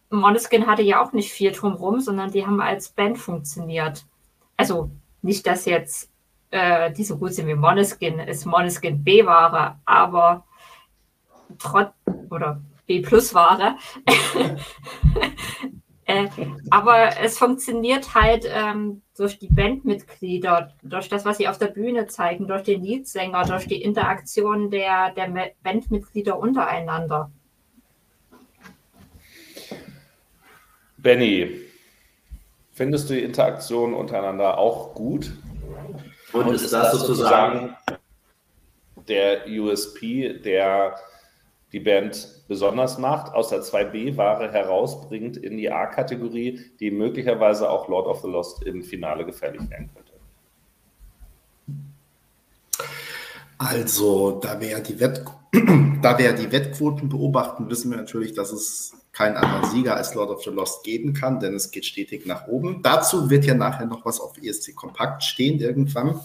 [0.10, 4.06] Moneskin hatte ja auch nicht viel drumherum, sondern die haben als Band funktioniert.
[4.56, 4.90] Also
[5.22, 6.12] nicht, dass jetzt
[6.52, 10.46] äh, die so gut sind wie Moneskin, ist Moneskin B-Ware, aber
[11.60, 11.92] trotz
[12.30, 13.76] oder B-Plus-Ware.
[16.08, 16.30] äh,
[16.70, 22.08] aber es funktioniert halt ähm, durch die Bandmitglieder, durch das, was sie auf der Bühne
[22.08, 27.30] zeigen, durch den Leadsänger, durch die Interaktion der, der Bandmitglieder untereinander.
[30.98, 31.62] Benny,
[32.72, 35.34] findest du die Interaktion untereinander auch gut?
[36.32, 37.76] Und, Und ist das sozusagen
[39.10, 40.96] der USP, der
[41.74, 48.08] die Band besonders macht, aus der 2B-Ware herausbringt in die A-Kategorie, die möglicherweise auch Lord
[48.08, 50.14] of the Lost im Finale gefährlich werden könnte?
[53.58, 55.26] Also, da wir, die Wett
[56.02, 60.30] da wir die Wettquoten beobachten, wissen wir natürlich, dass es keinen anderen Sieger als Lord
[60.30, 62.82] of the Lost geben kann, denn es geht stetig nach oben.
[62.84, 66.20] Dazu wird ja nachher noch was auf ESC Kompakt stehen irgendwann.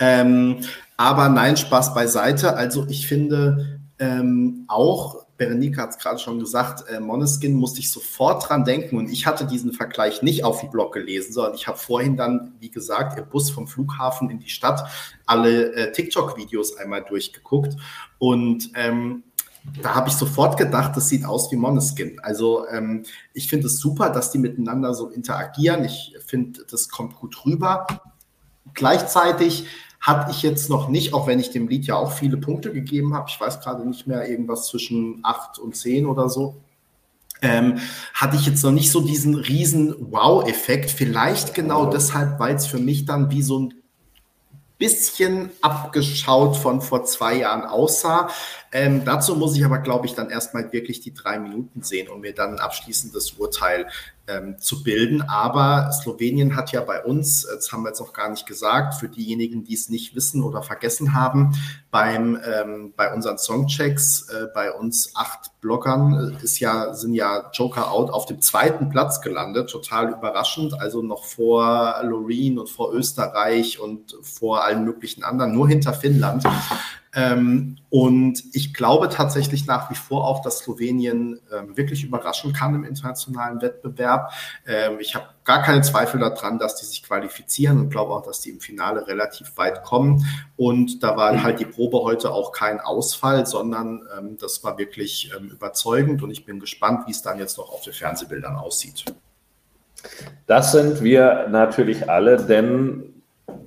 [0.00, 0.60] Ähm,
[0.96, 2.56] aber nein, Spaß beiseite.
[2.56, 7.90] Also ich finde, ähm, auch, Berenike hat es gerade schon gesagt, äh, Moneskin musste ich
[7.90, 11.66] sofort dran denken und ich hatte diesen Vergleich nicht auf dem Blog gelesen, sondern ich
[11.66, 14.88] habe vorhin dann, wie gesagt, im Bus vom Flughafen in die Stadt
[15.26, 17.76] alle äh, TikTok-Videos einmal durchgeguckt
[18.18, 19.24] und ähm,
[19.82, 22.18] da habe ich sofort gedacht, das sieht aus wie Moneskin.
[22.20, 23.04] Also ähm,
[23.34, 25.84] ich finde es super, dass die miteinander so interagieren.
[25.84, 27.86] Ich finde, das kommt gut rüber.
[28.72, 29.66] Gleichzeitig
[30.08, 33.14] hatte ich jetzt noch nicht, auch wenn ich dem Lied ja auch viele Punkte gegeben
[33.14, 33.26] habe.
[33.28, 36.56] Ich weiß gerade nicht mehr, irgendwas zwischen acht und zehn oder so.
[37.42, 37.78] Ähm,
[38.14, 40.90] hatte ich jetzt noch nicht so diesen riesen Wow-Effekt.
[40.90, 43.74] Vielleicht genau deshalb, weil es für mich dann wie so ein
[44.78, 48.30] bisschen abgeschaut von vor zwei Jahren aussah.
[48.70, 52.20] Ähm, dazu muss ich aber, glaube ich, dann erstmal wirklich die drei Minuten sehen, um
[52.20, 53.86] mir dann ein abschließendes Urteil
[54.26, 55.22] ähm, zu bilden.
[55.22, 59.08] Aber Slowenien hat ja bei uns, das haben wir jetzt noch gar nicht gesagt, für
[59.08, 61.54] diejenigen, die es nicht wissen oder vergessen haben,
[61.90, 67.50] beim, ähm, bei unseren Songchecks, äh, bei uns acht Bloggern, äh, ist ja, sind ja
[67.54, 69.70] Joker Out auf dem zweiten Platz gelandet.
[69.70, 70.78] Total überraschend.
[70.78, 76.44] Also noch vor Loreen und vor Österreich und vor allen möglichen anderen, nur hinter Finnland.
[77.18, 82.74] Ähm, und ich glaube tatsächlich nach wie vor auch, dass Slowenien ähm, wirklich überraschen kann
[82.76, 84.30] im internationalen Wettbewerb.
[84.66, 88.40] Ähm, ich habe gar keine Zweifel daran, dass die sich qualifizieren und glaube auch, dass
[88.40, 90.24] die im Finale relativ weit kommen.
[90.56, 94.02] Und da war halt die Probe heute auch kein Ausfall, sondern
[94.38, 97.94] das war wirklich überzeugend und ich bin gespannt, wie es dann jetzt noch auf den
[97.94, 99.04] Fernsehbildern aussieht.
[100.46, 103.17] Das sind wir natürlich alle, denn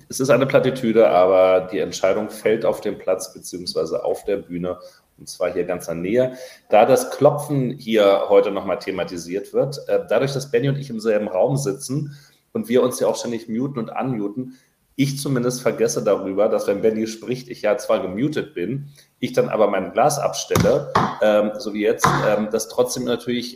[0.09, 4.77] es ist eine Plattitüde, aber die Entscheidung fällt auf dem Platz beziehungsweise auf der Bühne
[5.17, 6.37] und zwar hier ganz in Nähe.
[6.69, 10.99] Da das Klopfen hier heute nochmal thematisiert wird, äh, dadurch, dass Benny und ich im
[10.99, 12.17] selben Raum sitzen
[12.53, 14.57] und wir uns ja auch ständig muten und unmuten,
[14.95, 18.89] ich zumindest vergesse darüber, dass wenn Benny spricht, ich ja zwar gemutet bin,
[19.21, 20.91] ich dann aber mein Glas abstelle,
[21.21, 23.55] ähm, so wie jetzt, ähm, das trotzdem natürlich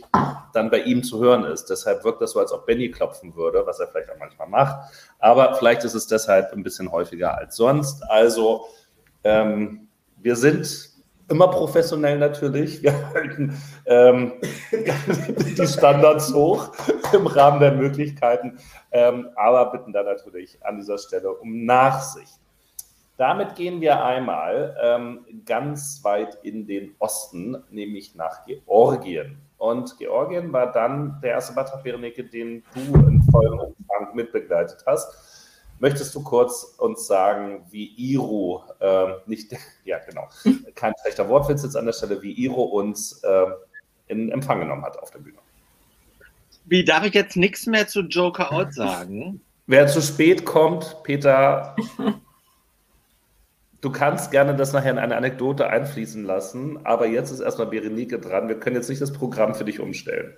[0.52, 1.66] dann bei ihm zu hören ist.
[1.66, 4.76] Deshalb wirkt das so, als ob Benny klopfen würde, was er vielleicht auch manchmal macht.
[5.18, 8.08] Aber vielleicht ist es deshalb ein bisschen häufiger als sonst.
[8.08, 8.66] Also
[9.24, 9.88] ähm,
[10.18, 10.90] wir sind
[11.28, 12.80] immer professionell natürlich.
[12.84, 14.34] Wir halten ähm,
[14.70, 16.70] die Standards hoch
[17.12, 18.58] im Rahmen der Möglichkeiten,
[18.92, 22.38] ähm, aber bitten da natürlich an dieser Stelle um Nachsicht.
[23.16, 29.38] Damit gehen wir einmal ähm, ganz weit in den Osten, nämlich nach Georgien.
[29.56, 35.34] Und Georgien war dann der erste Beitrag, Veronike, den du in vollem Umfang mitbegleitet hast.
[35.78, 40.28] Möchtest du kurz uns sagen, wie Iro, äh, nicht, ja genau,
[40.74, 43.46] kein schlechter Wortwitz jetzt an der Stelle, wie Iro uns äh,
[44.08, 45.38] in Empfang genommen hat auf der Bühne?
[46.66, 49.40] Wie darf ich jetzt nichts mehr zu Joker Out sagen?
[49.66, 51.76] Wer zu spät kommt, Peter,
[53.86, 58.18] du kannst gerne das nachher in eine Anekdote einfließen lassen, aber jetzt ist erstmal Berenike
[58.18, 58.48] dran.
[58.48, 60.36] Wir können jetzt nicht das Programm für dich umstellen.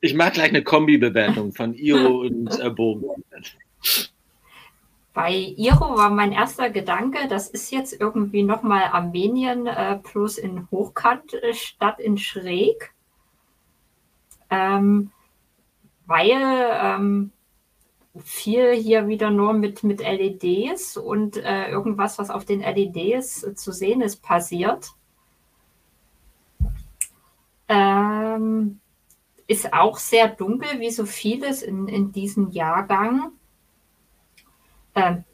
[0.00, 3.22] Ich mag gleich eine Kombi-Bewertung von Iro und äh, Bogen.
[5.12, 10.66] Bei Iro war mein erster Gedanke, das ist jetzt irgendwie nochmal Armenien äh, plus in
[10.70, 12.94] Hochkant äh, statt in Schräg.
[14.48, 15.10] Ähm,
[16.06, 17.32] weil ähm,
[18.20, 23.72] viel hier wieder nur mit, mit LEDs und äh, irgendwas, was auf den LEDs zu
[23.72, 24.90] sehen ist, passiert.
[27.68, 28.80] Ähm,
[29.46, 33.32] ist auch sehr dunkel, wie so vieles in, in diesem Jahrgang.
[34.94, 35.24] Ähm,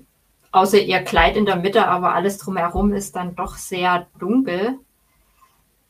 [0.52, 4.78] außer ihr Kleid in der Mitte, aber alles drumherum ist dann doch sehr dunkel.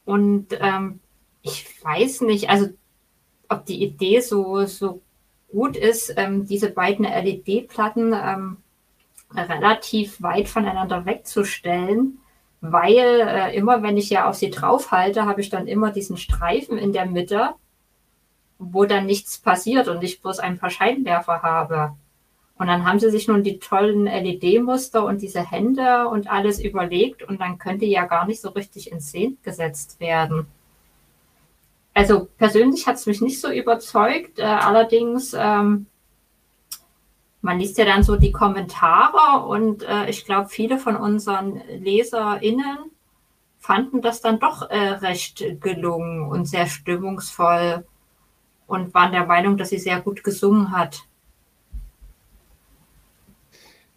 [0.04, 1.00] Und ähm,
[1.42, 2.68] ich weiß nicht, also
[3.48, 5.02] ob die Idee so, so
[5.54, 8.56] gut ist, ähm, diese beiden LED-Platten ähm,
[9.34, 12.18] relativ weit voneinander wegzustellen,
[12.60, 16.76] weil äh, immer, wenn ich ja auf sie draufhalte, habe ich dann immer diesen Streifen
[16.76, 17.50] in der Mitte,
[18.58, 21.94] wo dann nichts passiert und ich bloß ein paar Scheinwerfer habe.
[22.56, 27.22] Und dann haben sie sich nun die tollen LED-Muster und diese Hände und alles überlegt
[27.22, 30.46] und dann könnte ja gar nicht so richtig in Szene gesetzt werden
[31.94, 34.38] also persönlich hat es mich nicht so überzeugt.
[34.38, 35.86] Äh, allerdings, ähm,
[37.40, 42.90] man liest ja dann so die Kommentare und äh, ich glaube, viele von unseren LeserInnen
[43.58, 47.86] fanden das dann doch äh, recht gelungen und sehr stimmungsvoll
[48.66, 51.04] und waren der Meinung, dass sie sehr gut gesungen hat.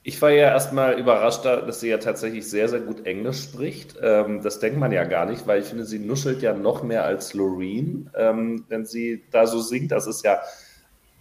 [0.08, 3.98] Ich war ja erstmal überrascht, dass sie ja tatsächlich sehr, sehr gut Englisch spricht.
[4.02, 7.04] Ähm, das denkt man ja gar nicht, weil ich finde, sie nuschelt ja noch mehr
[7.04, 9.92] als Loreen, ähm, wenn sie da so singt.
[9.92, 10.40] Das ist ja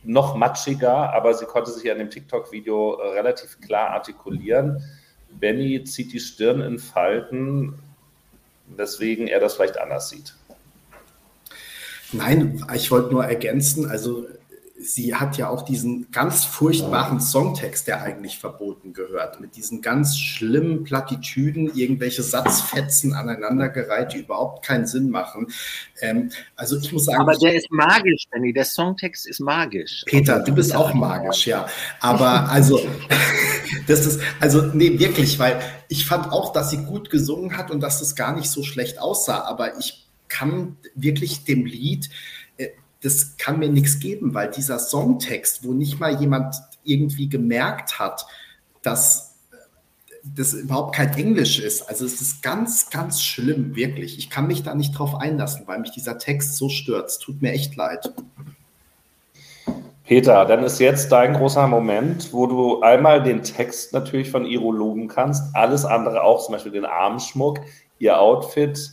[0.04, 4.80] noch matschiger, aber sie konnte sich ja in dem TikTok-Video äh, relativ klar artikulieren.
[5.32, 7.74] Benny zieht die Stirn in Falten,
[8.68, 10.36] weswegen er das vielleicht anders sieht.
[12.12, 14.28] Nein, ich wollte nur ergänzen, also
[14.78, 20.18] sie hat ja auch diesen ganz furchtbaren Songtext, der eigentlich verboten gehört, mit diesen ganz
[20.18, 25.48] schlimmen Plattitüden, irgendwelche Satzfetzen aneinandergereiht, die überhaupt keinen Sinn machen.
[26.00, 27.20] Ähm, also ich muss sagen.
[27.20, 28.52] Aber der ist magisch, Danny.
[28.52, 30.04] Der Songtext ist magisch.
[30.06, 31.66] Peter, du bist auch magisch, ja.
[32.00, 32.80] Aber also,
[33.86, 37.80] das ist, also, nee, wirklich, weil ich fand auch, dass sie gut gesungen hat und
[37.80, 39.42] dass das gar nicht so schlecht aussah.
[39.42, 42.10] Aber ich kann wirklich dem Lied
[43.06, 48.26] das kann mir nichts geben, weil dieser Songtext, wo nicht mal jemand irgendwie gemerkt hat,
[48.82, 49.36] dass
[50.24, 51.88] das überhaupt kein Englisch ist.
[51.88, 54.18] Also es ist ganz, ganz schlimm, wirklich.
[54.18, 57.06] Ich kann mich da nicht drauf einlassen, weil mich dieser Text so stört.
[57.06, 58.12] Es tut mir echt leid.
[60.02, 64.72] Peter, dann ist jetzt dein großer Moment, wo du einmal den Text natürlich von Iro
[64.72, 67.60] loben kannst, alles andere auch, zum Beispiel den Armschmuck,
[68.00, 68.90] ihr Outfit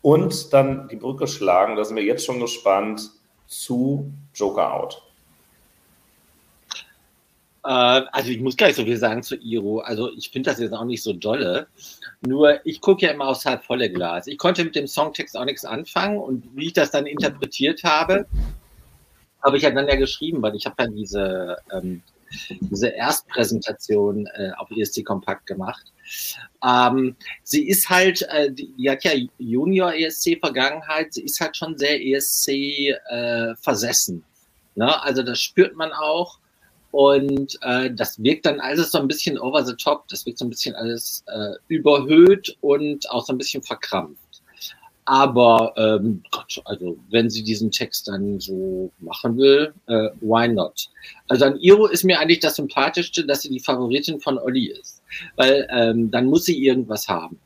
[0.00, 1.76] und dann die Brücke schlagen.
[1.76, 3.19] Da sind wir jetzt schon gespannt
[3.50, 5.02] zu Joker Out?
[7.64, 9.80] Äh, also ich muss gar nicht so viel sagen zu Iro.
[9.80, 11.66] Also ich finde das jetzt auch nicht so dolle.
[12.22, 14.26] Nur ich gucke ja immer aufs halb volle Glas.
[14.26, 18.26] Ich konnte mit dem Songtext auch nichts anfangen und wie ich das dann interpretiert habe,
[19.42, 22.02] habe ich ja dann ja geschrieben, weil ich habe dann diese, ähm,
[22.60, 25.92] diese Erstpräsentation äh, auf ESC Kompakt gemacht.
[26.64, 31.78] Ähm, sie ist halt, äh, die, hat ja Junior ESC Vergangenheit, sie ist halt schon
[31.78, 34.24] sehr ESC äh, versessen.
[34.74, 35.02] Ne?
[35.02, 36.38] Also das spürt man auch.
[36.92, 40.44] Und äh, das wirkt dann alles so ein bisschen over the top, das wirkt so
[40.44, 44.42] ein bisschen alles äh, überhöht und auch so ein bisschen verkrampft.
[45.04, 50.90] Aber ähm, Gott, also wenn sie diesen Text dann so machen will, äh, why not?
[51.28, 54.99] Also an Iro ist mir eigentlich das Sympathischste, dass sie die Favoritin von Olli ist
[55.36, 57.38] weil ähm, dann muss sie irgendwas haben.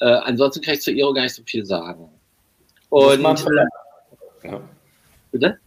[0.00, 2.08] Äh, ansonsten kann ich zu Iro gar nicht so viel sagen.
[2.90, 3.22] Und
[4.42, 4.60] ja.
[5.32, 5.58] bitte?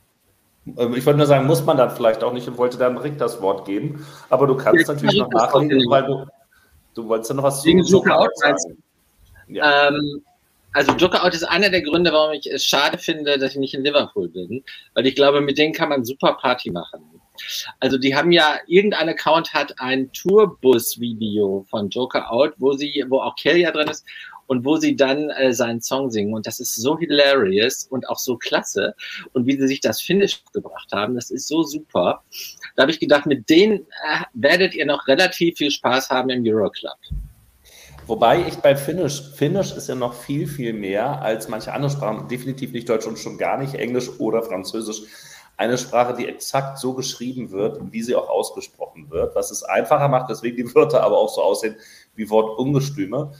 [0.77, 3.17] Ähm, ich wollte nur sagen, muss man dann vielleicht auch nicht und wollte dann Rick
[3.17, 4.05] das Wort geben.
[4.29, 6.25] Aber du kannst ja, natürlich noch nachlegen, weil du,
[6.93, 8.83] du wolltest ja noch was zu Joker Out sagen.
[9.47, 9.87] Ja.
[9.87, 10.21] Ähm,
[10.77, 13.73] also Joker Out ist einer der Gründe, warum ich es schade finde, dass ich nicht
[13.73, 14.63] in Liverpool bin,
[14.93, 17.01] weil ich glaube, mit denen kann man super Party machen.
[17.79, 23.21] Also die haben ja, irgendein Account hat ein Tourbus-Video von Joker Out, wo sie, wo
[23.21, 24.05] auch Kelly ja drin ist.
[24.45, 26.35] und wo sie dann äh, seinen Song singen.
[26.35, 28.93] Und das ist so hilarious und auch so klasse.
[29.33, 32.23] Und wie sie sich das Finish gebracht haben, das ist so super.
[32.75, 36.45] Da habe ich gedacht, mit denen äh, werdet ihr noch relativ viel Spaß haben im
[36.45, 36.97] Euroclub.
[38.07, 42.29] Wobei ich bei Finnisch, Finnisch ist ja noch viel, viel mehr als manche andere Sprachen,
[42.29, 45.03] definitiv nicht Deutsch und schon gar nicht Englisch oder Französisch.
[45.57, 50.07] Eine Sprache, die exakt so geschrieben wird, wie sie auch ausgesprochen wird, was es einfacher
[50.07, 51.75] macht, deswegen die Wörter aber auch so aussehen
[52.15, 53.34] wie Wortungestüme.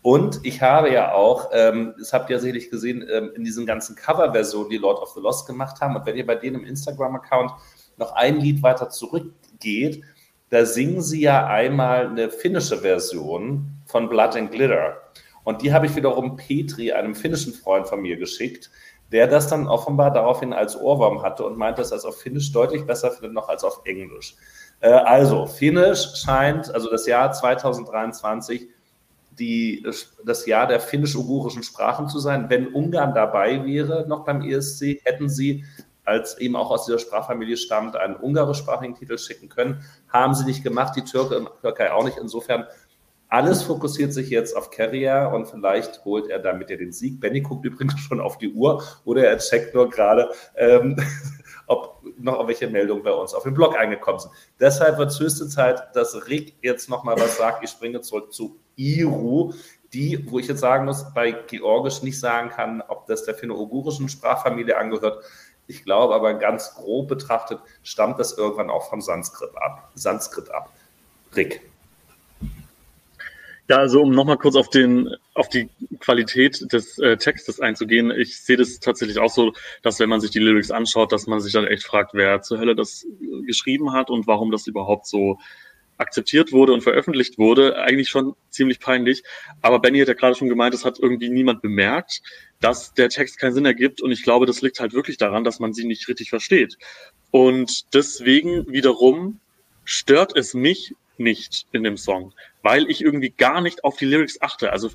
[0.00, 3.94] Und ich habe ja auch, ähm, das habt ihr sicherlich gesehen, ähm, in diesen ganzen
[3.94, 5.96] Coverversionen, die Lord of the Lost gemacht haben.
[5.96, 7.52] Und wenn ihr bei denen im Instagram-Account
[7.98, 10.02] noch ein Lied weiter zurückgeht,
[10.54, 14.96] da singen sie ja einmal eine finnische Version von Blood and Glitter.
[15.42, 18.70] Und die habe ich wiederum Petri, einem finnischen Freund von mir, geschickt,
[19.10, 22.52] der das dann offenbar daraufhin als Ohrwurm hatte und meinte, dass er es auf Finnisch
[22.52, 24.36] deutlich besser findet noch als auf Englisch.
[24.78, 28.68] Äh, also, Finnisch scheint, also das Jahr 2023,
[29.36, 29.84] die,
[30.24, 32.48] das Jahr der finnisch-ugurischen Sprachen zu sein.
[32.48, 35.64] Wenn Ungarn dabei wäre, noch beim ESC, hätten sie,
[36.04, 39.84] als eben auch aus dieser Sprachfamilie stammt, einen ungarischsprachigen Titel schicken können.
[40.08, 42.18] Haben sie nicht gemacht, die Türke und Türkei auch nicht.
[42.18, 42.66] Insofern
[43.34, 47.20] alles fokussiert sich jetzt auf Carrier und vielleicht holt er damit ja den Sieg.
[47.20, 50.96] Benny guckt übrigens schon auf die Uhr oder er checkt nur gerade, ähm,
[51.66, 54.32] ob noch welche Meldungen bei uns auf dem Blog eingekommen sind.
[54.60, 57.64] Deshalb wird es höchste Zeit, dass Rick jetzt nochmal was sagt.
[57.64, 59.52] Ich springe zurück zu Iru,
[59.92, 64.08] die, wo ich jetzt sagen muss, bei Georgisch nicht sagen kann, ob das der finno-ugurischen
[64.08, 65.24] Sprachfamilie angehört.
[65.66, 69.90] Ich glaube aber ganz grob betrachtet stammt das irgendwann auch vom Sanskrit ab.
[69.94, 70.70] Sanskrit ab.
[71.34, 71.62] Rick.
[73.66, 78.38] Ja, also um nochmal kurz auf den auf die Qualität des äh, Textes einzugehen, ich
[78.42, 81.54] sehe das tatsächlich auch so, dass wenn man sich die Lyrics anschaut, dass man sich
[81.54, 83.06] dann echt fragt, wer zur Hölle das
[83.46, 85.38] geschrieben hat und warum das überhaupt so
[85.98, 89.22] akzeptiert wurde und veröffentlicht wurde, eigentlich schon ziemlich peinlich.
[89.62, 92.22] Aber Benny hat ja gerade schon gemeint, es hat irgendwie niemand bemerkt,
[92.60, 94.00] dass der Text keinen Sinn ergibt.
[94.00, 96.76] Und ich glaube, das liegt halt wirklich daran, dass man sie nicht richtig versteht.
[97.30, 99.40] Und deswegen wiederum
[99.84, 104.40] stört es mich nicht in dem Song, weil ich irgendwie gar nicht auf die Lyrics
[104.40, 104.72] achte.
[104.72, 104.90] Also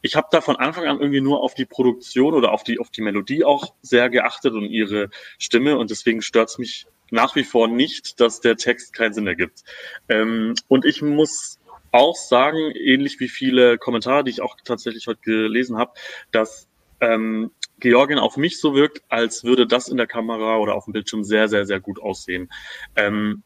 [0.00, 2.90] ich habe da von Anfang an irgendwie nur auf die Produktion oder auf die auf
[2.90, 7.44] die Melodie auch sehr geachtet und ihre Stimme und deswegen stört es mich nach wie
[7.44, 9.64] vor nicht, dass der Text keinen Sinn ergibt.
[10.08, 11.58] Ähm, und ich muss
[11.92, 15.92] auch sagen, ähnlich wie viele Kommentare, die ich auch tatsächlich heute gelesen habe,
[16.32, 16.68] dass
[17.00, 20.92] ähm, Georgien auf mich so wirkt, als würde das in der Kamera oder auf dem
[20.92, 22.50] Bildschirm sehr, sehr, sehr gut aussehen.
[22.96, 23.42] Ähm,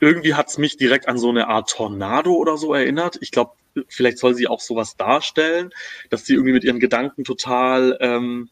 [0.00, 3.18] irgendwie hat's mich direkt an so eine Art Tornado oder so erinnert.
[3.20, 3.52] Ich glaube,
[3.88, 5.70] vielleicht soll sie auch sowas darstellen,
[6.10, 8.48] dass sie irgendwie mit ihren Gedanken total ähm,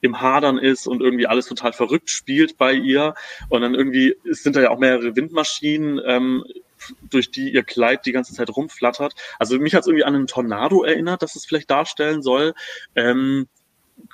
[0.00, 3.14] im Hadern ist und irgendwie alles total verrückt spielt bei ihr.
[3.48, 6.44] Und dann irgendwie sind da ja auch mehrere Windmaschinen, ähm,
[7.10, 9.14] durch die ihr Kleid die ganze Zeit rumflattert.
[9.38, 12.54] Also mich hat's irgendwie an einen Tornado erinnert, dass es vielleicht darstellen soll.
[12.94, 13.48] Ähm,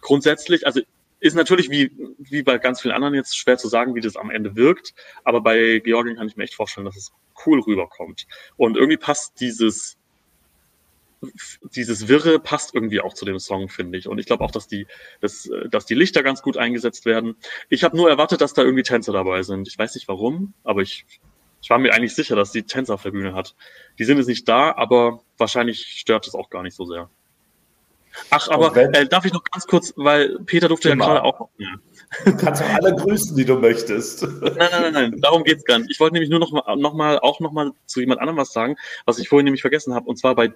[0.00, 0.80] grundsätzlich, also
[1.20, 4.30] ist natürlich wie, wie bei ganz vielen anderen jetzt schwer zu sagen, wie das am
[4.30, 4.94] Ende wirkt.
[5.24, 7.12] Aber bei Georgien kann ich mir echt vorstellen, dass es
[7.46, 8.26] cool rüberkommt.
[8.56, 9.96] Und irgendwie passt dieses,
[11.74, 14.08] dieses Wirre passt irgendwie auch zu dem Song, finde ich.
[14.08, 14.86] Und ich glaube auch, dass die,
[15.20, 17.36] dass, dass die Lichter ganz gut eingesetzt werden.
[17.68, 19.68] Ich habe nur erwartet, dass da irgendwie Tänzer dabei sind.
[19.68, 21.06] Ich weiß nicht warum, aber ich,
[21.62, 23.54] ich war mir eigentlich sicher, dass die Tänzer auf der Bühne hat.
[23.98, 27.08] Die sind jetzt nicht da, aber wahrscheinlich stört es auch gar nicht so sehr.
[28.30, 31.04] Ach, aber äh, darf ich noch ganz kurz, weil Peter durfte immer.
[31.04, 31.48] ja gerade auch.
[31.58, 31.68] Ja.
[32.24, 34.22] Du kannst auch alle grüßen, die du möchtest.
[34.22, 35.90] Nein, nein, nein, nein, darum geht's gar nicht.
[35.90, 38.76] Ich wollte nämlich nur noch noch mal auch noch mal zu jemand anderem was sagen,
[39.04, 40.52] was ich vorhin nämlich vergessen habe, und zwar bei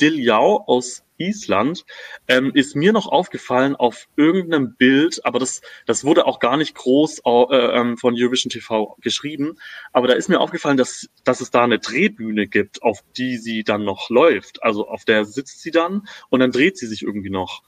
[0.00, 1.84] Diljau aus Island
[2.28, 6.74] ähm, ist mir noch aufgefallen auf irgendeinem Bild, aber das, das wurde auch gar nicht
[6.74, 9.58] groß äh, ähm, von Eurovision TV geschrieben,
[9.92, 13.62] aber da ist mir aufgefallen, dass, dass es da eine Drehbühne gibt, auf die sie
[13.62, 14.62] dann noch läuft.
[14.62, 17.62] Also auf der sitzt sie dann und dann dreht sie sich irgendwie noch.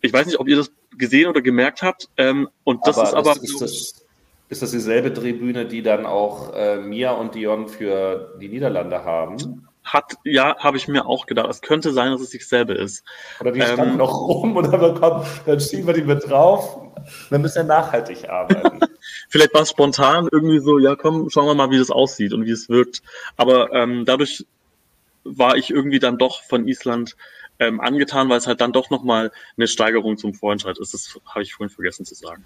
[0.00, 2.08] Ich weiß nicht, ob ihr das gesehen oder gemerkt habt.
[2.16, 3.34] Ähm, und das aber ist aber.
[3.34, 4.04] Das ist, das,
[4.48, 9.66] ist das dieselbe Drehbühne, die dann auch äh, Mia und Dion für die Niederlande haben?
[9.86, 11.48] Hat, ja, habe ich mir auch gedacht.
[11.48, 13.04] Es könnte sein, dass es sich selber ist.
[13.40, 16.78] Oder die standen ähm, noch rum und dann, kommt, dann ziehen wir die mit drauf.
[17.30, 18.80] Wir müssen ja nachhaltig arbeiten.
[19.28, 22.44] Vielleicht war es spontan irgendwie so, ja komm, schauen wir mal, wie das aussieht und
[22.44, 23.02] wie es wirkt.
[23.36, 24.44] Aber ähm, dadurch
[25.24, 27.16] war ich irgendwie dann doch von Island
[27.58, 30.94] ähm, angetan, weil es halt dann doch nochmal eine Steigerung zum Vorentscheid ist.
[30.94, 32.44] Das habe ich vorhin vergessen zu sagen.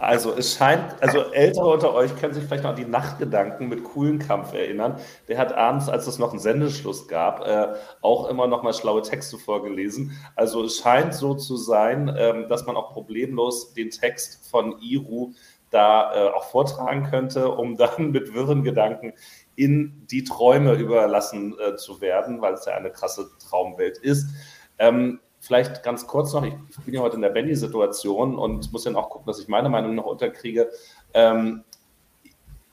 [0.00, 3.84] Also es scheint, also Ältere unter euch können sich vielleicht noch an die Nachtgedanken mit
[3.84, 4.98] coolen Kampf erinnern.
[5.28, 9.02] Der hat abends, als es noch einen Sendeschluss gab, äh, auch immer noch mal schlaue
[9.02, 10.18] Texte vorgelesen.
[10.36, 15.34] Also es scheint so zu sein, ähm, dass man auch problemlos den Text von Iru
[15.68, 19.12] da äh, auch vortragen könnte, um dann mit wirren Gedanken
[19.54, 24.30] in die Träume überlassen äh, zu werden, weil es ja eine krasse Traumwelt ist.
[24.78, 26.54] Ähm, vielleicht ganz kurz noch, ich
[26.84, 29.94] bin ja heute in der Benny-Situation und muss dann auch gucken, dass ich meine Meinung
[29.94, 30.70] noch unterkriege.
[31.14, 31.64] Ähm,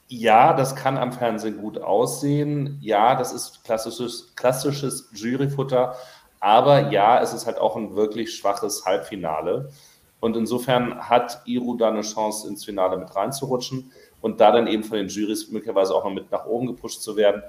[0.10, 2.78] ja, das kann am Fernsehen gut aussehen.
[2.82, 5.96] Ja, das ist klassisches, klassisches Juryfutter.
[6.40, 9.70] Aber ja, es ist halt auch ein wirklich schwaches Halbfinale.
[10.20, 13.92] Und insofern hat Iru da eine Chance, ins Finale mit reinzurutschen
[14.22, 17.16] und da dann eben von den Jurys möglicherweise auch noch mit nach oben gepusht zu
[17.16, 17.44] werden.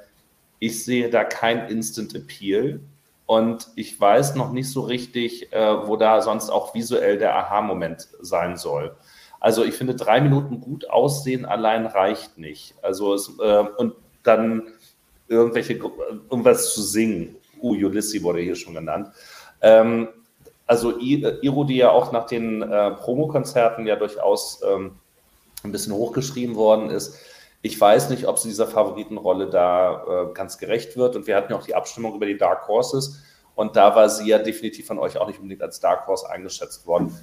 [0.58, 2.80] Ich sehe da kein Instant Appeal
[3.28, 8.09] und ich weiß noch nicht so richtig, äh, wo da sonst auch visuell der Aha-Moment
[8.22, 8.96] sein soll.
[9.38, 12.74] Also ich finde, drei Minuten gut aussehen allein reicht nicht.
[12.80, 14.68] Also es, äh, und dann
[15.28, 15.74] irgendwelche,
[16.30, 17.36] irgendwas zu singen.
[17.60, 19.10] Uh, Ulysses wurde hier schon genannt.
[19.60, 20.09] Ähm,
[20.66, 24.92] also Iro, die ja auch nach den äh, Promokonzerten ja durchaus ähm,
[25.64, 27.14] ein bisschen hochgeschrieben worden ist.
[27.62, 31.16] Ich weiß nicht, ob sie dieser Favoritenrolle da äh, ganz gerecht wird.
[31.16, 33.22] Und wir hatten ja auch die Abstimmung über die Dark Horses.
[33.55, 36.86] Und da war sie ja definitiv von euch auch nicht unbedingt als Dark Horse eingeschätzt
[36.86, 37.18] worden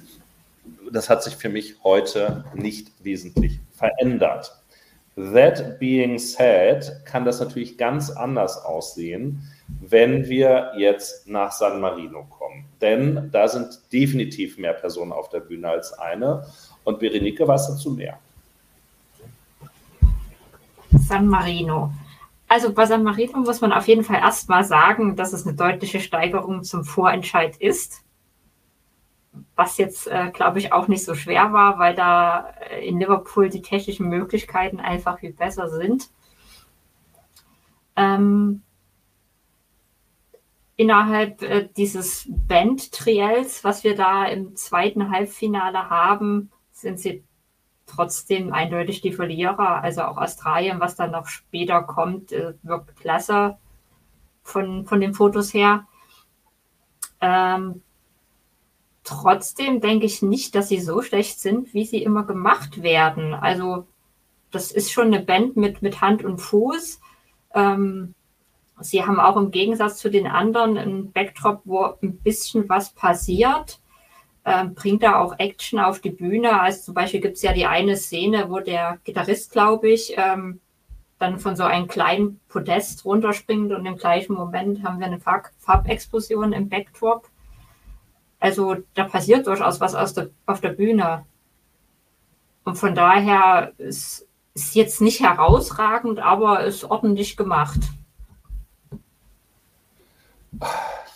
[0.90, 4.56] das hat sich für mich heute nicht wesentlich verändert.
[5.16, 9.42] That being said, kann das natürlich ganz anders aussehen,
[9.80, 12.66] wenn wir jetzt nach San Marino kommen.
[12.82, 16.46] Denn da sind definitiv mehr Personen auf der Bühne als eine.
[16.84, 18.18] Und Berenike weiß dazu mehr.
[21.06, 21.92] San Marino.
[22.48, 26.00] Also bei San Marino muss man auf jeden Fall erstmal sagen, dass es eine deutliche
[26.00, 28.04] Steigerung zum Vorentscheid ist
[29.54, 33.48] was jetzt, äh, glaube ich, auch nicht so schwer war, weil da äh, in Liverpool
[33.48, 36.10] die technischen Möglichkeiten einfach viel besser sind.
[37.96, 38.62] Ähm,
[40.76, 47.24] innerhalb äh, dieses Band-Triels, was wir da im zweiten Halbfinale haben, sind sie
[47.86, 49.82] trotzdem eindeutig die Verlierer.
[49.82, 53.56] Also auch Australien, was dann noch später kommt, äh, wirkt klasse
[54.42, 55.86] von, von den Fotos her.
[57.20, 57.82] Ähm,
[59.06, 63.34] Trotzdem denke ich nicht, dass sie so schlecht sind, wie sie immer gemacht werden.
[63.34, 63.86] Also
[64.50, 67.00] das ist schon eine Band mit, mit Hand und Fuß.
[67.54, 68.14] Ähm,
[68.80, 73.78] sie haben auch im Gegensatz zu den anderen einen Backdrop, wo ein bisschen was passiert.
[74.48, 76.60] Ähm, bringt da auch Action auf die Bühne.
[76.60, 80.60] Also zum Beispiel gibt es ja die eine Szene, wo der Gitarrist, glaube ich, ähm,
[81.18, 85.50] dann von so einem kleinen Podest runterspringt und im gleichen Moment haben wir eine Farb
[85.58, 87.28] Farbexplosion im Backdrop.
[88.38, 91.26] Also da passiert durchaus was der, auf der Bühne.
[92.62, 97.80] Und von daher ist es jetzt nicht herausragend, aber ist ordentlich gemacht.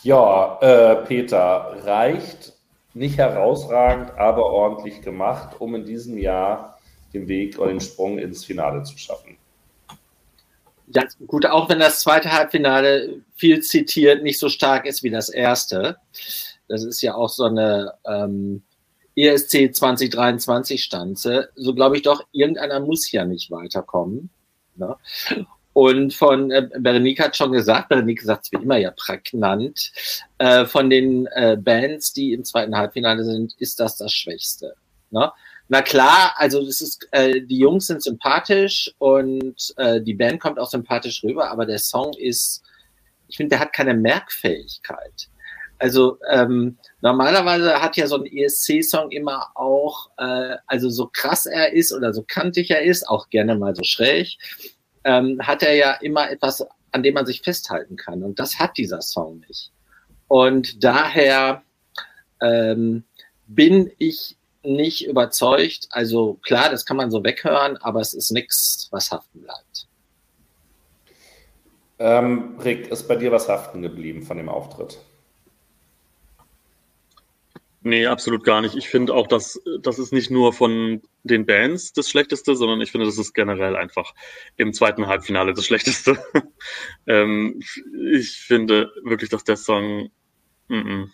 [0.02, 2.59] Ja, äh, Peter, reicht
[2.94, 6.78] nicht herausragend, aber ordentlich gemacht, um in diesem Jahr
[7.12, 9.36] den Weg oder den Sprung ins Finale zu schaffen.
[10.92, 15.28] Ja, gut, auch wenn das zweite Halbfinale viel zitiert nicht so stark ist wie das
[15.28, 15.98] erste.
[16.66, 18.62] Das ist ja auch so eine ähm,
[19.14, 21.50] ESC 2023 Stanze.
[21.54, 24.30] So glaube ich doch, irgendeiner muss ja nicht weiterkommen.
[24.74, 24.96] Ne?
[25.72, 29.92] Und von äh, Berenike hat schon gesagt, Berenike sagt es wie immer ja prägnant,
[30.38, 34.74] äh, von den äh, Bands, die im zweiten Halbfinale sind, ist das das Schwächste.
[35.10, 35.30] Ne?
[35.68, 40.58] Na klar, also das ist, äh, die Jungs sind sympathisch und äh, die Band kommt
[40.58, 42.64] auch sympathisch rüber, aber der Song ist,
[43.28, 45.28] ich finde, der hat keine Merkfähigkeit.
[45.78, 51.72] Also ähm, normalerweise hat ja so ein ESC-Song immer auch, äh, also so krass er
[51.72, 54.36] ist oder so kantig er ist, auch gerne mal so schräg,
[55.04, 58.22] ähm, hat er ja immer etwas, an dem man sich festhalten kann.
[58.22, 59.70] Und das hat dieser Song nicht.
[60.28, 61.62] Und daher
[62.40, 63.04] ähm,
[63.46, 65.88] bin ich nicht überzeugt.
[65.90, 69.86] Also klar, das kann man so weghören, aber es ist nichts, was haften bleibt.
[71.98, 74.98] Ähm, Rick, ist bei dir was haften geblieben von dem Auftritt?
[77.82, 78.74] Nee, absolut gar nicht.
[78.74, 82.92] Ich finde auch, dass das ist nicht nur von den Bands das Schlechteste, sondern ich
[82.92, 84.14] finde, das ist generell einfach
[84.56, 86.18] im zweiten Halbfinale das Schlechteste.
[87.06, 87.62] ähm,
[88.12, 90.10] ich finde wirklich, dass der Song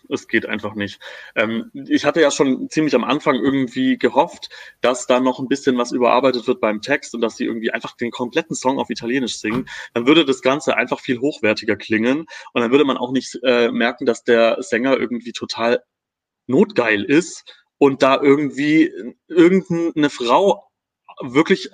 [0.09, 0.99] es geht einfach nicht.
[1.35, 4.49] Ähm, ich hatte ja schon ziemlich am Anfang irgendwie gehofft,
[4.81, 7.95] dass da noch ein bisschen was überarbeitet wird beim Text und dass sie irgendwie einfach
[7.95, 9.67] den kompletten Song auf Italienisch singen.
[9.95, 13.71] Dann würde das Ganze einfach viel hochwertiger klingen und dann würde man auch nicht äh,
[13.71, 15.81] merken, dass der Sänger irgendwie total
[16.47, 17.45] notgeil ist
[17.77, 18.91] und da irgendwie
[19.27, 20.63] irgendeine Frau
[21.21, 21.69] wirklich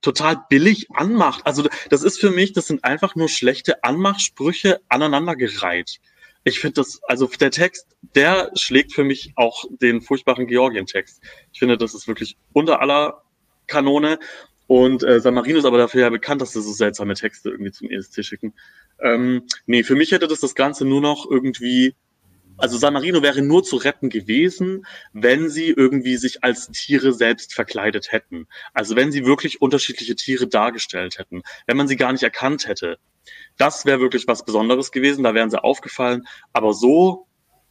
[0.00, 1.46] total billig anmacht.
[1.46, 6.00] Also das ist für mich, das sind einfach nur schlechte Anmachsprüche aneinandergereiht.
[6.44, 11.20] Ich finde das, also der Text, der schlägt für mich auch den furchtbaren Georgien-Text.
[11.52, 13.22] Ich finde, das ist wirklich unter aller
[13.66, 14.18] Kanone.
[14.66, 17.72] Und äh, San Marino ist aber dafür ja bekannt, dass sie so seltsame Texte irgendwie
[17.72, 18.54] zum ESC schicken.
[19.00, 21.94] Ähm, nee, für mich hätte das das Ganze nur noch irgendwie
[22.60, 27.54] Also San Marino wäre nur zu retten gewesen, wenn sie irgendwie sich als Tiere selbst
[27.54, 28.46] verkleidet hätten.
[28.74, 32.98] Also wenn sie wirklich unterschiedliche Tiere dargestellt hätten, wenn man sie gar nicht erkannt hätte.
[33.56, 36.26] Das wäre wirklich was Besonderes gewesen, da wären sie aufgefallen.
[36.52, 37.26] Aber so,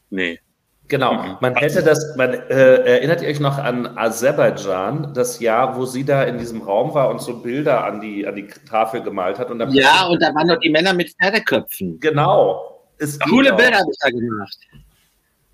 [0.09, 0.39] nee.
[0.87, 1.37] Genau, mhm.
[1.39, 6.03] man hätte das, man äh, erinnert ihr euch noch an Aserbaidschan, das Jahr, wo sie
[6.03, 9.51] da in diesem Raum war und so Bilder an die, an die Tafel gemalt hat.
[9.51, 11.99] Und ja, und da waren noch die Männer mit Pferdeköpfen.
[11.99, 12.78] Genau.
[12.99, 14.57] Es Coole Bilder habe ich da gemacht.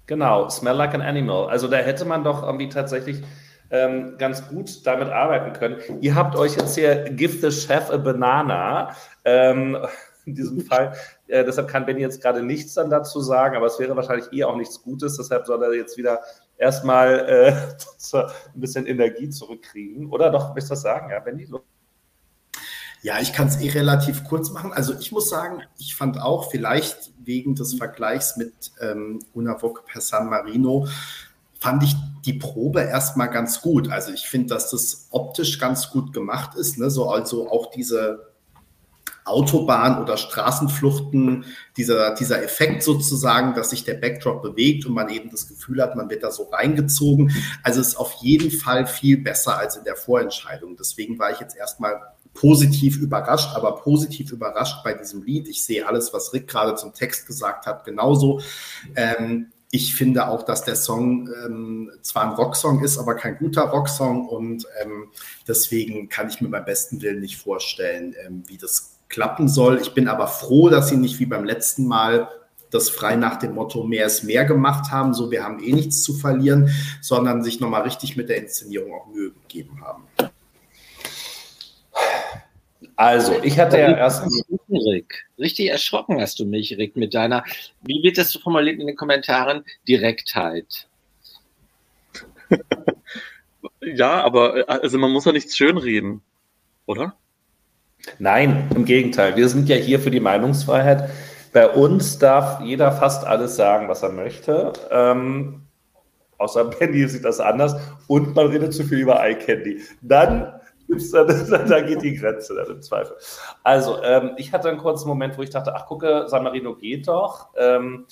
[0.08, 1.50] Genau, Smell Like an Animal.
[1.50, 3.24] Also da hätte man doch irgendwie tatsächlich
[3.72, 5.78] ähm, ganz gut damit arbeiten können.
[6.02, 8.96] Ihr habt euch jetzt hier Give the Chef a Banana.
[9.24, 9.78] Ähm,
[10.26, 10.94] in diesem Fall.
[11.28, 14.44] Äh, deshalb kann Benny jetzt gerade nichts dann dazu sagen, aber es wäre wahrscheinlich eh
[14.44, 15.18] auch nichts Gutes.
[15.18, 16.22] Deshalb soll er jetzt wieder
[16.58, 17.54] erstmal äh,
[18.18, 20.10] ein bisschen Energie zurückkriegen.
[20.12, 21.12] Oder doch, willst du das sagen?
[21.12, 21.48] Ja, Benny?
[23.02, 24.74] Ja, ich kann es eh relativ kurz machen.
[24.74, 30.02] Also ich muss sagen, ich fand auch vielleicht wegen des Vergleichs mit ähm, Unavok per
[30.02, 30.88] San Marino,
[31.60, 31.96] fand ich
[32.26, 33.90] die Probe erstmal ganz gut.
[33.90, 36.78] Also ich finde, dass das optisch ganz gut gemacht ist.
[36.78, 36.90] Ne?
[36.90, 38.34] So, also auch diese
[39.26, 41.46] Autobahn- oder Straßenfluchten,
[41.78, 45.96] dieser, dieser Effekt sozusagen, dass sich der Backdrop bewegt und man eben das Gefühl hat,
[45.96, 47.32] man wird da so reingezogen.
[47.64, 50.76] Also ist auf jeden Fall viel besser als in der Vorentscheidung.
[50.78, 52.00] Deswegen war ich jetzt erstmal
[52.36, 55.48] positiv überrascht, aber positiv überrascht bei diesem Lied.
[55.48, 58.42] Ich sehe alles, was Rick gerade zum Text gesagt hat, genauso.
[58.96, 63.64] Ähm, ich finde auch, dass der Song ähm, zwar ein Rocksong ist, aber kein guter
[63.64, 65.08] Rocksong und ähm,
[65.48, 69.80] deswegen kann ich mir beim besten Willen nicht vorstellen, ähm, wie das klappen soll.
[69.82, 72.30] Ich bin aber froh, dass sie nicht wie beim letzten Mal
[72.70, 76.04] das frei nach dem Motto mehr ist mehr gemacht haben, so wir haben eh nichts
[76.04, 76.70] zu verlieren,
[77.02, 80.04] sondern sich nochmal richtig mit der Inszenierung auch Mühe gegeben haben.
[82.96, 84.24] Also, ich hatte ja erst.
[84.70, 85.26] Rick.
[85.38, 87.44] Richtig erschrocken hast du mich, Rick, mit deiner,
[87.82, 89.64] wie wird das formuliert in den Kommentaren?
[89.88, 90.88] Direktheit.
[93.82, 96.22] ja, aber also man muss ja nichts schönreden,
[96.86, 97.16] oder?
[98.20, 99.36] Nein, im Gegenteil.
[99.36, 101.10] Wir sind ja hier für die Meinungsfreiheit.
[101.54, 104.74] Bei uns darf jeder fast alles sagen, was er möchte.
[104.92, 105.62] Ähm,
[106.38, 107.76] außer Benny sieht das anders.
[108.08, 109.82] Und man redet zu viel über Eye Candy.
[110.02, 110.54] Dann
[110.88, 111.28] dann,
[111.70, 113.16] da geht die Grenze dann im Zweifel.
[113.64, 117.08] Also, ähm, ich hatte einen kurzen Moment, wo ich dachte, ach gucke, San Marino geht
[117.08, 117.50] doch.
[117.58, 118.06] Ähm,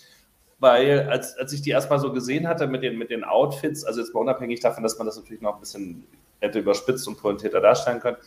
[0.60, 4.00] weil als, als ich die erstmal so gesehen hatte mit den, mit den Outfits, also
[4.00, 6.08] jetzt mal unabhängig davon, dass man das natürlich noch ein bisschen
[6.40, 8.18] hätte überspitzt und pointierter darstellen können,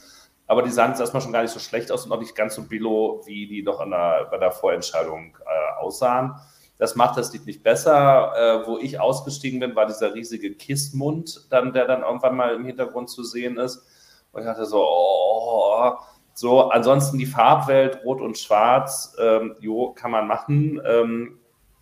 [0.47, 2.55] aber die sahen jetzt erstmal schon gar nicht so schlecht aus und auch nicht ganz
[2.55, 6.35] so billo, wie die noch der, bei der Vorentscheidung äh, aussahen.
[6.79, 8.33] Das macht das Lied nicht besser.
[8.37, 12.65] Äh, wo ich ausgestiegen bin, war dieser riesige Kissmund, dann, der dann irgendwann mal im
[12.65, 13.85] Hintergrund zu sehen ist.
[14.33, 15.93] Und ich dachte so, oh,
[16.35, 20.81] so, ansonsten die Farbwelt, Rot und Schwarz, ähm, jo, kann man machen.
[20.87, 21.39] Ähm,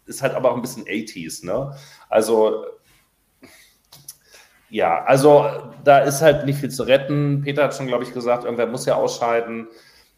[0.06, 1.74] ist halt aber auch ein bisschen 80s, ne?
[2.08, 2.64] Also,
[4.70, 5.46] ja, also
[5.82, 7.42] da ist halt nicht viel zu retten.
[7.42, 9.68] Peter hat schon, glaube ich, gesagt, irgendwer muss ja ausscheiden.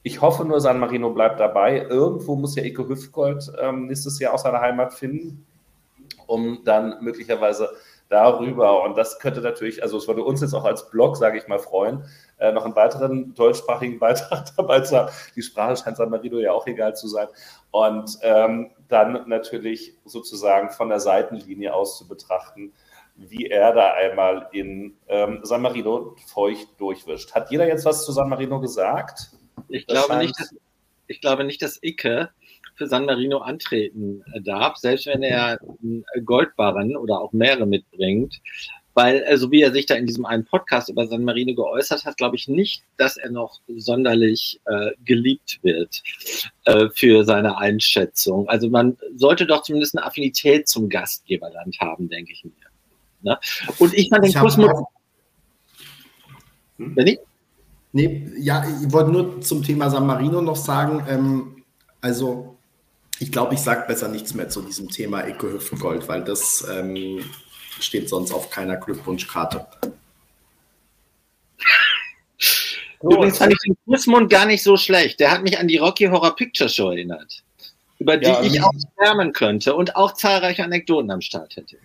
[0.03, 1.83] Ich hoffe nur, San Marino bleibt dabei.
[1.83, 5.47] Irgendwo muss ja Eko Hüftgold ähm, nächstes Jahr aus seiner Heimat finden,
[6.27, 7.71] um dann möglicherweise
[8.09, 8.83] darüber.
[8.83, 11.59] Und das könnte natürlich, also es würde uns jetzt auch als Blog, sage ich mal,
[11.59, 12.05] freuen,
[12.39, 15.13] äh, noch einen weiteren deutschsprachigen Beitrag dabei zu haben.
[15.35, 17.29] Die Sprache scheint San Marino ja auch egal zu sein.
[17.71, 22.73] Und ähm, dann natürlich sozusagen von der Seitenlinie aus zu betrachten,
[23.17, 27.35] wie er da einmal in ähm, San Marino feucht durchwischt.
[27.35, 29.31] Hat jeder jetzt was zu San Marino gesagt?
[29.69, 30.55] Ich glaube, nicht, dass,
[31.07, 32.31] ich glaube nicht, dass Icke
[32.77, 38.41] für San Marino antreten darf, selbst wenn er einen Goldbarren oder auch mehrere mitbringt.
[38.95, 42.07] Weil, so also wie er sich da in diesem einen Podcast über San Marino geäußert
[42.07, 46.03] hat, glaube ich nicht, dass er noch sonderlich äh, geliebt wird
[46.65, 48.49] äh, für seine Einschätzung.
[48.49, 52.53] Also man sollte doch zumindest eine Affinität zum Gastgeberland haben, denke ich mir.
[53.21, 53.39] Ne?
[53.79, 54.85] Und ich fand den Kosmos.
[56.79, 56.95] Hm?
[56.95, 57.19] Benny?
[57.93, 61.65] Nee, ja, ich wollte nur zum Thema San Marino noch sagen, ähm,
[62.01, 62.56] also
[63.19, 67.25] ich glaube, ich sage besser nichts mehr zu diesem Thema Eco-Hüftengold, weil das ähm,
[67.81, 69.67] steht sonst auf keiner Glückwunschkarte.
[73.03, 75.21] Übrigens fand ich den Kussmund gar nicht so schlecht.
[75.21, 77.43] Der hat mich an die Rocky Horror Picture Show erinnert,
[77.99, 81.77] über die ja, ich auch schwärmen könnte und auch zahlreiche Anekdoten am Start hätte.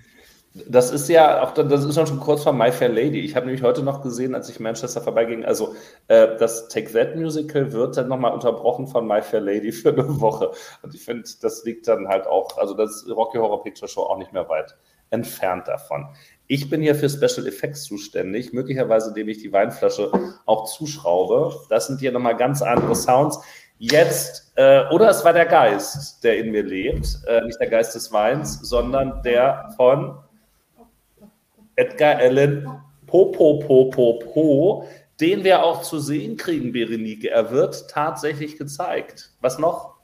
[0.53, 3.21] Das ist ja auch, das ist schon kurz vor My Fair Lady.
[3.21, 5.75] Ich habe nämlich heute noch gesehen, als ich Manchester vorbeiging, also
[6.09, 10.19] äh, das Take That Musical wird dann nochmal unterbrochen von My Fair Lady für eine
[10.19, 10.51] Woche.
[10.81, 14.17] Und ich finde, das liegt dann halt auch, also das Rocky Horror Picture Show auch
[14.17, 14.75] nicht mehr weit
[15.09, 16.09] entfernt davon.
[16.47, 20.11] Ich bin hier für Special Effects zuständig, möglicherweise indem ich die Weinflasche
[20.45, 21.55] auch zuschraube.
[21.69, 23.39] Das sind hier nochmal ganz andere Sounds.
[23.77, 27.95] Jetzt, äh, oder es war der Geist, der in mir lebt, äh, nicht der Geist
[27.95, 30.17] des Weins, sondern der von
[31.75, 34.87] Edgar Allan Popo Popo Po,
[35.19, 37.29] den wir auch zu sehen kriegen, Berenike.
[37.29, 39.31] Er wird tatsächlich gezeigt.
[39.41, 39.95] Was noch?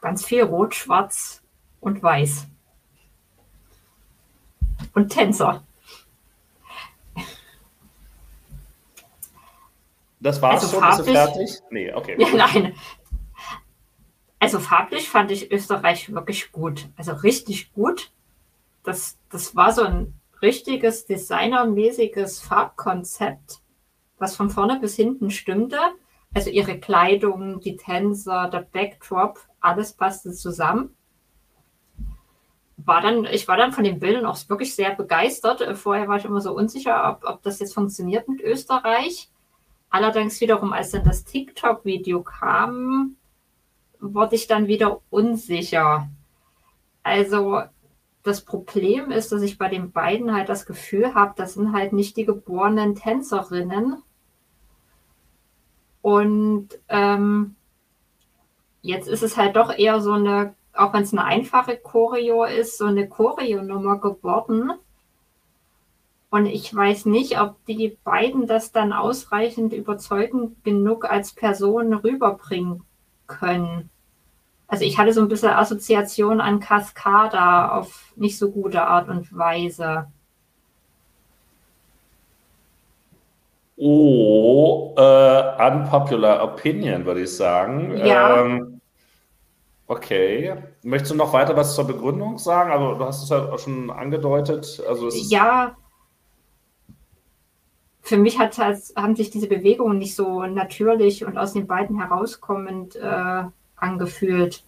[0.00, 1.42] Ganz viel Rot, Schwarz
[1.80, 2.46] und Weiß.
[4.94, 5.62] Und Tänzer.
[10.20, 10.86] Das war's Also schon?
[10.86, 11.50] Bist du farblich- fertig?
[11.70, 12.16] Nee, okay.
[12.18, 12.74] Ja, nein.
[14.38, 16.88] Also farblich fand ich Österreich wirklich gut.
[16.96, 18.10] Also richtig gut.
[18.84, 23.60] Das, das war so ein richtiges designermäßiges Farbkonzept,
[24.18, 25.78] was von vorne bis hinten stimmte.
[26.34, 30.94] Also ihre Kleidung, die Tänzer, der Backdrop, alles passte zusammen.
[32.76, 35.60] War dann, ich war dann von den Bildern auch wirklich sehr begeistert.
[35.60, 39.30] Äh, Vorher war ich immer so unsicher, ob, ob das jetzt funktioniert mit Österreich.
[39.90, 43.16] Allerdings wiederum, als dann das TikTok-Video kam,
[43.98, 46.08] wurde ich dann wieder unsicher.
[47.02, 47.62] Also
[48.22, 51.92] das Problem ist, dass ich bei den beiden halt das Gefühl habe, das sind halt
[51.92, 54.02] nicht die geborenen Tänzerinnen.
[56.02, 57.56] Und ähm,
[58.82, 62.78] jetzt ist es halt doch eher so eine, auch wenn es eine einfache Choreo ist,
[62.78, 64.72] so eine Choreo-Nummer geworden.
[66.30, 72.84] Und ich weiß nicht, ob die beiden das dann ausreichend überzeugend genug als Person rüberbringen
[73.26, 73.90] können.
[74.70, 79.36] Also ich hatte so ein bisschen Assoziation an Cascada auf nicht so gute Art und
[79.36, 80.06] Weise.
[83.76, 87.96] Oh, äh, unpopular opinion, würde ich sagen.
[87.96, 88.44] Ja.
[88.44, 88.80] Ähm,
[89.88, 90.54] okay.
[90.84, 92.70] Möchtest du noch weiter was zur Begründung sagen?
[92.70, 94.80] Also, du hast es ja auch schon angedeutet.
[94.86, 95.76] Also, Ja,
[98.02, 102.94] für mich hat, haben sich diese Bewegungen nicht so natürlich und aus den beiden herauskommend
[102.94, 103.44] äh,
[103.82, 104.62] angefühlt.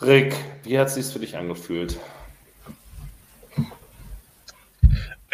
[0.00, 0.34] Rick,
[0.64, 1.98] wie hat es sich für dich angefühlt?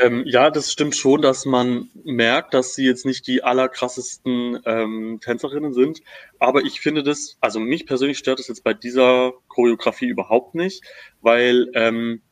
[0.00, 5.18] Ähm, ja, das stimmt schon, dass man merkt, dass sie jetzt nicht die allerkrassesten ähm,
[5.20, 6.02] Tänzerinnen sind.
[6.38, 10.84] Aber ich finde das, also mich persönlich stört das jetzt bei dieser Choreografie überhaupt nicht,
[11.20, 12.22] weil ähm,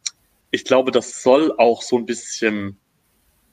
[0.53, 2.77] ich glaube, das soll auch so ein bisschen,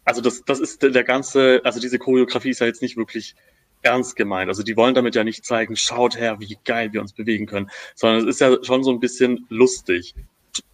[0.06, 3.36] also das, das ist der der ganze, also diese Choreografie ist ja jetzt nicht wirklich
[3.84, 4.50] ernst gemeint.
[4.50, 7.70] Also die wollen damit ja nicht zeigen, schaut her, wie geil wir uns bewegen können,
[7.96, 10.16] sondern es ist ja schon so ein bisschen lustig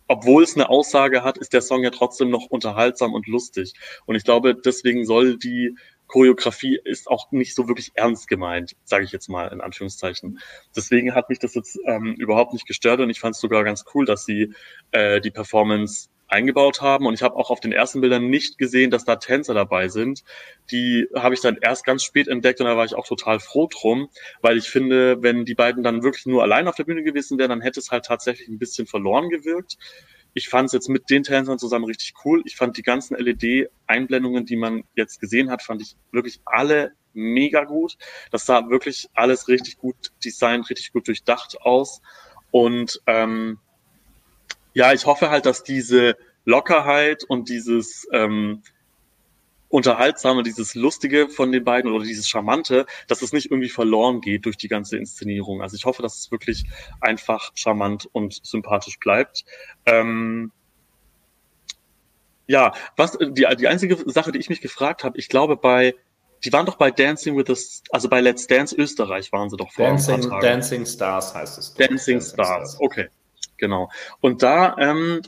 [0.09, 3.75] obwohl es eine Aussage hat, ist der Song ja trotzdem noch unterhaltsam und lustig.
[4.07, 5.75] Und ich glaube, deswegen soll die
[6.07, 10.39] Choreografie ist auch nicht so wirklich ernst gemeint, sage ich jetzt mal in Anführungszeichen.
[10.75, 13.85] Deswegen hat mich das jetzt ähm, überhaupt nicht gestört und ich fand es sogar ganz
[13.93, 14.51] cool, dass sie
[14.91, 17.05] äh, die Performance eingebaut haben.
[17.05, 20.23] Und ich habe auch auf den ersten Bildern nicht gesehen, dass da Tänzer dabei sind.
[20.71, 23.67] Die habe ich dann erst ganz spät entdeckt und da war ich auch total froh
[23.67, 24.09] drum,
[24.41, 27.49] weil ich finde, wenn die beiden dann wirklich nur allein auf der Bühne gewesen wären,
[27.49, 29.77] dann hätte es halt tatsächlich ein bisschen verloren gewirkt.
[30.33, 32.43] Ich fand es jetzt mit den Tänzern zusammen richtig cool.
[32.45, 37.63] Ich fand die ganzen LED-Einblendungen, die man jetzt gesehen hat, fand ich wirklich alle mega
[37.63, 37.97] gut.
[38.31, 42.01] Das sah wirklich alles richtig gut designt, richtig gut durchdacht aus.
[42.51, 43.59] Und ähm,
[44.73, 46.15] ja, ich hoffe halt, dass diese
[46.45, 48.63] Lockerheit und dieses ähm,
[49.69, 54.45] Unterhaltsame, dieses Lustige von den beiden oder dieses Charmante, dass es nicht irgendwie verloren geht
[54.45, 55.61] durch die ganze Inszenierung.
[55.61, 56.65] Also ich hoffe, dass es wirklich
[57.01, 59.45] einfach charmant und sympathisch bleibt.
[59.85, 60.51] Ähm,
[62.47, 65.93] ja, was die, die einzige Sache, die ich mich gefragt habe, ich glaube bei,
[66.43, 69.71] die waren doch bei Dancing with the, also bei Let's Dance Österreich waren sie doch
[69.71, 70.41] vor ein Dancing, paar Tagen.
[70.41, 71.73] Dancing Stars heißt es.
[71.75, 72.77] Dancing Stars.
[72.79, 73.09] Okay,
[73.59, 73.89] genau.
[74.21, 75.21] Und da ähm,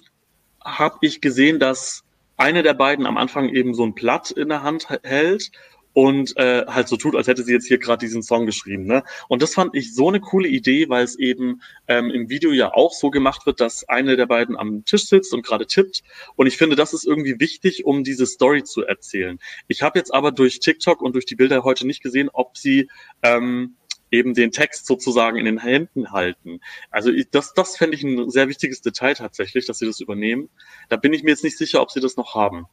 [0.64, 2.03] habe ich gesehen, dass
[2.38, 5.52] eine der beiden am Anfang eben so ein Blatt in der Hand hält
[5.94, 8.86] und äh, halt so tut, als hätte sie jetzt hier gerade diesen Song geschrieben.
[8.86, 9.03] Ne?
[9.28, 12.74] Und das fand ich so eine coole Idee, weil es eben ähm, im Video ja
[12.74, 16.02] auch so gemacht wird, dass eine der beiden am Tisch sitzt und gerade tippt.
[16.36, 19.40] Und ich finde, das ist irgendwie wichtig, um diese Story zu erzählen.
[19.68, 22.90] Ich habe jetzt aber durch TikTok und durch die Bilder heute nicht gesehen, ob sie
[23.22, 23.76] ähm,
[24.12, 26.60] eben den Text sozusagen in den Händen halten.
[26.92, 30.50] Also das, das fände ich ein sehr wichtiges Detail tatsächlich, dass sie das übernehmen.
[30.90, 32.68] Da bin ich mir jetzt nicht sicher, ob sie das noch haben.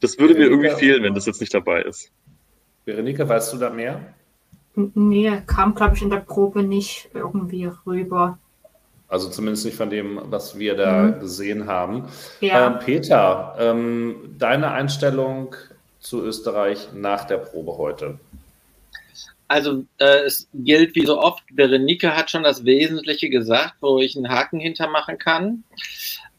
[0.00, 2.10] Das würde mir irgendwie fehlen, wenn das jetzt nicht dabei ist.
[2.86, 4.00] Berenike, weißt du da mehr?
[4.74, 8.38] Nee, kam, glaube ich, in der Probe nicht irgendwie rüber.
[9.08, 11.20] Also zumindest nicht von dem, was wir da Mhm.
[11.20, 12.04] gesehen haben.
[12.40, 12.68] Ja.
[12.68, 15.54] Ähm, Peter, ähm, deine Einstellung
[15.98, 18.18] zu Österreich nach der Probe heute?
[19.50, 24.14] Also äh, es gilt wie so oft, Berenike hat schon das Wesentliche gesagt, wo ich
[24.16, 25.64] einen Haken hintermachen kann.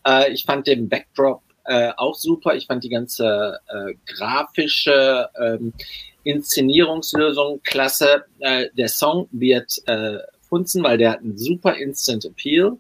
[0.07, 2.55] Äh, ich fand den Backdrop äh, auch super.
[2.55, 5.73] Ich fand die ganze äh, grafische ähm,
[6.23, 8.23] Inszenierungslösung klasse.
[8.39, 9.77] Äh, der Song wird
[10.51, 12.77] funzen, weil der hat einen super Instant Appeal.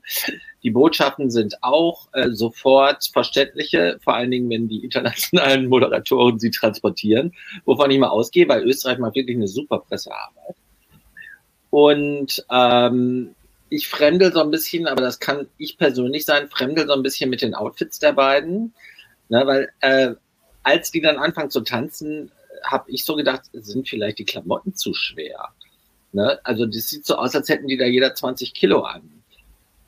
[0.61, 6.51] Die Botschaften sind auch äh, sofort verständliche, vor allen Dingen, wenn die internationalen Moderatoren sie
[6.51, 7.33] transportieren,
[7.65, 10.55] wovon ich mal ausgehe, weil Österreich macht wirklich eine super Pressearbeit.
[11.69, 13.33] Und ähm,
[13.69, 17.29] ich fremdel so ein bisschen, aber das kann ich persönlich sein, fremdel so ein bisschen
[17.29, 18.73] mit den Outfits der beiden.
[19.29, 20.15] Ne, weil äh,
[20.63, 22.31] als die dann anfangen zu tanzen,
[22.65, 25.53] habe ich so gedacht, sind vielleicht die Klamotten zu schwer.
[26.13, 26.39] Ne?
[26.43, 29.23] Also das sieht so aus, als hätten die da jeder 20 Kilo an.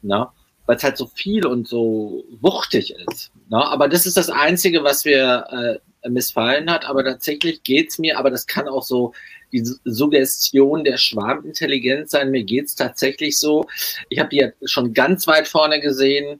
[0.01, 0.27] Ne?
[0.65, 3.31] Weil es halt so viel und so wuchtig ist.
[3.49, 3.57] Ne?
[3.57, 6.85] Aber das ist das Einzige, was mir äh, missfallen hat.
[6.85, 9.13] Aber tatsächlich geht's mir, aber das kann auch so
[9.51, 12.31] die Suggestion der Schwarmintelligenz sein.
[12.31, 13.65] Mir geht's tatsächlich so.
[14.09, 16.39] Ich habe die ja schon ganz weit vorne gesehen.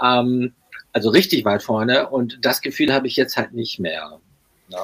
[0.00, 0.54] Ähm,
[0.92, 2.08] also richtig weit vorne.
[2.08, 4.20] Und das Gefühl habe ich jetzt halt nicht mehr.
[4.68, 4.78] Ne?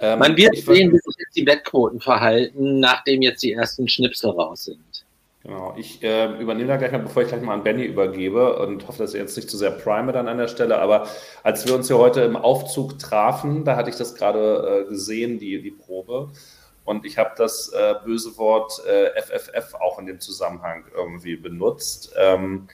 [0.00, 4.30] Ähm, Man wird sehen, wie sich jetzt die Wettquoten verhalten, nachdem jetzt die ersten Schnipsel
[4.30, 5.04] raus sind.
[5.42, 8.86] Genau, ich äh, übernehme da gleich mal, bevor ich gleich mal an Benny übergebe und
[8.86, 10.78] hoffe, dass er jetzt nicht zu sehr prime dann an der Stelle.
[10.78, 11.08] Aber
[11.42, 15.38] als wir uns hier heute im Aufzug trafen, da hatte ich das gerade äh, gesehen,
[15.38, 16.30] die, die Probe.
[16.84, 22.12] Und ich habe das äh, böse Wort äh, FFF auch in dem Zusammenhang irgendwie benutzt.
[22.18, 22.68] Ähm,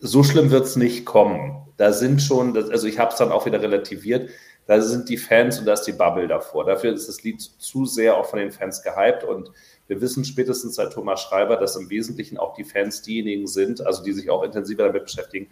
[0.00, 1.66] so schlimm wird es nicht kommen.
[1.76, 4.30] Da sind schon, also ich habe es dann auch wieder relativiert
[4.66, 6.64] da sind die Fans und da ist die Bubble davor.
[6.64, 9.50] Dafür ist das Lied zu sehr auch von den Fans gehypt und
[9.86, 14.02] wir wissen spätestens seit Thomas Schreiber, dass im Wesentlichen auch die Fans diejenigen sind, also
[14.02, 15.48] die sich auch intensiver damit beschäftigen,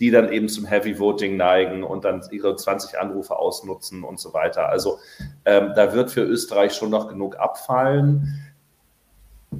[0.00, 4.32] die dann eben zum Heavy Voting neigen und dann ihre 20 Anrufe ausnutzen und so
[4.32, 4.68] weiter.
[4.68, 4.98] Also
[5.44, 8.42] ähm, da wird für Österreich schon noch genug abfallen.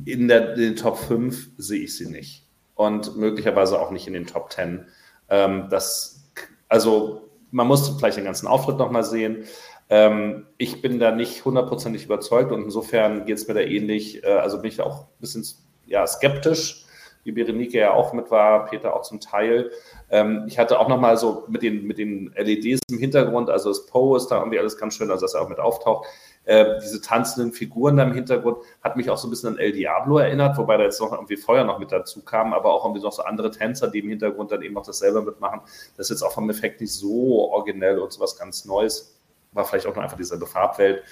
[0.06, 2.46] In, der, in den Top 5 sehe ich sie nicht.
[2.74, 4.86] Und möglicherweise auch nicht in den Top 10.
[5.28, 6.24] Ähm, das,
[6.68, 7.23] also
[7.54, 9.44] man muss vielleicht den ganzen Auftritt nochmal sehen.
[9.88, 14.24] Ähm, ich bin da nicht hundertprozentig überzeugt und insofern geht es mir da ähnlich.
[14.24, 15.46] Äh, also bin ich auch ein bisschen
[15.86, 16.84] ja, skeptisch,
[17.22, 19.70] wie Berenike ja auch mit war, Peter auch zum Teil.
[20.10, 23.86] Ähm, ich hatte auch nochmal so mit den, mit den LEDs im Hintergrund, also das
[23.86, 26.08] Poe ist da irgendwie alles ganz schön, also dass er auch mit auftaucht.
[26.46, 29.72] Äh, diese tanzenden Figuren da im Hintergrund hat mich auch so ein bisschen an El
[29.72, 33.02] Diablo erinnert, wobei da jetzt noch irgendwie Feuer noch mit dazu kam, aber auch irgendwie
[33.02, 35.60] noch so andere Tänzer, die im Hintergrund dann eben auch das selber mitmachen.
[35.96, 39.18] Das ist jetzt auch vom Effekt nicht so originell und sowas ganz Neues.
[39.52, 41.02] War vielleicht auch nur einfach dieselbe Farbwelt.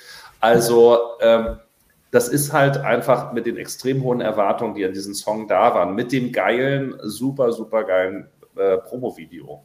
[0.40, 1.58] Also, ähm,
[2.10, 5.94] das ist halt einfach mit den extrem hohen Erwartungen, die an diesem Song da waren,
[5.94, 9.64] mit dem geilen, super, super geilen äh, Promo-Video.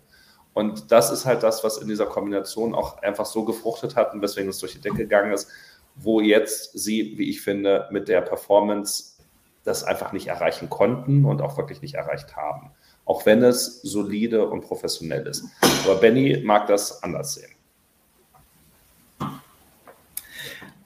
[0.57, 4.23] Und das ist halt das, was in dieser Kombination auch einfach so gefruchtet hat und
[4.23, 5.49] weswegen es durch die Decke gegangen ist,
[5.93, 9.17] wo jetzt sie, wie ich finde, mit der Performance
[9.65, 12.71] das einfach nicht erreichen konnten und auch wirklich nicht erreicht haben.
[13.05, 15.43] Auch wenn es solide und professionell ist.
[15.85, 17.51] Aber Benny mag das anders sehen.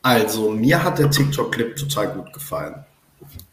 [0.01, 2.83] Also, mir hat der TikTok-Clip total gut gefallen.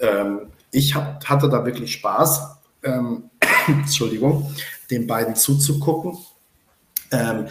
[0.01, 2.57] Ähm, ich hab, hatte da wirklich Spaß.
[2.82, 3.31] Ähm,
[3.69, 4.53] Entschuldigung
[4.90, 6.19] den beiden zuzugucken.
[7.10, 7.47] Ähm,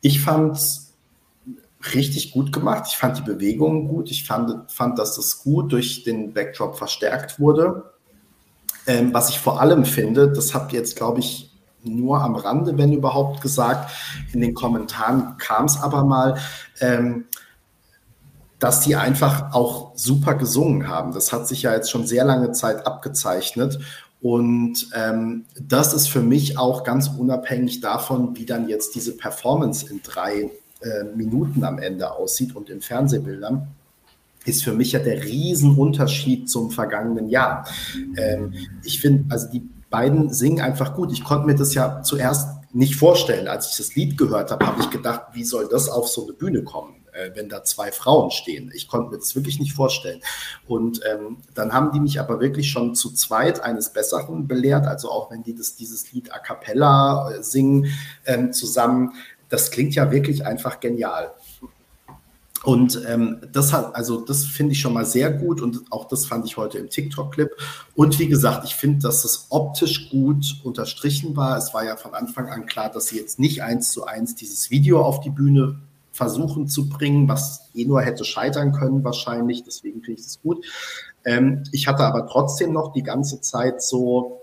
[0.00, 0.94] ich fand es
[1.94, 2.84] richtig gut gemacht.
[2.88, 4.10] Ich fand die Bewegungen gut.
[4.10, 7.92] Ich fand, fand, dass das gut durch den Backdrop verstärkt wurde.
[8.86, 11.50] Ähm, was ich vor allem finde, das habt ihr jetzt, glaube ich,
[11.84, 13.90] nur am Rande, wenn überhaupt, gesagt.
[14.32, 16.38] In den Kommentaren kam es aber mal.
[16.80, 17.24] Ähm,
[18.62, 21.12] dass die einfach auch super gesungen haben.
[21.12, 23.80] Das hat sich ja jetzt schon sehr lange Zeit abgezeichnet.
[24.22, 29.90] Und ähm, das ist für mich auch ganz unabhängig davon, wie dann jetzt diese Performance
[29.90, 30.50] in drei
[30.80, 33.66] äh, Minuten am Ende aussieht und in Fernsehbildern,
[34.44, 37.66] ist für mich ja der Riesenunterschied zum vergangenen Jahr.
[38.16, 38.54] Ähm,
[38.84, 41.12] ich finde, also die beiden singen einfach gut.
[41.12, 43.48] Ich konnte mir das ja zuerst nicht vorstellen.
[43.48, 46.32] Als ich das Lied gehört habe, habe ich gedacht, wie soll das auf so eine
[46.32, 46.94] Bühne kommen?
[47.12, 48.70] Äh, wenn da zwei Frauen stehen.
[48.74, 50.20] Ich konnte mir das wirklich nicht vorstellen.
[50.66, 54.86] Und ähm, dann haben die mich aber wirklich schon zu zweit eines Besseren belehrt.
[54.86, 57.86] Also auch wenn die das, dieses Lied a cappella äh, singen
[58.26, 59.12] ähm, zusammen,
[59.48, 61.32] das klingt ja wirklich einfach genial.
[62.64, 66.26] Und ähm, das hat, also das finde ich schon mal sehr gut und auch das
[66.26, 67.50] fand ich heute im TikTok-Clip.
[67.96, 71.56] Und wie gesagt, ich finde, dass das optisch gut unterstrichen war.
[71.56, 74.70] Es war ja von Anfang an klar, dass sie jetzt nicht eins zu eins dieses
[74.70, 75.80] Video auf die Bühne
[76.12, 79.64] versuchen zu bringen, was eh nur hätte scheitern können wahrscheinlich.
[79.64, 80.64] Deswegen finde ich es gut.
[81.24, 84.42] Ähm, ich hatte aber trotzdem noch die ganze Zeit so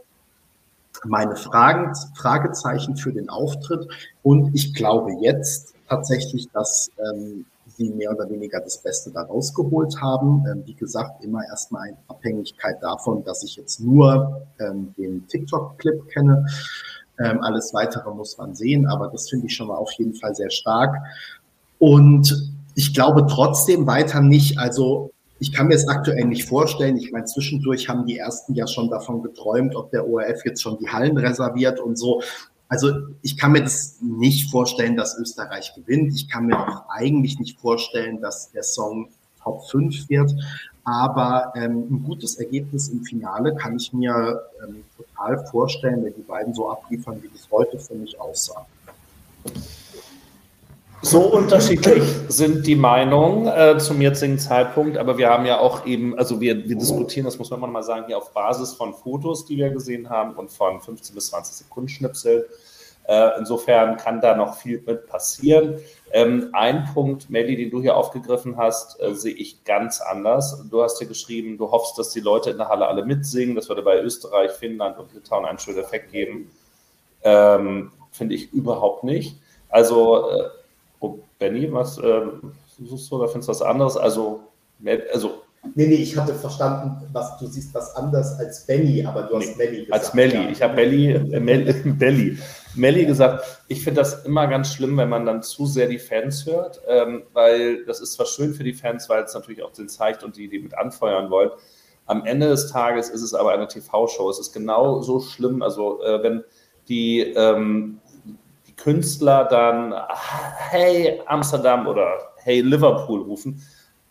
[1.05, 3.87] meine Fragen, Fragezeichen für den Auftritt.
[4.23, 7.45] Und ich glaube jetzt tatsächlich, dass ähm,
[7.77, 10.43] sie mehr oder weniger das Beste da rausgeholt haben.
[10.51, 16.07] Ähm, wie gesagt, immer erstmal in Abhängigkeit davon, dass ich jetzt nur ähm, den TikTok-Clip
[16.09, 16.45] kenne.
[17.19, 20.33] Ähm, alles Weitere muss man sehen, aber das finde ich schon mal auf jeden Fall
[20.35, 20.95] sehr stark.
[21.79, 26.97] Und ich glaube trotzdem weiter nicht, also ich kann mir es aktuell nicht vorstellen.
[26.97, 30.77] Ich meine, zwischendurch haben die ersten ja schon davon geträumt, ob der ORF jetzt schon
[30.79, 32.21] die Hallen reserviert und so.
[32.67, 32.91] Also
[33.21, 36.13] ich kann mir das nicht vorstellen, dass Österreich gewinnt.
[36.13, 39.09] Ich kann mir auch eigentlich nicht vorstellen, dass der Song
[39.41, 40.33] Top 5 wird.
[40.83, 46.21] Aber ähm, ein gutes Ergebnis im Finale kann ich mir ähm, total vorstellen, wenn die
[46.21, 48.65] beiden so abliefern, wie das heute für mich aussah.
[51.01, 56.17] So unterschiedlich sind die Meinungen äh, zum jetzigen Zeitpunkt, aber wir haben ja auch eben,
[56.17, 59.55] also wir, wir diskutieren, das muss man mal sagen, hier auf Basis von Fotos, die
[59.55, 62.49] wir gesehen haben und von 15 bis 20 Sekunden Schnipsel.
[63.07, 65.79] Äh, insofern kann da noch viel mit passieren.
[66.11, 70.65] Ähm, ein Punkt, Melly, den du hier aufgegriffen hast, äh, sehe ich ganz anders.
[70.69, 73.55] Du hast hier geschrieben, du hoffst, dass die Leute in der Halle alle mitsingen.
[73.55, 76.51] Das würde bei Österreich, Finnland und Litauen einen schönen Effekt geben.
[77.23, 79.37] Ähm, Finde ich überhaupt nicht.
[79.69, 80.29] Also
[80.99, 82.21] äh, Oh, Benny, was äh,
[82.77, 83.97] suchst du oder findest du was anderes?
[83.97, 84.41] Also,
[85.13, 85.43] also
[85.75, 89.57] Nee, nee, ich hatte verstanden, was du siehst was anders als Benny, aber du hast
[89.57, 89.93] nee, Melli gesagt.
[89.93, 90.35] Als Melli.
[90.35, 90.49] Ja.
[90.49, 91.39] Ich habe Melli, äh,
[91.99, 92.37] Melli,
[92.75, 93.43] Melli gesagt.
[93.67, 97.23] Ich finde das immer ganz schlimm, wenn man dann zu sehr die Fans hört, ähm,
[97.33, 100.37] weil das ist zwar schön für die Fans, weil es natürlich auch den zeigt und
[100.37, 101.51] die, die mit anfeuern wollen.
[102.05, 104.29] Am Ende des Tages ist es aber eine TV-Show.
[104.29, 105.61] Es ist genau so schlimm.
[105.61, 106.43] Also, äh, wenn
[106.87, 107.99] die ähm,
[108.83, 109.93] Künstler dann
[110.69, 113.61] Hey Amsterdam oder Hey Liverpool rufen.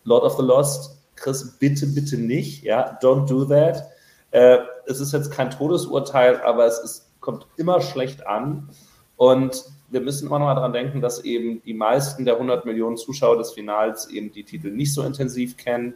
[0.04, 2.62] Lord of the Lost, Chris, bitte, bitte nicht.
[2.62, 3.84] Ja, don't do that.
[4.30, 8.68] Äh, es ist jetzt kein Todesurteil, aber es ist, kommt immer schlecht an.
[9.16, 12.96] Und wir müssen immer noch mal daran denken, dass eben die meisten der 100 Millionen
[12.96, 15.94] Zuschauer des Finals eben die Titel nicht so intensiv kennen,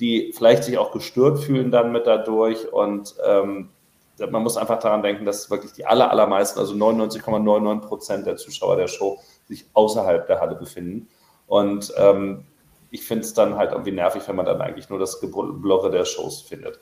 [0.00, 2.72] die vielleicht sich auch gestört fühlen dann mit dadurch.
[2.72, 3.68] Und ähm,
[4.30, 8.76] man muss einfach daran denken, dass wirklich die aller, allermeisten, also 99,99 Prozent der Zuschauer
[8.76, 11.08] der Show sich außerhalb der Halle befinden.
[11.46, 12.44] Und ähm,
[12.90, 16.04] ich finde es dann halt irgendwie nervig, wenn man dann eigentlich nur das Geblurre der
[16.04, 16.78] Shows findet.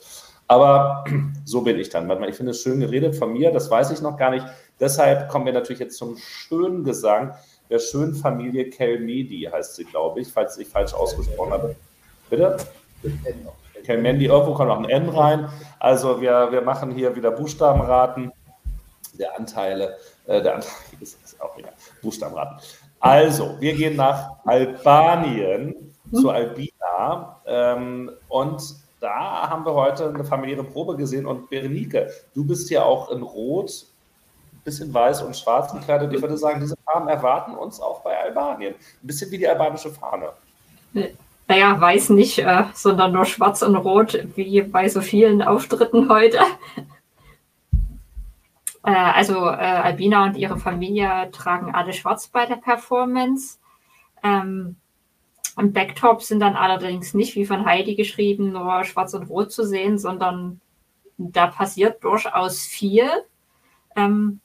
[0.47, 1.03] Aber
[1.45, 2.09] so bin ich dann.
[2.23, 4.45] Ich finde es schön geredet von mir, das weiß ich noch gar nicht.
[4.79, 7.35] Deshalb kommen wir natürlich jetzt zum schönen Gesang
[7.69, 11.75] der schönen Familie Kelmedi, heißt sie, glaube ich, falls ich falsch ausgesprochen habe.
[12.29, 12.57] Bitte?
[13.85, 15.49] Kelmendi, irgendwo kommt noch ein N rein.
[15.79, 18.31] Also wir, wir machen hier wieder Buchstabenraten
[19.13, 19.97] der Anteile.
[20.25, 21.69] Äh, der Anteil ist, ist auch wieder
[22.01, 22.57] Buchstabenraten.
[22.99, 26.15] Also, wir gehen nach Albanien mhm.
[26.15, 28.61] zu Albina ähm, und
[28.99, 33.21] da haben wir heute eine familiäre Probe gesehen und Berenike, du bist ja auch in
[33.21, 33.85] Rot,
[34.63, 36.11] bisschen weiß und schwarz gekleidet.
[36.11, 38.73] Ich würde sagen, diese Farben erwarten uns auch bei Albanien.
[38.73, 40.29] Ein bisschen wie die albanische Fahne.
[41.47, 46.39] Naja, weiß nicht, äh, sondern nur schwarz und rot, wie bei so vielen Auftritten heute.
[48.83, 53.59] äh, also äh, Albina und ihre Familie tragen alle schwarz bei der Performance.
[54.23, 54.77] Ähm,
[55.55, 59.63] und Backtops sind dann allerdings nicht, wie von Heidi geschrieben, nur schwarz und rot zu
[59.65, 60.59] sehen, sondern
[61.17, 63.09] da passiert durchaus viel.
[63.95, 64.41] Ähm,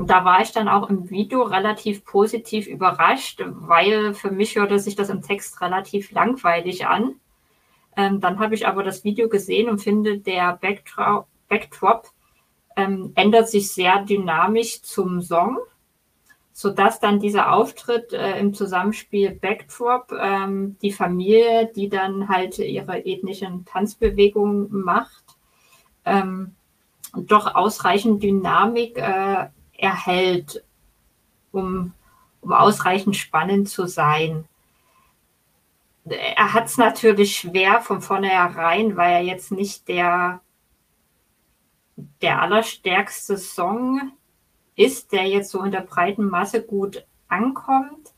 [0.00, 4.78] und da war ich dann auch im Video relativ positiv überrascht, weil für mich hörte
[4.78, 7.16] sich das im Text relativ langweilig an.
[7.98, 12.08] Ähm, dann habe ich aber das Video gesehen und finde, der Backdrop, Backdrop
[12.76, 15.58] ähm, ändert sich sehr dynamisch zum Song,
[16.54, 23.04] sodass dann dieser Auftritt äh, im Zusammenspiel Backdrop, ähm, die Familie, die dann halt ihre
[23.04, 25.24] ethnischen Tanzbewegungen macht,
[26.06, 26.54] ähm,
[27.14, 29.48] doch ausreichend Dynamik äh,
[29.80, 30.62] erhält,
[31.52, 31.92] um,
[32.40, 34.44] um ausreichend spannend zu sein.
[36.04, 40.40] Er hat es natürlich schwer von vornherein, weil er jetzt nicht der,
[42.20, 44.12] der allerstärkste Song
[44.76, 48.12] ist, der jetzt so in der breiten Masse gut ankommt,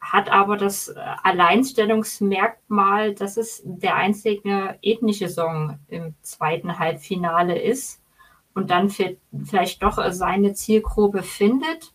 [0.00, 7.99] hat aber das Alleinstellungsmerkmal, dass es der einzige ethnische Song im zweiten Halbfinale ist
[8.54, 11.92] und dann vielleicht doch seine Zielgruppe findet.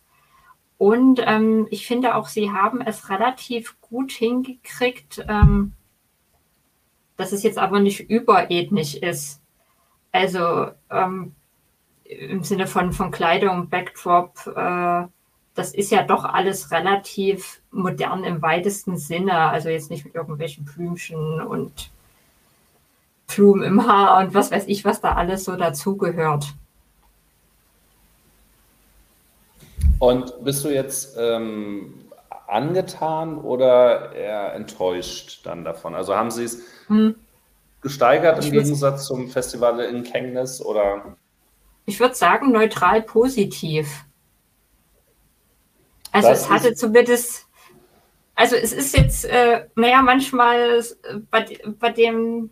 [0.78, 5.72] Und ähm, ich finde auch, sie haben es relativ gut hingekriegt, ähm,
[7.16, 9.40] dass es jetzt aber nicht überethnisch ist.
[10.12, 11.34] Also ähm,
[12.04, 15.06] im Sinne von, von Kleidung, Backdrop, äh,
[15.54, 19.32] das ist ja doch alles relativ modern im weitesten Sinne.
[19.34, 21.90] Also jetzt nicht mit irgendwelchen Blümchen und
[23.26, 26.54] Blumen im Haar und was weiß ich, was da alles so dazugehört.
[29.98, 31.94] Und bist du jetzt ähm,
[32.46, 35.94] angetan oder eher enttäuscht dann davon?
[35.94, 37.14] Also haben Sie es hm.
[37.80, 41.16] gesteigert im Gegensatz zum Festival in Kengnes oder?
[41.86, 44.04] ich würde sagen, neutral positiv.
[46.12, 47.46] Also Das es hatte zumindest,
[48.34, 50.84] also es ist jetzt, äh, naja, manchmal
[51.30, 52.50] bei, bei dem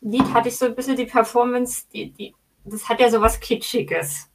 [0.00, 3.40] Lied hatte ich so ein bisschen die Performance, die, die, das hat ja so was
[3.40, 4.30] Kitschiges.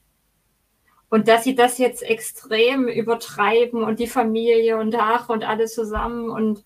[1.08, 6.30] Und dass sie das jetzt extrem übertreiben und die Familie und ach und alle zusammen
[6.30, 6.64] und,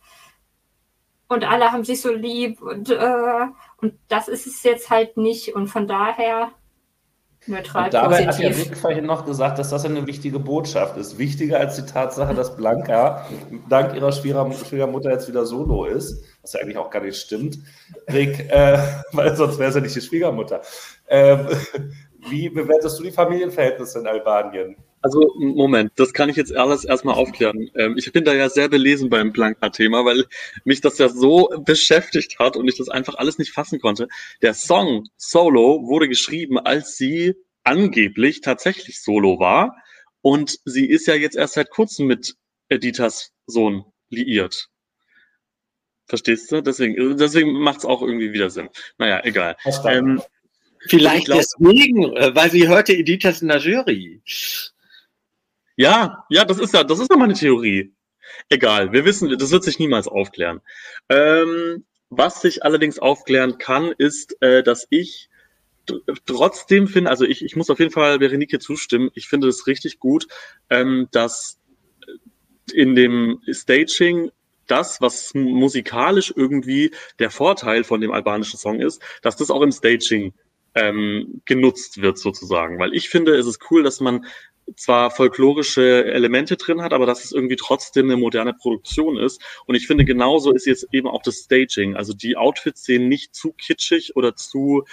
[1.28, 3.46] und alle haben sich so lieb und, äh,
[3.78, 5.54] und das ist es jetzt halt nicht.
[5.54, 6.52] Und von daher
[7.46, 8.70] neutral Und dabei hat ja positiv.
[8.70, 11.18] Rick vorhin noch gesagt, dass das eine wichtige Botschaft ist.
[11.18, 13.26] Wichtiger als die Tatsache, dass Blanca
[13.68, 17.58] dank ihrer Schwieger- Schwiegermutter jetzt wieder solo ist, was ja eigentlich auch gar nicht stimmt.
[18.12, 18.78] Rick, äh,
[19.12, 20.60] weil sonst wäre sie nicht die Schwiegermutter.
[21.08, 21.48] Ähm,
[22.28, 24.76] wie bewertest du die Familienverhältnisse in Albanien?
[25.02, 27.70] Also, Moment, das kann ich jetzt alles erstmal aufklären.
[27.76, 30.24] Ähm, ich bin da ja sehr belesen beim Blanca-Thema, weil
[30.64, 34.08] mich das ja so beschäftigt hat und ich das einfach alles nicht fassen konnte.
[34.42, 39.76] Der Song Solo wurde geschrieben, als sie angeblich tatsächlich Solo war.
[40.22, 42.34] Und sie ist ja jetzt erst seit kurzem mit
[42.68, 44.70] Editas Sohn liiert.
[46.06, 46.62] Verstehst du?
[46.62, 48.70] Deswegen, deswegen macht es auch irgendwie wieder Sinn.
[48.98, 49.56] Naja, egal.
[49.84, 50.22] Ähm,
[50.88, 54.20] Vielleicht Ich glaub- deswegen, äh, weil sie hörte Editas in der Jury.
[55.76, 57.92] Ja, ja, das ist ja, das ist ja meine Theorie.
[58.48, 60.60] Egal, wir wissen, das wird sich niemals aufklären.
[61.08, 65.28] Ähm, was sich allerdings aufklären kann, ist, äh, dass ich
[65.88, 69.66] tr- trotzdem finde, also ich, ich muss auf jeden Fall Berenike zustimmen, ich finde es
[69.66, 70.26] richtig gut,
[70.70, 71.58] ähm, dass
[72.72, 74.30] in dem Staging
[74.66, 76.90] das, was musikalisch irgendwie
[77.20, 80.34] der Vorteil von dem albanischen Song ist, dass das auch im Staging
[80.76, 82.78] ähm, genutzt wird sozusagen.
[82.78, 84.26] Weil ich finde, es ist cool, dass man
[84.74, 89.40] zwar folklorische Elemente drin hat, aber dass es irgendwie trotzdem eine moderne Produktion ist.
[89.66, 91.96] Und ich finde, genauso ist jetzt eben auch das Staging.
[91.96, 94.84] Also die Outfits sehen nicht zu kitschig oder zu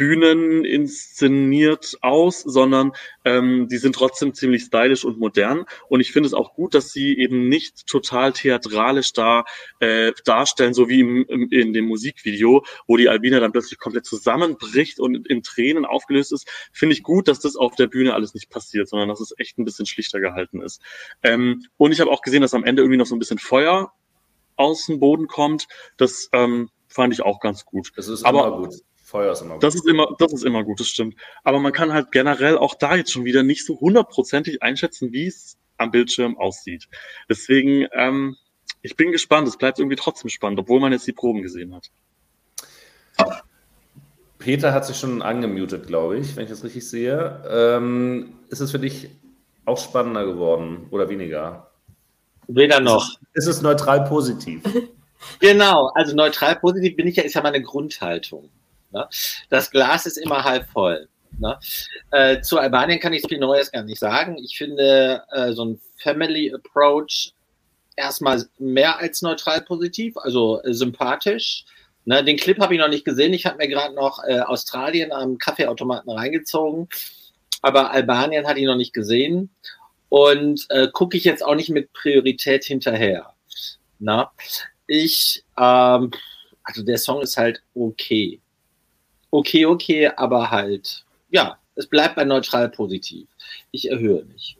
[0.00, 2.92] Bühnen inszeniert aus, sondern
[3.26, 5.66] ähm, die sind trotzdem ziemlich stylisch und modern.
[5.90, 9.44] Und ich finde es auch gut, dass sie eben nicht total theatralisch da
[9.78, 14.06] äh, darstellen, so wie im, im, in dem Musikvideo, wo die Albina dann plötzlich komplett
[14.06, 16.48] zusammenbricht und in Tränen aufgelöst ist.
[16.72, 19.58] Finde ich gut, dass das auf der Bühne alles nicht passiert, sondern dass es echt
[19.58, 20.80] ein bisschen schlichter gehalten ist.
[21.22, 23.92] Ähm, und ich habe auch gesehen, dass am Ende irgendwie noch so ein bisschen Feuer
[24.56, 25.68] aus dem Boden kommt.
[25.98, 27.92] Das ähm, fand ich auch ganz gut.
[27.96, 28.76] Das ist aber- immer gut.
[29.10, 29.62] Feuer ist immer gut.
[29.62, 31.16] Das ist immer, das ist immer gut, das stimmt.
[31.42, 35.26] Aber man kann halt generell auch da jetzt schon wieder nicht so hundertprozentig einschätzen, wie
[35.26, 36.88] es am Bildschirm aussieht.
[37.28, 38.36] Deswegen, ähm,
[38.82, 39.48] ich bin gespannt.
[39.48, 41.90] Es bleibt irgendwie trotzdem spannend, obwohl man jetzt die Proben gesehen hat.
[44.38, 47.42] Peter hat sich schon angemutet, glaube ich, wenn ich das richtig sehe.
[47.48, 49.10] Ähm, ist es für dich
[49.66, 51.70] auch spannender geworden oder weniger?
[52.46, 53.18] Weder noch.
[53.34, 54.62] Ist es neutral positiv?
[55.38, 58.48] Genau, also neutral positiv bin ich ja, ist ja meine Grundhaltung.
[58.92, 59.08] Ne?
[59.48, 61.08] Das Glas ist immer halb voll.
[61.38, 61.58] Ne?
[62.10, 64.36] Äh, zu Albanien kann ich viel Neues gar nicht sagen.
[64.38, 67.32] Ich finde äh, so ein Family Approach
[67.96, 71.64] erstmal mehr als neutral positiv, also äh, sympathisch.
[72.06, 73.34] Ne, den Clip habe ich noch nicht gesehen.
[73.34, 76.88] Ich habe mir gerade noch äh, Australien am Kaffeeautomaten reingezogen,
[77.62, 79.50] aber Albanien hatte ich noch nicht gesehen
[80.08, 83.34] und äh, gucke ich jetzt auch nicht mit Priorität hinterher.
[83.98, 84.32] Na?
[84.86, 86.10] Ich, ähm,
[86.64, 88.40] also der Song ist halt okay.
[89.30, 93.28] Okay, okay, aber halt, ja, es bleibt bei neutral positiv.
[93.70, 94.56] Ich erhöhe nicht.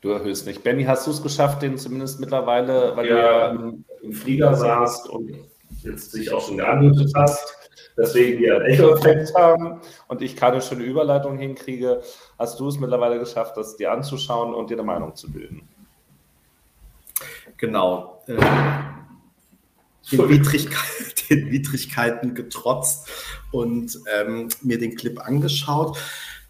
[0.00, 0.62] Du erhöhst nicht.
[0.62, 3.14] Benny, hast du es geschafft, den zumindest mittlerweile, weil Ja.
[3.14, 5.32] du ja im, im Flieger saßt und
[5.82, 7.46] jetzt dich auch schon geanmutet hast,
[7.96, 12.02] deswegen wir einen Echo-Effekt haben und ich keine schöne Überleitung hinkriege,
[12.38, 15.66] hast du es mittlerweile geschafft, das dir anzuschauen und dir eine Meinung zu bilden.
[17.56, 18.22] Genau.
[20.12, 23.08] Den, Widrigkeit, den Widrigkeiten getrotzt
[23.50, 25.98] und ähm, mir den Clip angeschaut.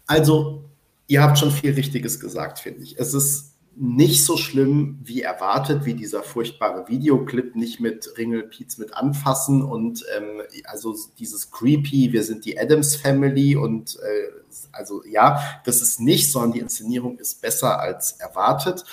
[0.07, 0.65] Also,
[1.07, 2.97] ihr habt schon viel Richtiges gesagt, finde ich.
[2.99, 8.93] Es ist nicht so schlimm wie erwartet, wie dieser furchtbare Videoclip, nicht mit Ringelpiez mit
[8.95, 14.29] anfassen und ähm, also dieses creepy, wir sind die Adams Family und äh,
[14.71, 18.85] also ja, das ist nicht, sondern die Inszenierung ist besser als erwartet.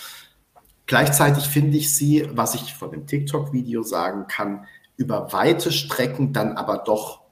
[0.87, 6.57] Gleichzeitig finde ich sie, was ich von dem TikTok-Video sagen kann, über weite Strecken dann
[6.57, 7.23] aber doch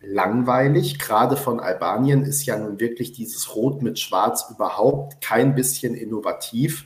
[0.00, 0.98] langweilig.
[0.98, 6.84] Gerade von Albanien ist ja nun wirklich dieses Rot mit Schwarz überhaupt kein bisschen innovativ.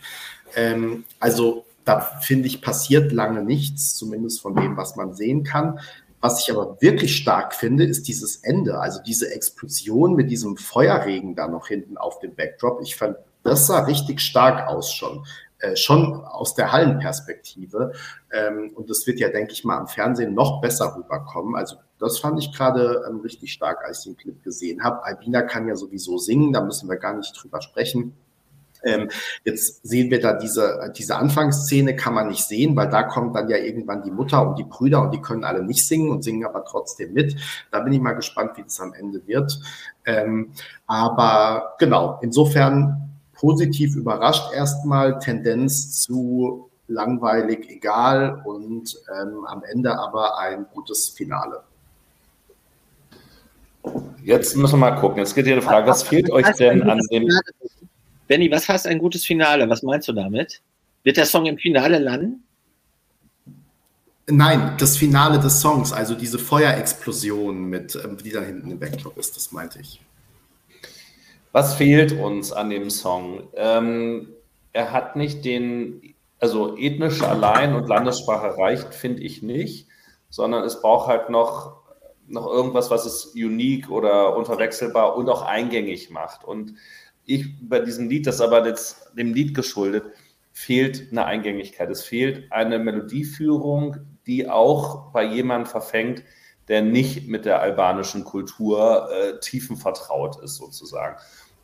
[0.55, 5.79] Ähm, also da finde ich, passiert lange nichts, zumindest von dem, was man sehen kann.
[6.21, 11.37] Was ich aber wirklich stark finde, ist dieses Ende, also diese Explosion mit diesem Feuerregen
[11.37, 12.81] da noch hinten auf dem Backdrop.
[12.83, 15.25] Ich fand, das sah richtig stark aus schon.
[15.59, 17.93] Äh, schon aus der Hallenperspektive.
[18.31, 21.57] Ähm, und das wird ja, denke ich mal, am Fernsehen noch besser rüberkommen.
[21.57, 25.03] Also das fand ich gerade ähm, richtig stark, als ich den Clip gesehen habe.
[25.05, 28.15] Albina kann ja sowieso singen, da müssen wir gar nicht drüber sprechen.
[28.85, 29.09] Ähm,
[29.45, 33.49] jetzt sehen wir da diese, diese Anfangsszene, kann man nicht sehen, weil da kommt dann
[33.49, 36.45] ja irgendwann die Mutter und die Brüder und die können alle nicht singen und singen
[36.45, 37.37] aber trotzdem mit.
[37.71, 39.59] Da bin ich mal gespannt, wie das am Ende wird.
[40.05, 40.53] Ähm,
[40.87, 43.06] aber genau, insofern
[43.39, 51.63] positiv überrascht erstmal, Tendenz zu langweilig, egal und ähm, am Ende aber ein gutes Finale.
[54.23, 55.19] Jetzt müssen wir mal gucken.
[55.19, 57.29] Jetzt geht hier eine Frage, was fehlt euch denn an dem...
[58.27, 59.69] Benny, was heißt ein gutes Finale?
[59.69, 60.61] Was meinst du damit?
[61.05, 62.43] Wird der Song im Finale landen?
[64.29, 69.17] Nein, das Finale des Songs, also diese Feuerexplosion mit, ähm, die da hinten im Backlog
[69.17, 70.01] ist, das meinte ich.
[71.57, 73.49] Was fehlt uns an dem Song?
[73.55, 74.29] Ähm,
[74.75, 79.89] er hat nicht den, also ethnisch allein und Landessprache reicht, finde ich nicht,
[80.29, 81.81] sondern es braucht halt noch,
[82.27, 86.45] noch irgendwas, was es unique oder unverwechselbar und auch eingängig macht.
[86.45, 86.75] Und
[87.25, 90.05] ich bei diesem Lied, das aber jetzt dem Lied geschuldet,
[90.53, 91.89] fehlt eine Eingängigkeit.
[91.89, 93.97] Es fehlt eine Melodieführung,
[94.27, 96.23] die auch bei jemandem verfängt,
[96.69, 101.17] der nicht mit der albanischen Kultur äh, tiefen vertraut ist, sozusagen.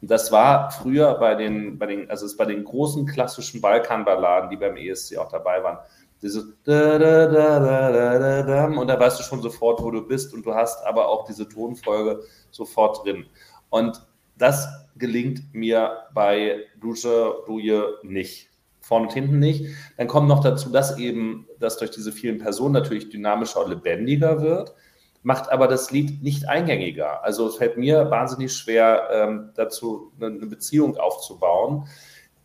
[0.03, 4.51] Und das war früher bei den, bei den, also es bei den großen klassischen Balkanballaden,
[4.51, 5.79] die beim ESC auch dabei waren,
[6.21, 10.45] diese da, da, da, da, und da weißt du schon sofort, wo du bist und
[10.45, 13.27] du hast aber auch diese Tonfolge sofort drin.
[13.71, 14.05] Und
[14.37, 18.51] das gelingt mir bei Dusche, Duje nicht.
[18.81, 19.67] Vorne und hinten nicht.
[19.97, 24.43] Dann kommt noch dazu, dass eben das durch diese vielen Personen natürlich dynamischer und lebendiger
[24.43, 24.75] wird,
[25.23, 27.23] macht aber das Lied nicht eingängiger.
[27.25, 31.87] Also es fällt mir wahnsinnig schwer, ähm, dazu eine Beziehung aufzubauen.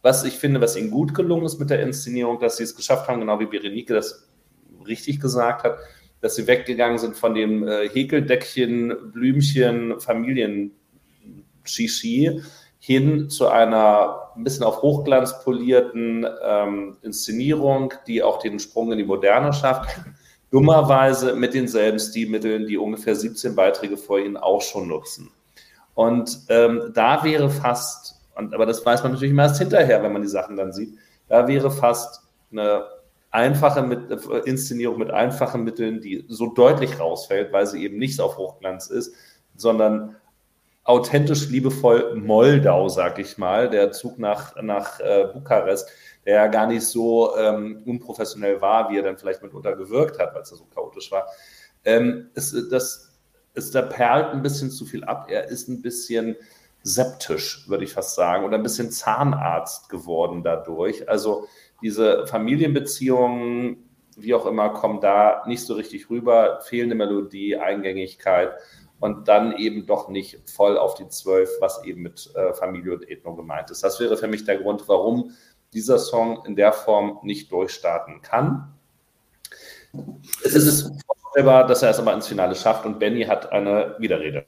[0.01, 3.07] Was ich finde, was ihnen gut gelungen ist mit der Inszenierung, dass sie es geschafft
[3.07, 4.29] haben, genau wie Berenike das
[4.85, 5.77] richtig gesagt hat,
[6.21, 10.71] dass sie weggegangen sind von dem äh, Häkeldeckchen, Blümchen, Familien
[11.63, 12.41] Shishi
[12.79, 18.99] hin zu einer ein bisschen auf Hochglanz polierten ähm, Inszenierung, die auch den Sprung in
[18.99, 19.89] die Moderne schafft.
[20.51, 25.31] Dummerweise mit denselben Stilmitteln, die ungefähr 17 Beiträge vor ihnen auch schon nutzen.
[25.93, 30.13] Und ähm, da wäre fast, und, aber das weiß man natürlich immer erst hinterher, wenn
[30.13, 30.97] man die Sachen dann sieht,
[31.27, 32.21] da wäre fast
[32.51, 32.85] eine
[33.31, 38.21] einfache mit, äh, Inszenierung mit einfachen Mitteln, die so deutlich rausfällt, weil sie eben nicht
[38.21, 39.13] auf Hochglanz ist,
[39.55, 40.15] sondern
[40.83, 45.89] authentisch liebevoll Moldau, sag ich mal, der Zug nach, nach äh, Bukarest,
[46.27, 50.35] der ja gar nicht so ähm, unprofessionell war, wie er dann vielleicht mitunter gewirkt hat,
[50.35, 51.25] weil es ja so chaotisch war.
[51.85, 53.17] Ähm, es, das,
[53.53, 55.27] es, da perlt ein bisschen zu viel ab.
[55.29, 56.35] Er ist ein bisschen
[56.83, 61.07] septisch, würde ich fast sagen, oder ein bisschen Zahnarzt geworden dadurch.
[61.07, 61.47] Also
[61.81, 66.59] diese Familienbeziehungen, wie auch immer, kommen da nicht so richtig rüber.
[66.61, 68.51] Fehlende Melodie, Eingängigkeit
[68.99, 73.09] und dann eben doch nicht voll auf die zwölf, was eben mit äh, Familie und
[73.09, 73.81] Ethno gemeint ist.
[73.81, 75.31] Das wäre für mich der Grund, warum
[75.77, 78.73] dieser Song in der Form nicht durchstarten kann.
[80.43, 84.45] Es ist vorstellbar, dass er es aber ins Finale schafft und Benny hat eine Widerrede.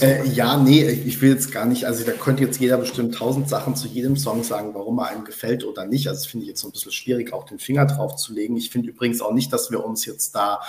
[0.00, 3.48] Äh, ja, nee, ich will jetzt gar nicht, also da könnte jetzt jeder bestimmt tausend
[3.48, 6.08] Sachen zu jedem Song sagen, warum er einem gefällt oder nicht.
[6.08, 8.56] Also finde ich jetzt so ein bisschen schwierig, auch den Finger drauf zu legen.
[8.56, 10.60] Ich finde übrigens auch nicht, dass wir uns jetzt da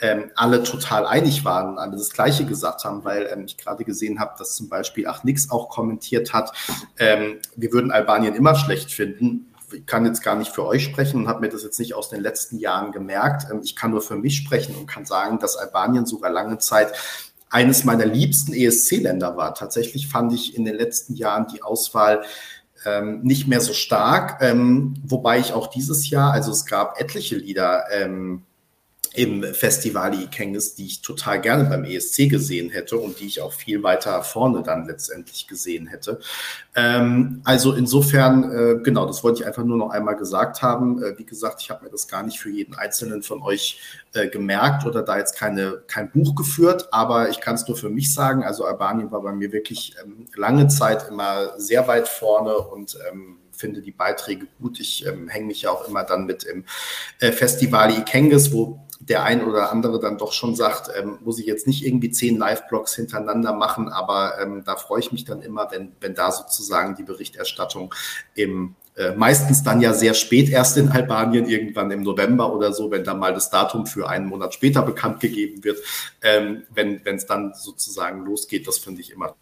[0.00, 4.20] ähm, alle total einig waren, alle das Gleiche gesagt haben, weil ähm, ich gerade gesehen
[4.20, 6.52] habe, dass zum Beispiel Ach Nix auch kommentiert hat,
[6.98, 9.46] ähm, wir würden Albanien immer schlecht finden.
[9.72, 12.08] Ich kann jetzt gar nicht für euch sprechen und habe mir das jetzt nicht aus
[12.08, 13.46] den letzten Jahren gemerkt.
[13.50, 16.92] Ähm, ich kann nur für mich sprechen und kann sagen, dass Albanien sogar lange Zeit
[17.50, 19.54] eines meiner liebsten ESC-Länder war.
[19.54, 22.22] Tatsächlich fand ich in den letzten Jahren die Auswahl
[22.84, 27.36] ähm, nicht mehr so stark, ähm, wobei ich auch dieses Jahr, also es gab etliche
[27.36, 28.42] Lieder, ähm,
[29.14, 33.52] im Festival Ikenges, die ich total gerne beim ESC gesehen hätte und die ich auch
[33.52, 36.20] viel weiter vorne dann letztendlich gesehen hätte.
[36.76, 41.02] Ähm, also insofern, äh, genau, das wollte ich einfach nur noch einmal gesagt haben.
[41.02, 43.80] Äh, wie gesagt, ich habe mir das gar nicht für jeden einzelnen von euch
[44.12, 47.90] äh, gemerkt oder da jetzt keine, kein Buch geführt, aber ich kann es nur für
[47.90, 48.44] mich sagen.
[48.44, 53.38] Also Albanien war bei mir wirklich ähm, lange Zeit immer sehr weit vorne und ähm,
[53.52, 54.80] finde die Beiträge gut.
[54.80, 56.64] Ich ähm, hänge mich ja auch immer dann mit im
[57.18, 61.46] äh, Festival Ikenges, wo der ein oder andere dann doch schon sagt, ähm, muss ich
[61.46, 65.70] jetzt nicht irgendwie zehn Live-Blogs hintereinander machen, aber ähm, da freue ich mich dann immer,
[65.70, 67.94] wenn, wenn da sozusagen die Berichterstattung
[68.34, 72.90] im äh, meistens dann ja sehr spät erst in Albanien, irgendwann im November oder so,
[72.90, 75.78] wenn dann mal das Datum für einen Monat später bekannt gegeben wird,
[76.22, 79.34] ähm, wenn es dann sozusagen losgeht, das finde ich immer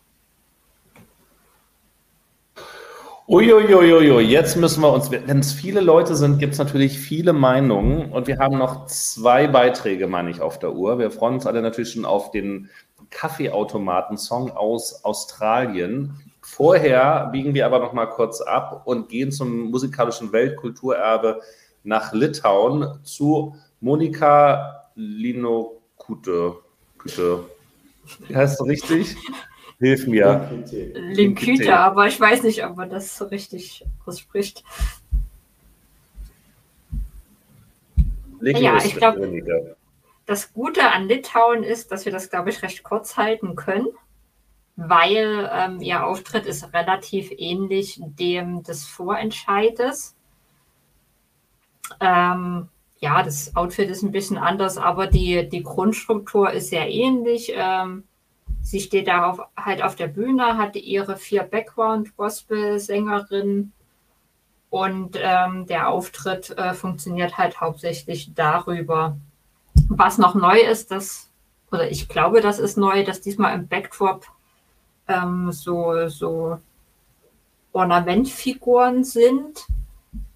[3.31, 8.11] Uiuiuiui, jetzt müssen wir uns, wenn es viele Leute sind, gibt es natürlich viele Meinungen
[8.11, 10.99] und wir haben noch zwei Beiträge, meine ich, auf der Uhr.
[10.99, 12.71] Wir freuen uns alle natürlich schon auf den
[13.11, 16.19] Kaffeeautomaten-Song aus Australien.
[16.41, 21.43] Vorher biegen wir aber noch mal kurz ab und gehen zum musikalischen Weltkulturerbe
[21.85, 26.55] nach Litauen zu Monika Linokute.
[28.27, 29.17] Wie heißt du richtig?
[29.79, 30.65] Hilf mir.
[31.13, 34.65] Linküte, aber ich weiß nicht, ob man das so richtig ausspricht.
[38.41, 39.77] Ja, ich glaube,
[40.27, 43.89] das Gute an Litauen ist, dass wir das, glaube ich, recht kurz halten können,
[44.77, 50.17] weil ähm, ihr Auftritt ist relativ ähnlich dem des Vorentscheides.
[52.01, 52.69] Ähm,
[53.01, 57.53] ja, das Outfit ist ein bisschen anders, aber die, die Grundstruktur ist sehr ähnlich.
[57.55, 58.05] Ähm,
[58.69, 63.73] Sie steht darauf halt auf der Bühne, hatte ihre vier Background-Gospel-Sängerinnen
[64.69, 69.17] und ähm, der Auftritt äh, funktioniert halt hauptsächlich darüber.
[69.89, 71.31] Was noch neu ist, dass,
[71.73, 74.27] oder ich glaube, das ist neu, dass diesmal im Backdrop
[75.09, 76.59] ähm, so, so
[77.73, 79.67] Ornamentfiguren sind,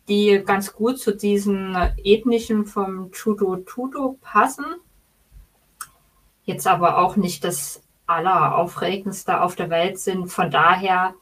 [0.09, 4.65] die ganz gut zu diesen ethnischen vom Chudo Tudo passen.
[6.45, 7.82] Jetzt aber auch nicht das
[8.13, 10.29] alleraufregendste auf der Welt sind.
[10.29, 11.15] Von daher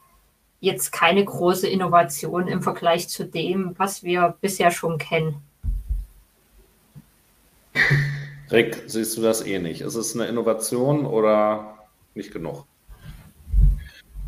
[0.59, 5.41] jetzt keine große Innovation im Vergleich zu dem, was wir bisher schon kennen.
[8.51, 9.81] Rick, siehst du das ähnlich?
[9.81, 11.77] Ist es eine Innovation oder
[12.13, 12.65] nicht genug?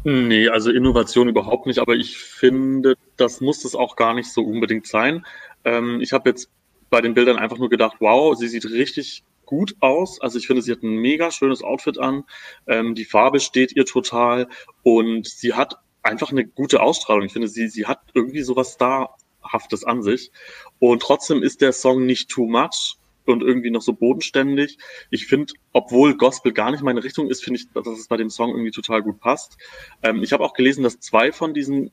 [0.06, 4.42] Nee, also Innovation überhaupt nicht, aber ich finde, das muss es auch gar nicht so
[4.44, 5.26] unbedingt sein.
[5.64, 6.50] Ähm, ich habe jetzt
[6.90, 10.22] bei den Bildern einfach nur gedacht, wow, sie sieht richtig gut aus.
[10.22, 12.24] Also ich finde, sie hat ein mega schönes Outfit an.
[12.68, 14.48] Ähm, die Farbe steht ihr total
[14.84, 17.26] und sie hat einfach eine gute Ausstrahlung.
[17.26, 20.32] Ich finde, sie, sie hat irgendwie sowas Starhaftes an sich.
[20.80, 24.78] Und trotzdem ist der Song nicht too much und irgendwie noch so bodenständig.
[25.10, 28.30] Ich finde, obwohl Gospel gar nicht meine Richtung ist, finde ich, dass es bei dem
[28.30, 29.58] Song irgendwie total gut passt.
[30.02, 31.92] Ähm, ich habe auch gelesen, dass zwei von diesen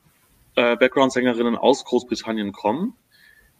[0.55, 2.95] äh, Background-Sängerinnen aus Großbritannien kommen.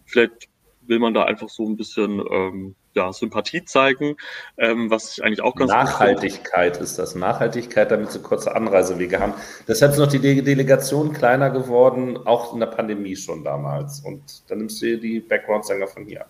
[0.06, 0.50] Vielleicht
[0.82, 4.18] will man da einfach so ein bisschen ähm, ja, Sympathie zeigen,
[4.58, 7.16] ähm, was ich eigentlich auch ganz Nachhaltigkeit ist das.
[7.16, 9.34] Nachhaltigkeit, damit sie kurze Anreisewege haben.
[9.68, 14.02] Deshalb ist noch die De Delegation kleiner geworden, auch in der Pandemie schon damals.
[14.02, 16.26] Und dann nimmst du die Background-Sänger von hier.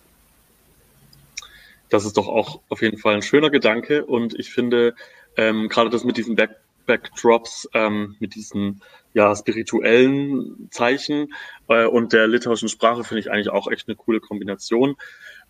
[1.88, 4.04] Das ist doch auch auf jeden Fall ein schöner Gedanke.
[4.04, 4.94] Und ich finde,
[5.36, 6.56] ähm, gerade das mit diesen Back
[6.86, 8.82] Backdrops, ähm, mit diesen
[9.14, 11.32] ja, spirituellen Zeichen
[11.68, 14.96] äh, und der litauischen Sprache finde ich eigentlich auch echt eine coole Kombination.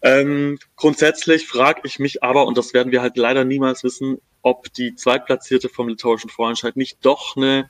[0.02, 4.72] Ähm, grundsätzlich frage ich mich aber, und das werden wir halt leider niemals wissen, ob
[4.72, 7.68] die Zweitplatzierte vom litauischen Vorentscheid nicht doch eine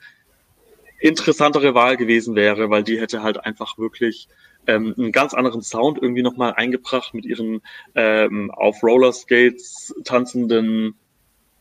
[0.99, 4.27] interessantere Wahl gewesen wäre, weil die hätte halt einfach wirklich
[4.65, 7.61] ähm, einen ganz anderen Sound irgendwie nochmal eingebracht mit ihren
[7.93, 10.95] ähm, auf Rollerskates tanzenden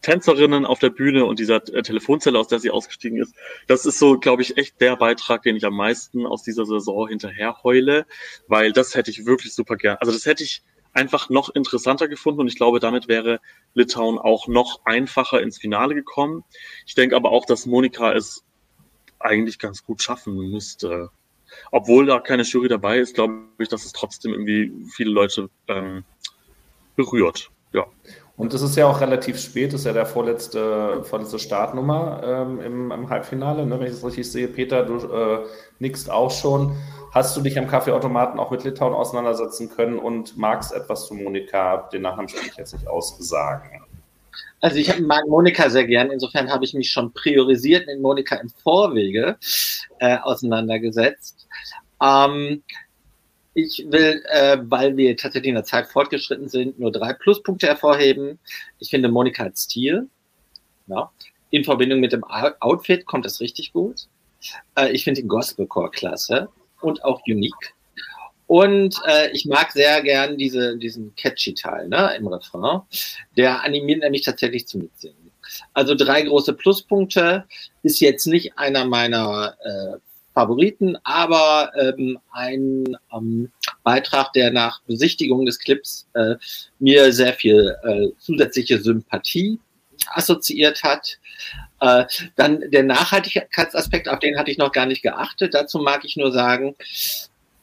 [0.02, 3.34] Tänzerinnen auf der Bühne und dieser äh, Telefonzelle, aus der sie ausgestiegen ist.
[3.68, 7.08] Das ist so, glaube ich, echt der Beitrag, den ich am meisten aus dieser Saison
[7.08, 8.06] hinterher heule,
[8.48, 9.96] weil das hätte ich wirklich super gern.
[10.00, 10.62] Also das hätte ich
[10.92, 13.40] einfach noch interessanter gefunden und ich glaube, damit wäre
[13.74, 16.44] Litauen auch noch einfacher ins Finale gekommen.
[16.86, 18.44] Ich denke aber auch, dass Monika es
[19.18, 21.10] eigentlich ganz gut schaffen müsste.
[21.70, 26.04] Obwohl da keine Jury dabei ist, glaube ich, dass es trotzdem irgendwie viele Leute ähm,
[26.96, 27.50] berührt.
[27.72, 27.86] Ja.
[28.36, 32.60] Und es ist ja auch relativ spät, das ist ja der vorletzte, vorletzte Startnummer ähm,
[32.60, 34.48] im, im, Halbfinale, ne, wenn ich das richtig sehe.
[34.48, 35.46] Peter, du äh,
[35.78, 36.74] nickst auch schon.
[37.12, 41.88] Hast du dich am Kaffeeautomaten auch mit Litauen auseinandersetzen können und magst etwas zu Monika,
[41.92, 43.82] den Nachnamen spreche ich jetzt nicht aussagen?
[44.62, 48.48] Also ich mag Monika sehr gern, insofern habe ich mich schon priorisiert mit Monika im
[48.48, 49.36] Vorwege
[49.98, 51.46] äh, auseinandergesetzt.
[52.02, 52.62] Ähm,
[53.54, 58.38] ich will, äh, weil wir tatsächlich in der Zeit fortgeschritten sind, nur drei Pluspunkte hervorheben.
[58.78, 60.08] Ich finde, Monika hat Stil.
[60.86, 61.10] Ja.
[61.50, 64.06] In Verbindung mit dem Outfit kommt das richtig gut.
[64.76, 66.48] Äh, ich finde den Gospelcore klasse
[66.80, 67.74] und auch unique.
[68.46, 72.82] Und äh, ich mag sehr gern diese, diesen catchy Teil ne, im Refrain.
[73.36, 75.30] Der animiert nämlich tatsächlich zum Mitsingen.
[75.72, 77.44] Also drei große Pluspunkte.
[77.82, 79.98] Ist jetzt nicht einer meiner äh,
[80.34, 83.50] Favoriten, aber ähm, ein ähm,
[83.82, 86.36] Beitrag, der nach Besichtigung des Clips äh,
[86.78, 89.58] mir sehr viel äh, zusätzliche Sympathie
[90.10, 91.18] assoziiert hat.
[91.80, 92.04] Äh,
[92.36, 95.54] dann der Nachhaltigkeitsaspekt, auf den hatte ich noch gar nicht geachtet.
[95.54, 96.76] Dazu mag ich nur sagen,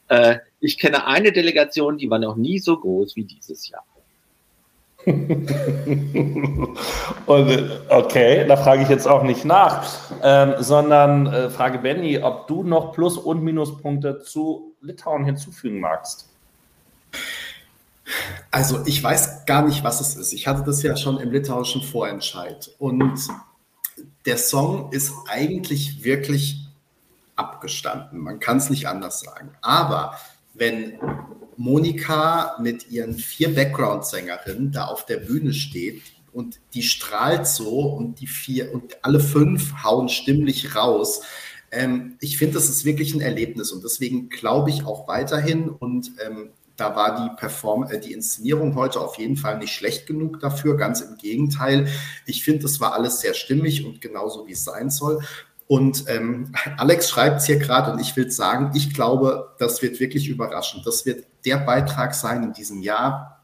[0.08, 3.84] äh, ich kenne eine Delegation, die war noch nie so groß wie dieses Jahr.
[7.26, 9.86] Und, okay, da frage ich jetzt auch nicht nach,
[10.22, 16.28] ähm, sondern äh, frage Benny, ob du noch Plus- und Minuspunkte zu Litauen hinzufügen magst.
[18.50, 20.32] Also ich weiß gar nicht, was es ist.
[20.32, 22.70] Ich hatte das ja schon im litauischen Vorentscheid.
[22.78, 23.20] Und
[24.26, 26.66] der Song ist eigentlich wirklich
[27.36, 28.18] abgestanden.
[28.18, 29.50] Man kann es nicht anders sagen.
[29.62, 30.14] Aber
[30.54, 30.98] wenn
[31.60, 36.00] Monika mit ihren vier Background-Sängerinnen da auf der Bühne steht
[36.32, 41.20] und die strahlt so und die vier und alle fünf hauen stimmlich raus.
[41.70, 46.12] Ähm, ich finde, das ist wirklich ein Erlebnis und deswegen glaube ich auch weiterhin und
[46.26, 50.40] ähm, da war die Perform äh, die Inszenierung heute auf jeden Fall nicht schlecht genug
[50.40, 51.88] dafür, ganz im Gegenteil.
[52.24, 55.22] Ich finde, es war alles sehr stimmig und genauso wie es sein soll.
[55.66, 60.00] Und ähm, Alex schreibt es hier gerade und ich will sagen, ich glaube, das wird
[60.00, 60.84] wirklich überraschend.
[60.84, 63.42] Das wird der Beitrag sein in diesem Jahr,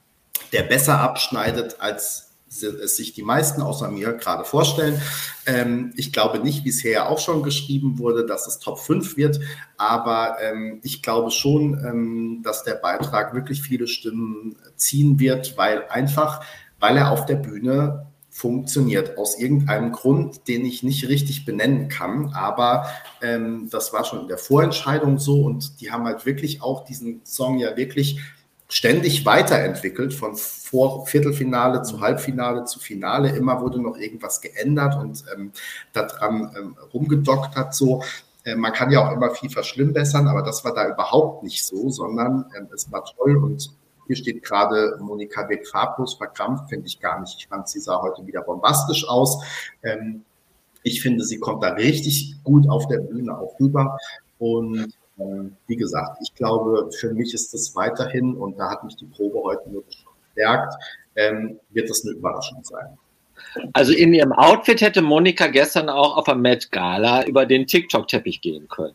[0.53, 5.01] der besser abschneidet, als es sich die meisten außer mir gerade vorstellen.
[5.47, 8.79] Ähm, ich glaube nicht, wie es hier ja auch schon geschrieben wurde, dass es Top
[8.79, 9.41] 5 wird,
[9.77, 15.87] aber ähm, ich glaube schon, ähm, dass der Beitrag wirklich viele Stimmen ziehen wird, weil
[15.89, 16.45] einfach,
[16.79, 18.07] weil er auf der Bühne
[18.37, 22.35] funktioniert, aus irgendeinem Grund, den ich nicht richtig benennen kann.
[22.35, 22.87] Aber
[23.23, 27.25] ähm, das war schon in der Vorentscheidung so und die haben halt wirklich auch diesen
[27.25, 28.21] Song ja wirklich
[28.69, 33.31] ständig weiterentwickelt, von Vor Viertelfinale zu Halbfinale zu Finale.
[33.31, 35.53] Immer wurde noch irgendwas geändert und ähm,
[35.95, 38.03] daran ähm, rumgedoktert so.
[38.45, 41.89] Äh, man kann ja auch immer viel verschlimmbessern, aber das war da überhaupt nicht so,
[41.89, 43.71] sondern ähm, es war toll und
[44.07, 47.37] hier steht gerade Monika Beck farblos verkrampft, finde ich gar nicht.
[47.39, 49.43] Ich fand, sie sah heute wieder bombastisch aus.
[49.83, 50.25] Ähm,
[50.83, 53.99] ich finde, sie kommt da richtig gut auf der Bühne auch rüber
[54.39, 58.97] und ähm, wie gesagt, ich glaube, für mich ist das weiterhin, und da hat mich
[58.97, 60.05] die Probe heute wirklich
[60.35, 60.75] bestärkt,
[61.17, 62.99] ähm, wird das eine Überraschung sein.
[63.73, 68.41] Also in ihrem Outfit hätte Monika gestern auch auf der Met Gala über den TikTok-Teppich
[68.41, 68.95] gehen können.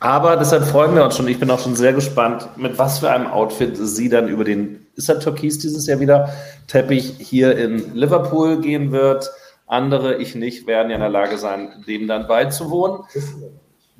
[0.00, 1.28] Aber deshalb freuen wir uns schon.
[1.28, 4.86] Ich bin auch schon sehr gespannt, mit was für einem Outfit sie dann über den,
[4.96, 6.30] ist er Türkis dieses Jahr wieder,
[6.66, 9.30] Teppich hier in Liverpool gehen wird.
[9.66, 13.04] Andere, ich nicht, werden ja in der Lage sein, dem dann beizuwohnen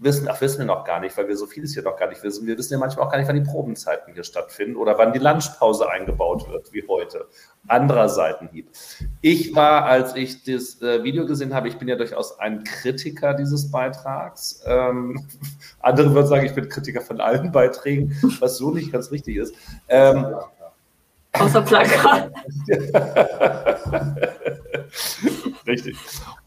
[0.01, 2.23] wissen, ach, wissen wir noch gar nicht, weil wir so vieles hier noch gar nicht
[2.23, 2.47] wissen.
[2.47, 5.19] Wir wissen ja manchmal auch gar nicht, wann die Probenzeiten hier stattfinden oder wann die
[5.19, 7.27] Lunchpause eingebaut wird, wie heute.
[7.69, 8.71] Anderer Seitenhieb.
[9.21, 13.35] Ich war, als ich das äh, Video gesehen habe, ich bin ja durchaus ein Kritiker
[13.35, 14.63] dieses Beitrags.
[14.65, 15.29] Ähm,
[15.81, 19.55] andere würden sagen, ich bin Kritiker von allen Beiträgen, was so nicht ganz richtig ist.
[19.89, 20.35] Ähm,
[21.33, 22.33] Außer Plakat.
[25.67, 25.97] richtig.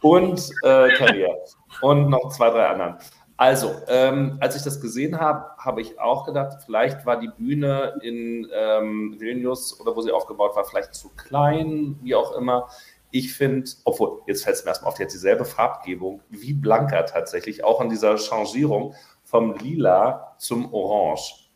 [0.02, 1.38] Und äh, Karriere.
[1.82, 2.98] Und noch zwei, drei anderen.
[3.36, 8.00] Also, ähm, als ich das gesehen habe, habe ich auch gedacht, vielleicht war die Bühne
[8.02, 12.70] in ähm, Vilnius oder wo sie aufgebaut war, vielleicht zu klein, wie auch immer.
[13.10, 17.04] Ich finde, obwohl, jetzt fällt es mir erstmal auf, die hat dieselbe Farbgebung wie Blanca
[17.04, 18.94] tatsächlich, auch an dieser Changierung
[19.24, 21.50] vom Lila zum Orange.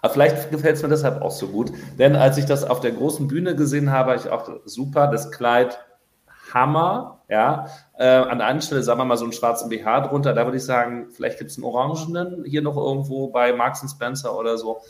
[0.00, 2.92] Aber vielleicht gefällt es mir deshalb auch so gut, denn als ich das auf der
[2.92, 5.78] großen Bühne gesehen habe, habe ich auch super, das Kleid
[6.54, 7.66] Hammer, ja.
[7.98, 10.56] Äh, an der einen Stelle, sagen wir mal, so einen schwarzen BH drunter, da würde
[10.56, 14.82] ich sagen, vielleicht gibt es einen orangenen hier noch irgendwo bei Marks Spencer oder so.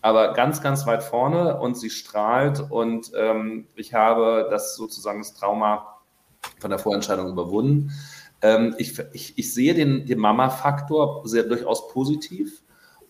[0.00, 5.34] Aber ganz, ganz weit vorne und sie strahlt und ähm, ich habe das sozusagen das
[5.34, 5.98] Trauma
[6.58, 7.92] von der Vorentscheidung überwunden.
[8.42, 12.62] Ähm, ich, ich, ich, sehe den, den Mama-Faktor sehr durchaus positiv.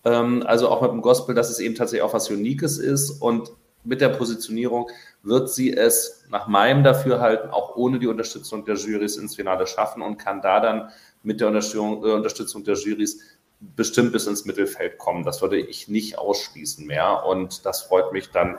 [0.04, 3.50] Ähm, also auch mit dem Gospel, dass es eben tatsächlich auch was Unikes ist und
[3.84, 4.90] mit der Positionierung
[5.22, 10.02] wird sie es nach meinem Dafürhalten auch ohne die Unterstützung der Jurys ins Finale schaffen
[10.02, 10.90] und kann da dann
[11.22, 13.20] mit der Unterstützung, äh, Unterstützung der Jurys
[13.60, 15.24] bestimmt bis ins Mittelfeld kommen.
[15.24, 17.24] Das würde ich nicht ausschließen mehr.
[17.26, 18.56] Und das freut mich dann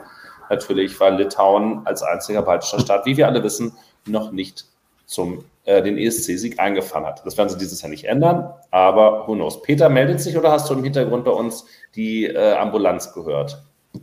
[0.50, 3.76] natürlich, weil Litauen als einziger baltischer Staat, wie wir alle wissen,
[4.06, 4.66] noch nicht
[5.06, 7.24] zum äh, den ESC-Sieg eingefahren hat.
[7.24, 9.60] Das werden sie dieses Jahr nicht ändern, aber who knows.
[9.62, 11.66] Peter meldet sich oder hast du im Hintergrund bei uns
[11.96, 13.62] die äh, Ambulanz gehört?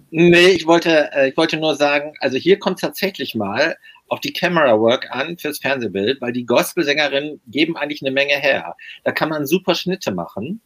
[0.09, 3.77] Nee, ich wollte, äh, ich wollte nur sagen, also hier kommt tatsächlich mal
[4.09, 8.75] auf die Camera Work an fürs Fernsehbild, weil die Gospelsängerinnen geben eigentlich eine Menge her.
[9.03, 10.61] Da kann man super Schnitte machen.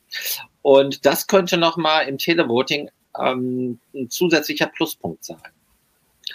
[0.61, 2.89] Und das könnte nochmal im Televoting
[3.19, 5.41] ähm, ein zusätzlicher Pluspunkt sein.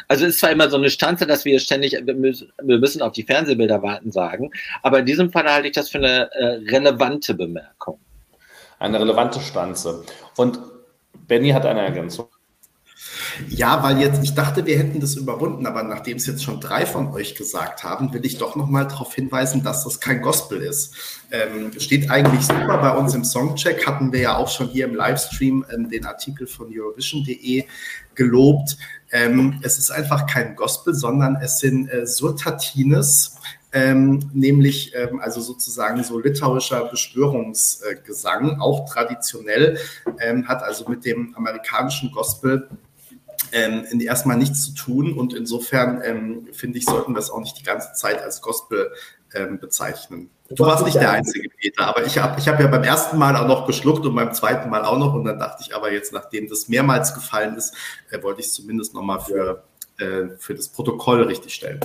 [0.09, 3.23] Also es ist zwar immer so eine Stanze, dass wir ständig, wir müssen auf die
[3.23, 4.51] Fernsehbilder warten sagen,
[4.83, 7.99] aber in diesem Fall halte ich das für eine äh, relevante Bemerkung.
[8.79, 10.05] Eine relevante Stanze.
[10.37, 10.61] Und
[11.27, 12.29] Benny hat eine Ergänzung.
[13.49, 16.87] Ja, weil jetzt, ich dachte, wir hätten das überwunden, aber nachdem es jetzt schon drei
[16.87, 20.95] von euch gesagt haben, will ich doch nochmal darauf hinweisen, dass das kein Gospel ist.
[21.31, 24.95] Ähm, steht eigentlich super bei uns im Songcheck, hatten wir ja auch schon hier im
[24.95, 27.65] Livestream ähm, den Artikel von Eurovision.de
[28.15, 28.79] gelobt.
[29.13, 33.37] Ähm, es ist einfach kein Gospel, sondern es sind äh, Surtatines,
[33.73, 39.79] ähm, nämlich ähm, also sozusagen so litauischer Beschwörungsgesang, auch traditionell,
[40.19, 42.69] ähm, hat also mit dem amerikanischen Gospel
[43.53, 47.59] ähm, erstmal nichts zu tun und insofern ähm, finde ich, sollten wir es auch nicht
[47.59, 48.93] die ganze Zeit als Gospel
[49.35, 50.31] ähm, bezeichnen.
[50.49, 53.37] Du warst nicht der einzige Peter, aber ich habe ich hab ja beim ersten Mal
[53.37, 56.13] auch noch geschluckt und beim zweiten Mal auch noch und dann dachte ich aber jetzt,
[56.13, 57.75] nachdem das mehrmals gefallen ist,
[58.11, 59.65] äh, wollte ich es zumindest nochmal für,
[59.99, 61.81] äh, für das Protokoll richtig stellen.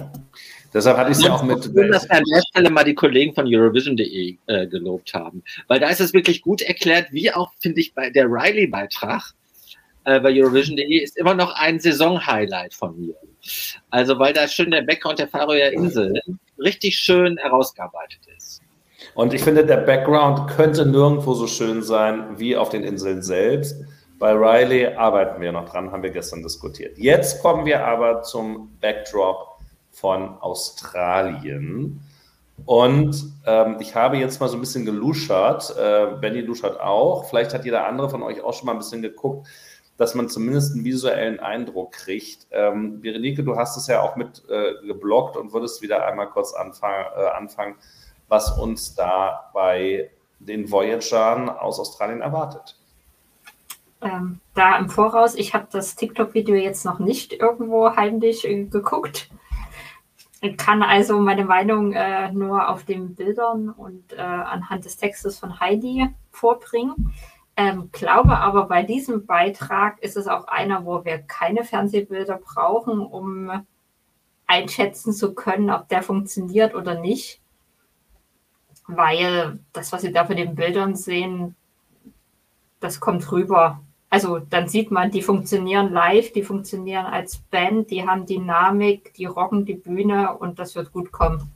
[0.74, 1.64] Deshalb hatte ich es ja auch mit.
[1.66, 5.44] Schön, dass wir an der Stelle mal die Kollegen von Eurovision.de äh, gelobt haben.
[5.68, 9.34] Weil da ist es wirklich gut erklärt, wie auch, finde ich, bei der Riley-Beitrag
[10.06, 13.16] äh, bei Eurovision.de ist immer noch ein Saison-Highlight von mir.
[13.90, 16.20] Also, weil da schön der Background der Färöer Inseln
[16.58, 18.62] richtig schön herausgearbeitet ist.
[19.16, 23.76] Und ich finde, der Background könnte nirgendwo so schön sein wie auf den Inseln selbst.
[24.20, 26.98] Bei Riley arbeiten wir noch dran, haben wir gestern diskutiert.
[26.98, 29.58] Jetzt kommen wir aber zum Backdrop
[29.90, 32.00] von Australien.
[32.66, 35.76] Und ähm, ich habe jetzt mal so ein bisschen geluschert.
[35.76, 37.26] Äh, Benny luschert auch.
[37.26, 39.48] Vielleicht hat jeder andere von euch auch schon mal ein bisschen geguckt,
[40.02, 42.48] dass man zumindest einen visuellen Eindruck kriegt.
[42.50, 46.56] Ähm, Berenike, du hast es ja auch mit äh, geblockt und würdest wieder einmal kurz
[46.56, 47.76] anfangen, äh, anfangen,
[48.28, 50.10] was uns da bei
[50.40, 52.80] den Voyagern aus Australien erwartet.
[54.02, 59.30] Ähm, da im Voraus, ich habe das TikTok-Video jetzt noch nicht irgendwo heimlich äh, geguckt
[60.58, 65.60] kann also meine Meinung äh, nur auf den Bildern und äh, anhand des Textes von
[65.60, 67.14] Heidi vorbringen.
[67.58, 73.00] Ähm, glaube aber, bei diesem Beitrag ist es auch einer, wo wir keine Fernsehbilder brauchen,
[73.00, 73.66] um
[74.48, 77.42] einschätzen zu können, ob der funktioniert oder nicht.
[78.88, 81.56] Weil das, was Sie da von den Bildern sehen,
[82.80, 88.06] das kommt rüber also dann sieht man, die funktionieren live, die funktionieren als Band, die
[88.06, 91.50] haben Dynamik, die rocken die Bühne und das wird gut kommen.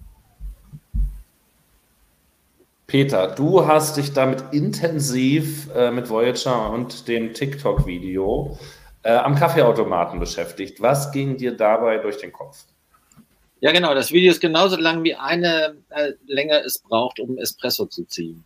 [2.95, 8.57] Peter, du hast dich damit intensiv äh, mit Voyager und dem TikTok-Video
[9.03, 10.81] äh, am Kaffeeautomaten beschäftigt.
[10.81, 12.63] Was ging dir dabei durch den Kopf?
[13.59, 13.93] Ja, genau.
[13.93, 18.45] Das Video ist genauso lang wie eine äh, Länge es braucht, um Espresso zu ziehen.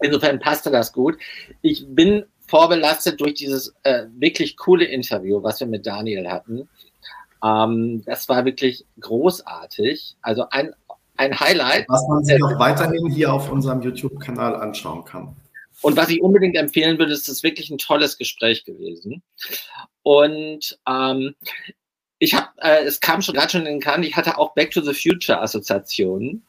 [0.00, 1.18] Insofern passte das gut.
[1.62, 6.68] Ich bin vorbelastet durch dieses äh, wirklich coole Interview, was wir mit Daniel hatten.
[7.42, 10.14] Ähm, das war wirklich großartig.
[10.22, 10.74] Also ein,
[11.16, 11.86] ein Highlight.
[11.88, 15.36] Was man sich auch weiterhin hier auf unserem YouTube-Kanal anschauen kann.
[15.82, 19.22] Und was ich unbedingt empfehlen würde, ist, es ist wirklich ein tolles Gespräch gewesen.
[20.02, 21.34] Und ähm,
[22.18, 24.70] ich habe, äh, es kam schon gerade schon in den Kahn, ich hatte auch Back
[24.70, 26.46] to the Future Assoziationen.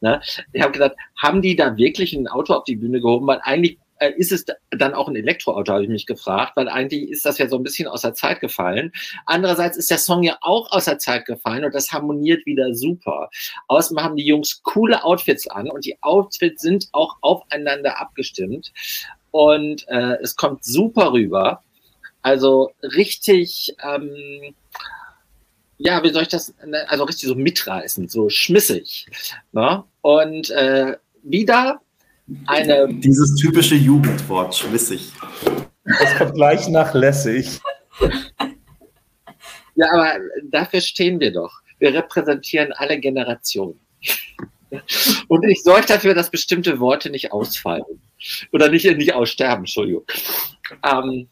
[0.00, 0.20] Ne?
[0.52, 3.26] Ich habe gesagt, haben die da wirklich ein Auto auf die Bühne gehoben?
[3.26, 7.10] Weil eigentlich äh, ist es dann auch ein Elektroauto, habe ich mich gefragt, weil eigentlich
[7.10, 8.92] ist das ja so ein bisschen aus der Zeit gefallen.
[9.26, 13.30] Andererseits ist der Song ja auch aus der Zeit gefallen und das harmoniert wieder super.
[13.66, 18.72] Außerdem haben die Jungs coole Outfits an und die Outfits sind auch aufeinander abgestimmt
[19.30, 21.62] und äh, es kommt super rüber.
[22.22, 24.54] Also richtig, ähm,
[25.78, 26.54] ja, wie soll ich das,
[26.88, 29.06] also richtig so mitreißend, so schmissig.
[29.52, 29.84] Ne?
[30.02, 31.80] Und äh, wieder
[32.46, 32.88] eine.
[32.88, 35.12] Dieses typische Jugendwort, schwissig.
[35.84, 37.60] Das kommt gleich nach lässig.
[39.74, 40.14] Ja, aber
[40.50, 41.52] dafür stehen wir doch.
[41.78, 43.78] Wir repräsentieren alle Generationen.
[45.28, 47.84] Und ich sorge dafür, dass bestimmte Worte nicht ausfallen.
[48.52, 50.04] Oder nicht, nicht aussterben, Entschuldigung.
[50.84, 51.28] Ähm,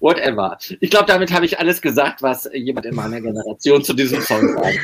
[0.00, 0.58] whatever.
[0.80, 4.52] Ich glaube, damit habe ich alles gesagt, was jemand in meiner Generation zu diesem Song
[4.54, 4.80] sagt.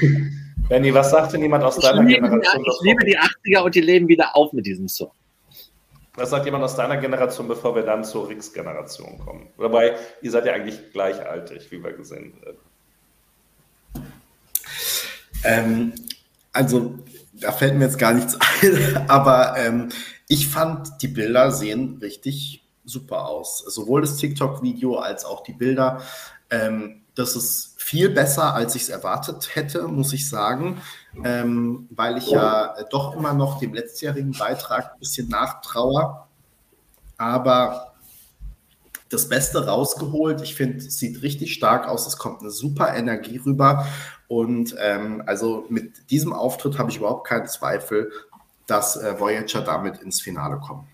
[0.72, 2.64] Benny, was sagt denn jemand aus ich deiner Generation?
[2.64, 5.10] Die, ich liebe die 80er und die leben wieder auf mit diesem Song.
[6.14, 9.50] Was sagt jemand aus deiner Generation, bevor wir dann zur Rix-Generation kommen?
[9.58, 14.06] Wobei, ihr seid ja eigentlich gleichaltrig, wie wir gesehen haben.
[15.44, 15.92] Ähm,
[16.54, 16.98] also,
[17.34, 19.90] da fällt mir jetzt gar nichts ein, aber ähm,
[20.26, 23.58] ich fand, die Bilder sehen richtig super aus.
[23.58, 26.00] Sowohl das TikTok-Video als auch die Bilder.
[26.48, 30.80] Ähm, das ist viel besser, als ich es erwartet hätte, muss ich sagen,
[31.24, 36.24] ähm, weil ich ja doch immer noch dem letztjährigen Beitrag ein bisschen nachtraue.
[37.18, 37.92] Aber
[39.12, 40.40] das Beste rausgeholt.
[40.40, 42.06] Ich finde, es sieht richtig stark aus.
[42.06, 43.86] Es kommt eine super Energie rüber.
[44.26, 48.10] Und ähm, also mit diesem Auftritt habe ich überhaupt keinen Zweifel,
[48.66, 50.88] dass äh, Voyager damit ins Finale kommen.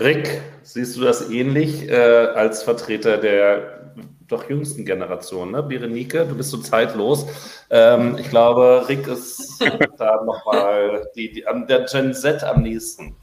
[0.00, 3.80] Rick, siehst du das ähnlich äh, als Vertreter der
[4.26, 5.62] doch jüngsten Generation, ne?
[5.62, 7.26] Berenike, du bist so zeitlos.
[7.68, 9.60] Ähm, ich glaube, Rick ist
[9.98, 13.16] da nochmal die, die, der Gen Z am nächsten.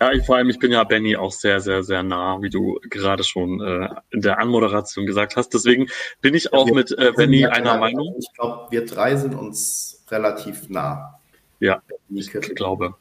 [0.00, 2.78] Ja, ich, vor allem, ich bin ja Benny auch sehr, sehr, sehr nah, wie du
[2.88, 5.54] gerade schon äh, in der Anmoderation gesagt hast.
[5.54, 5.88] Deswegen
[6.20, 8.14] bin ich auch ja, mit äh, Benny einer ja, Meinung.
[8.18, 11.18] Ich glaube, wir drei sind uns relativ nah.
[11.60, 12.94] Ja, ich glaube.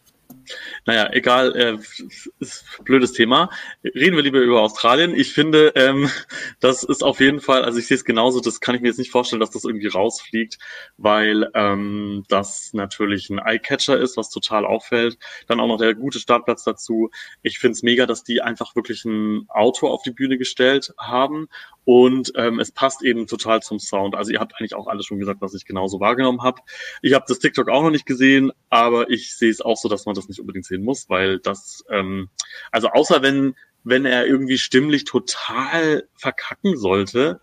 [0.85, 1.77] Naja, egal, äh,
[2.39, 3.49] ist blödes Thema.
[3.83, 5.13] Reden wir lieber über Australien.
[5.15, 6.09] Ich finde, ähm,
[6.59, 8.99] das ist auf jeden Fall, also ich sehe es genauso, das kann ich mir jetzt
[8.99, 10.57] nicht vorstellen, dass das irgendwie rausfliegt,
[10.97, 15.17] weil ähm, das natürlich ein Eyecatcher ist, was total auffällt.
[15.47, 17.09] Dann auch noch der gute Startplatz dazu.
[17.41, 21.47] Ich finde es mega, dass die einfach wirklich ein Auto auf die Bühne gestellt haben
[21.87, 24.13] und ähm, es passt eben total zum Sound.
[24.13, 26.61] Also ihr habt eigentlich auch alles schon gesagt, was ich genauso wahrgenommen habe.
[27.01, 30.05] Ich habe das TikTok auch noch nicht gesehen, aber ich sehe es auch so, dass
[30.05, 32.29] man das nicht unbedingt sehen muss, weil das, ähm,
[32.71, 37.41] also außer wenn, wenn er irgendwie stimmlich total verkacken sollte,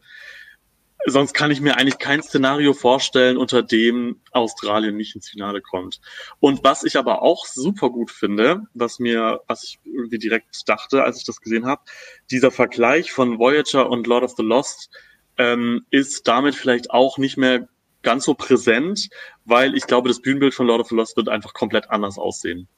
[1.07, 6.01] sonst kann ich mir eigentlich kein Szenario vorstellen, unter dem Australien nicht ins Finale kommt.
[6.41, 11.03] Und was ich aber auch super gut finde, was mir, was ich irgendwie direkt dachte,
[11.03, 11.83] als ich das gesehen habe,
[12.31, 14.91] dieser Vergleich von Voyager und Lord of the Lost
[15.37, 17.69] ähm, ist damit vielleicht auch nicht mehr
[18.05, 19.09] ganz so präsent,
[19.45, 22.69] weil ich glaube, das Bühnenbild von Lord of the Lost wird einfach komplett anders aussehen.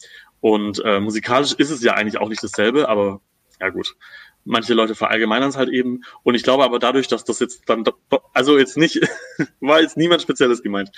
[0.40, 3.20] Und äh, musikalisch ist es ja eigentlich auch nicht dasselbe, aber
[3.60, 3.94] ja gut
[4.46, 6.02] manche Leute verallgemeinern es halt eben.
[6.22, 7.84] Und ich glaube aber dadurch, dass das jetzt dann,
[8.32, 9.00] also jetzt nicht,
[9.60, 10.90] war jetzt niemand Spezielles gemeint.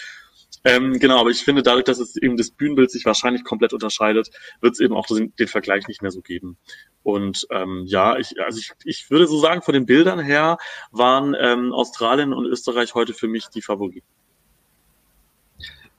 [0.64, 4.30] Ähm, genau, aber ich finde, dadurch, dass es eben das Bühnenbild sich wahrscheinlich komplett unterscheidet,
[4.60, 6.56] wird es eben auch den, den, Vergleich nicht mehr so geben.
[7.02, 10.58] Und ähm, ja, ich, also ich, ich würde so sagen, von den Bildern her
[10.90, 14.06] waren ähm, Australien und Österreich heute für mich die Favoriten.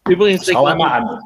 [0.10, 1.19] Übrigens, schau mal an.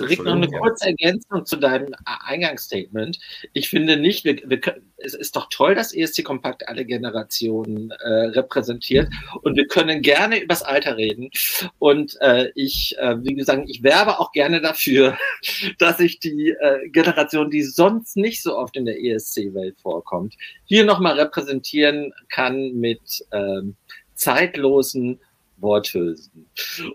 [0.00, 3.18] Rick, noch eine kurze Ergänzung zu deinem Eingangsstatement.
[3.52, 7.90] Ich finde nicht, wir, wir können, es ist doch toll, dass ESC Kompakt alle Generationen
[7.90, 9.08] äh, repräsentiert
[9.42, 11.30] und wir können gerne übers Alter reden.
[11.78, 15.16] Und äh, ich, äh, wie gesagt, ich werbe auch gerne dafür,
[15.78, 20.34] dass ich die äh, Generation, die sonst nicht so oft in der ESC-Welt vorkommt,
[20.64, 23.76] hier nochmal repräsentieren kann mit ähm,
[24.14, 25.20] zeitlosen
[25.58, 26.48] Worthülsen.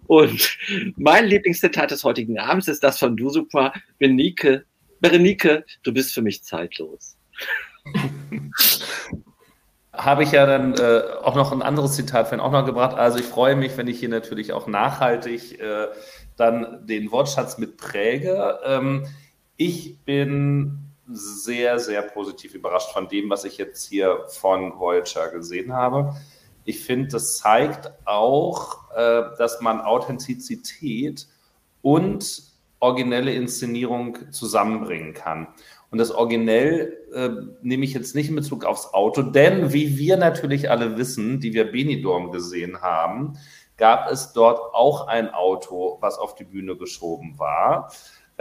[0.08, 0.58] Und
[0.96, 3.74] mein Lieblingszitat des heutigen Abends ist das von Dusupa.
[3.98, 4.66] Berenike,
[5.00, 7.18] Berenike, du bist für mich zeitlos.
[9.94, 12.96] Habe ich ja dann äh, auch noch ein anderes Zitat von auch noch gebracht.
[12.96, 15.88] Also ich freue mich, wenn ich hier natürlich auch nachhaltig äh,
[16.38, 18.60] dann den Wortschatz mit präge.
[18.64, 19.06] Ähm,
[19.58, 25.74] ich bin sehr, sehr positiv überrascht von dem, was ich jetzt hier von Voyager gesehen
[25.74, 26.16] habe
[26.66, 31.28] ich finde, das zeigt auch, äh, dass man Authentizität
[31.82, 32.44] und
[32.80, 35.48] originelle Inszenierung zusammenbringen kann.
[35.92, 37.30] Und das originell äh,
[37.62, 41.54] nehme ich jetzt nicht in Bezug aufs Auto, denn wie wir natürlich alle wissen, die
[41.54, 43.34] wir Benidorm gesehen haben,
[43.78, 47.92] gab es dort auch ein Auto, was auf die Bühne geschoben war.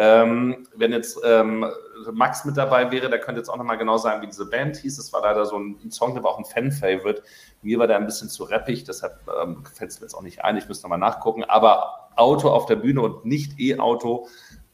[0.02, 1.66] Ähm, wenn jetzt ähm,
[2.10, 4.96] Max mit dabei wäre, der könnte jetzt auch nochmal genau sagen, wie diese Band hieß.
[4.96, 7.22] Das war leider so ein Song, der war auch ein Fan-Favorite.
[7.60, 10.42] Mir war der ein bisschen zu rappig, deshalb ähm, fällt es mir jetzt auch nicht
[10.42, 10.56] ein.
[10.56, 11.44] Ich müsste nochmal nachgucken.
[11.44, 14.26] Aber Auto auf der Bühne und nicht E-Auto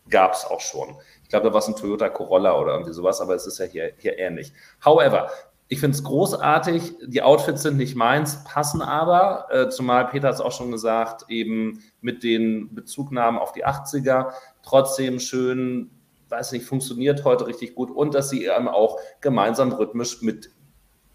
[0.09, 0.95] gab es auch schon.
[1.25, 3.65] Ich glaube, da war es ein Toyota Corolla oder irgendwie sowas, aber es ist ja
[3.65, 4.53] hier, hier ähnlich.
[4.85, 5.29] However,
[5.69, 6.95] ich finde es großartig.
[7.07, 11.83] Die Outfits sind nicht meins, passen aber, äh, zumal Peter es auch schon gesagt, eben
[12.01, 14.33] mit den Bezugnahmen auf die 80er.
[14.63, 15.91] Trotzdem schön,
[16.29, 20.51] weiß nicht, funktioniert heute richtig gut und dass sie eben auch gemeinsam rhythmisch mit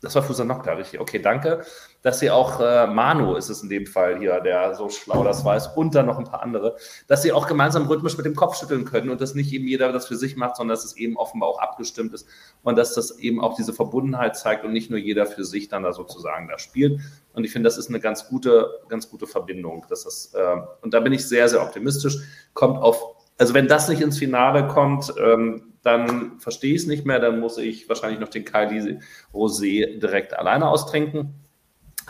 [0.02, 1.00] das war Fusanokta, richtig.
[1.00, 1.64] Okay, danke.
[2.02, 5.46] Dass sie auch, äh, Manu ist es in dem Fall hier, der so schlau das
[5.46, 6.76] weiß, und dann noch ein paar andere,
[7.08, 9.92] dass sie auch gemeinsam rhythmisch mit dem Kopf schütteln können und dass nicht eben jeder
[9.92, 12.28] das für sich macht, sondern dass es eben offenbar auch abgestimmt ist
[12.64, 15.84] und dass das eben auch diese Verbundenheit zeigt und nicht nur jeder für sich dann
[15.84, 17.00] da sozusagen da spielt.
[17.34, 19.86] Und ich finde, das ist eine ganz gute, ganz gute Verbindung.
[19.88, 22.18] Dass das, äh, und da bin ich sehr, sehr optimistisch.
[22.56, 27.06] Kommt auf, also wenn das nicht ins Finale kommt, ähm, dann verstehe ich es nicht
[27.06, 29.00] mehr, dann muss ich wahrscheinlich noch den Kylie
[29.34, 31.34] Rosé direkt alleine austrinken.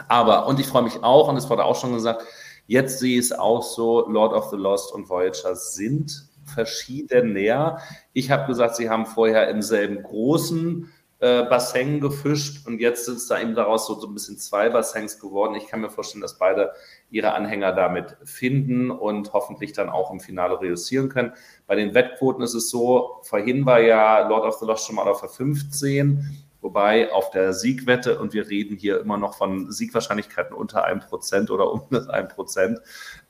[0.07, 2.23] Aber, und ich freue mich auch, und es wurde auch schon gesagt,
[2.67, 7.79] jetzt sehe ich es auch so, Lord of the Lost und Voyager sind verschieden näher.
[8.13, 13.17] Ich habe gesagt, sie haben vorher im selben großen äh, Bassin gefischt und jetzt sind
[13.17, 15.55] es da eben daraus so, so ein bisschen zwei Bassins geworden.
[15.55, 16.71] Ich kann mir vorstellen, dass beide
[17.11, 21.33] ihre Anhänger damit finden und hoffentlich dann auch im Finale reüssieren können.
[21.67, 25.07] Bei den Wettquoten ist es so, vorhin war ja Lord of the Lost schon mal
[25.07, 30.55] auf der 15, wobei auf der Siegwette, und wir reden hier immer noch von Siegwahrscheinlichkeiten
[30.55, 32.79] unter einem Prozent oder um das ein Prozent,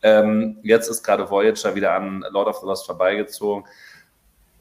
[0.04, 3.66] ähm, jetzt ist gerade Voyager wieder an Lord of the Lost vorbeigezogen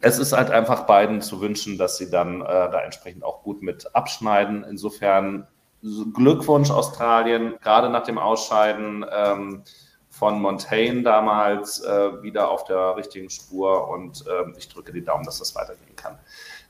[0.00, 3.62] es ist halt einfach beiden zu wünschen, dass sie dann äh, da entsprechend auch gut
[3.62, 4.65] mit abschneiden.
[4.65, 5.47] Insofern
[5.83, 9.62] Glückwunsch Australien, gerade nach dem Ausscheiden ähm,
[10.10, 15.25] von Montaigne damals äh, wieder auf der richtigen Spur und äh, ich drücke die Daumen,
[15.25, 16.18] dass das weitergehen kann.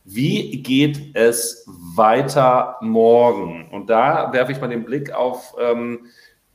[0.04, 3.68] Wie geht es weiter morgen?
[3.70, 6.06] Und da werfe ich mal den Blick auf ähm,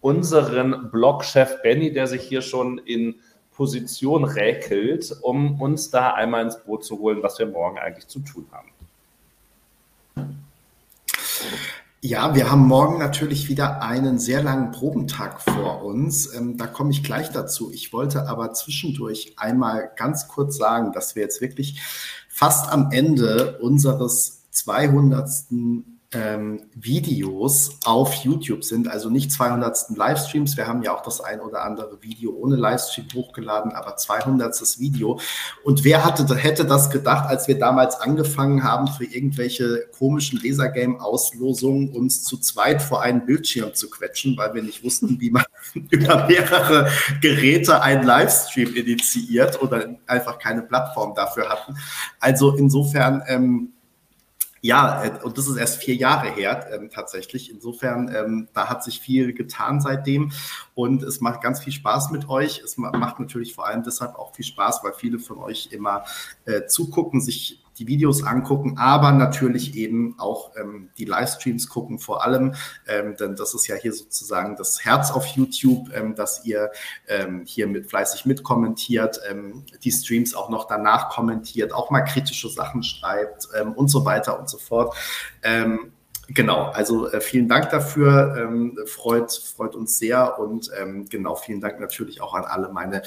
[0.01, 3.15] unseren Blogchef Benny, der sich hier schon in
[3.55, 8.19] Position räkelt, um uns da einmal ins Boot zu holen, was wir morgen eigentlich zu
[8.19, 8.69] tun haben.
[12.07, 16.31] Ja, wir haben morgen natürlich wieder einen sehr langen Probentag vor uns.
[16.35, 17.71] Ähm, da komme ich gleich dazu.
[17.71, 21.81] Ich wollte aber zwischendurch einmal ganz kurz sagen, dass wir jetzt wirklich
[22.29, 25.27] fast am Ende unseres 200
[26.15, 29.89] ähm, Videos auf YouTube sind, also nicht 200.
[29.95, 30.55] Livestreams.
[30.55, 34.55] Wir haben ja auch das ein oder andere Video ohne Livestream hochgeladen, aber 200.
[34.79, 35.19] Video.
[35.63, 41.89] Und wer hatte, hätte das gedacht, als wir damals angefangen haben, für irgendwelche komischen Lasergame-Auslosungen
[41.89, 45.43] uns zu zweit vor einen Bildschirm zu quetschen, weil wir nicht wussten, wie man
[45.89, 46.89] über mehrere
[47.21, 51.77] Geräte einen Livestream initiiert oder einfach keine Plattform dafür hatten.
[52.19, 53.73] Also insofern, ähm,
[54.65, 57.51] ja, äh, und das ist erst vier Jahre her ähm, tatsächlich.
[57.51, 60.31] Insofern, ähm, da hat sich viel getan seitdem
[60.73, 62.63] und es macht ganz viel Spaß mit euch.
[62.65, 66.03] Es macht natürlich vor allem deshalb auch viel Spaß, weil viele von euch immer
[66.45, 72.23] äh, zugucken, sich die Videos angucken, aber natürlich eben auch ähm, die Livestreams gucken vor
[72.23, 72.55] allem,
[72.87, 76.71] ähm, denn das ist ja hier sozusagen das Herz auf YouTube, ähm, dass ihr
[77.07, 82.49] ähm, hier mit fleißig mitkommentiert, ähm, die Streams auch noch danach kommentiert, auch mal kritische
[82.49, 84.95] Sachen schreibt ähm, und so weiter und so fort.
[86.27, 91.61] Genau, also äh, vielen Dank dafür, ähm, freut, freut uns sehr und ähm, genau, vielen
[91.61, 93.03] Dank natürlich auch an alle meine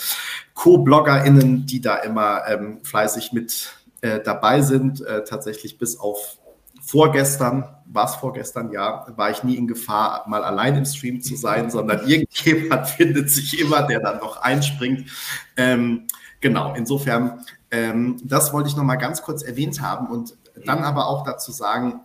[0.54, 5.04] Co-BloggerInnen, die da immer ähm, fleißig mit äh, dabei sind.
[5.04, 6.38] Äh, tatsächlich bis auf
[6.80, 11.36] vorgestern, war es vorgestern, ja, war ich nie in Gefahr, mal allein im Stream zu
[11.36, 15.10] sein, sondern irgendjemand findet sich immer, der dann noch einspringt.
[15.56, 16.06] Ähm,
[16.40, 21.06] genau, insofern, ähm, das wollte ich noch mal ganz kurz erwähnt haben und dann aber
[21.08, 22.00] auch dazu sagen,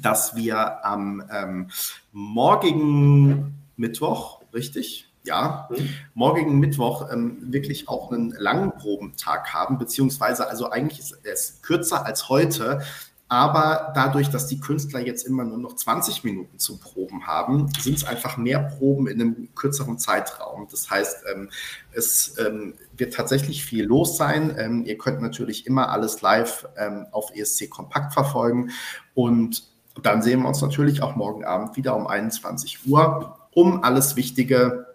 [0.00, 1.70] dass wir am ähm,
[2.12, 5.05] morgigen Mittwoch, richtig?
[5.26, 5.88] Ja, mhm.
[6.14, 12.06] morgigen Mittwoch ähm, wirklich auch einen langen Probentag haben, beziehungsweise also eigentlich ist es kürzer
[12.06, 12.80] als heute,
[13.28, 17.96] aber dadurch, dass die Künstler jetzt immer nur noch 20 Minuten zu Proben haben, sind
[17.96, 20.68] es einfach mehr Proben in einem kürzeren Zeitraum.
[20.70, 21.50] Das heißt, ähm,
[21.92, 24.54] es ähm, wird tatsächlich viel los sein.
[24.56, 28.70] Ähm, ihr könnt natürlich immer alles live ähm, auf ESC Kompakt verfolgen
[29.14, 29.64] und
[30.02, 34.85] dann sehen wir uns natürlich auch morgen Abend wieder um 21 Uhr, um alles Wichtige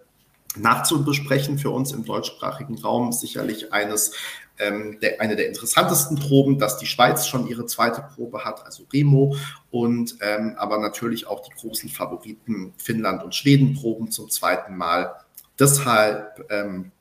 [0.57, 3.11] nachzubesprechen für uns im deutschsprachigen Raum.
[3.11, 4.13] Sicherlich eines,
[4.59, 8.83] ähm, der, eine der interessantesten Proben, dass die Schweiz schon ihre zweite Probe hat, also
[8.91, 9.35] Remo,
[9.69, 15.15] und ähm, aber natürlich auch die großen Favoriten Finnland und Schweden proben zum zweiten Mal.
[15.59, 16.91] Deshalb ähm,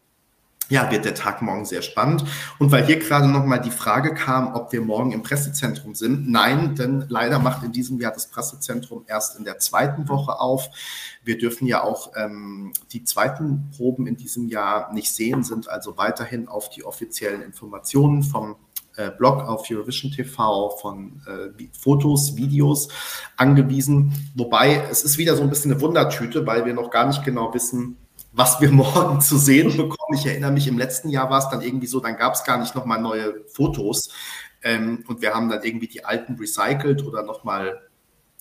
[0.71, 2.25] ja, wird der Tag morgen sehr spannend.
[2.59, 6.31] Und weil hier gerade nochmal die Frage kam, ob wir morgen im Pressezentrum sind.
[6.31, 10.71] Nein, denn leider macht in diesem Jahr das Pressezentrum erst in der zweiten Woche auf.
[11.23, 15.99] Wir dürfen ja auch ähm, die zweiten Proben in diesem Jahr nicht sehen, sind also
[15.99, 18.57] weiterhin auf die offiziellen Informationen vom
[18.97, 22.89] äh, Blog auf Eurovision TV von äh, Fotos, Videos
[23.37, 24.31] angewiesen.
[24.35, 27.55] Wobei es ist wieder so ein bisschen eine Wundertüte, weil wir noch gar nicht genau
[27.55, 27.97] wissen,
[28.33, 30.15] was wir morgen zu sehen bekommen.
[30.15, 32.59] Ich erinnere mich, im letzten Jahr war es dann irgendwie so, dann gab es gar
[32.59, 34.11] nicht nochmal neue Fotos.
[34.63, 37.81] Ähm, und wir haben dann irgendwie die alten recycelt oder nochmal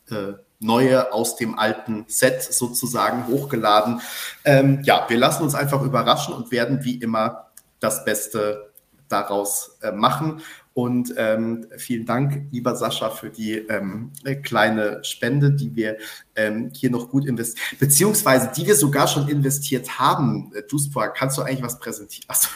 [0.10, 4.02] äh, neue aus dem alten Set sozusagen hochgeladen.
[4.44, 8.74] Ähm, ja, wir lassen uns einfach überraschen und werden wie immer das Beste
[9.08, 10.42] daraus äh, machen.
[10.80, 15.98] Und ähm, vielen Dank, lieber Sascha, für die ähm, kleine Spende, die wir
[16.38, 20.54] ähm, hier noch gut investieren, beziehungsweise die wir sogar schon investiert haben.
[20.56, 22.30] Äh, Duspor, kannst du eigentlich was präsentieren?
[22.30, 22.48] Achso.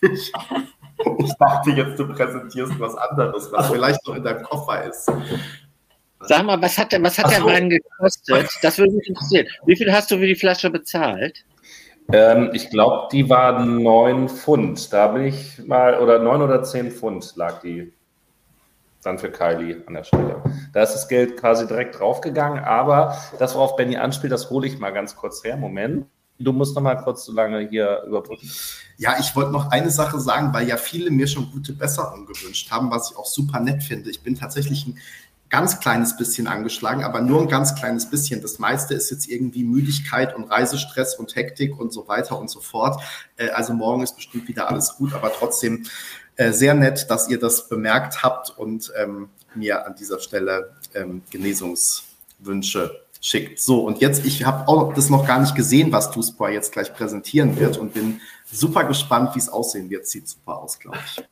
[0.00, 0.32] Ich,
[1.18, 5.12] ich dachte jetzt, du präsentierst was anderes, was vielleicht noch in deinem Koffer ist.
[6.20, 8.48] Sag mal, was hat der, was hat der Wein gekostet?
[8.62, 9.46] Das würde mich interessieren.
[9.66, 11.44] Wie viel hast du für die Flasche bezahlt?
[12.12, 14.92] Ähm, ich glaube, die war 9 Pfund.
[14.92, 17.92] Da bin ich mal, oder 9 oder 10 Pfund lag die
[19.04, 20.42] dann für Kylie an der Stelle.
[20.72, 24.78] Da ist das Geld quasi direkt draufgegangen, aber das, worauf Benny anspielt, das hole ich
[24.78, 25.56] mal ganz kurz her.
[25.56, 26.06] Moment.
[26.38, 28.50] Du musst noch mal kurz so lange hier überbrücken.
[28.96, 32.72] Ja, ich wollte noch eine Sache sagen, weil ja viele mir schon gute Besserung gewünscht
[32.72, 34.10] haben, was ich auch super nett finde.
[34.10, 34.98] Ich bin tatsächlich ein
[35.54, 38.42] ganz kleines bisschen angeschlagen, aber nur ein ganz kleines bisschen.
[38.42, 42.58] Das meiste ist jetzt irgendwie Müdigkeit und Reisestress und Hektik und so weiter und so
[42.60, 43.00] fort.
[43.36, 45.84] Äh, also morgen ist bestimmt wieder alles gut, aber trotzdem
[46.36, 51.22] Äh, sehr nett, dass ihr das bemerkt habt und ähm, mir an dieser Stelle ähm,
[51.30, 53.60] Genesungswünsche schickt.
[53.60, 56.92] So, und jetzt, ich habe auch das noch gar nicht gesehen, was Tuspor jetzt gleich
[56.92, 60.08] präsentieren wird und bin super gespannt, wie es aussehen wird.
[60.08, 61.24] Sieht super aus, glaube ich.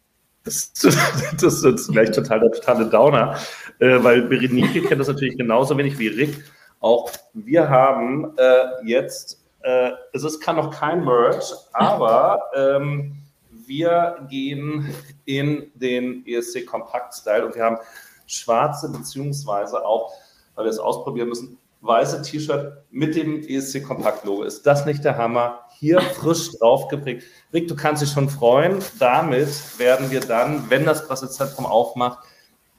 [0.45, 0.73] Das,
[1.41, 3.39] das, ist vielleicht total der totale Downer,
[3.83, 6.45] äh, weil Berenike kennt das natürlich genauso wenig wie Rick.
[6.79, 13.17] Auch wir haben äh, jetzt, äh, es ist, kann noch kein Merch, aber ähm,
[13.51, 14.95] wir gehen
[15.25, 17.79] in den ESC Kompakt Style und wir haben
[18.27, 20.13] schwarze beziehungsweise auch,
[20.55, 24.45] weil wir es ausprobieren müssen, weiße T-Shirt mit dem ESC Kompakt Logo.
[24.45, 25.61] Ist das nicht der Hammer?
[25.79, 27.25] Hier frisch drauf geprägt.
[27.53, 28.79] Rick, du kannst dich schon freuen.
[29.01, 32.21] Damit werden wir dann, wenn das Pressezentrum aufmacht,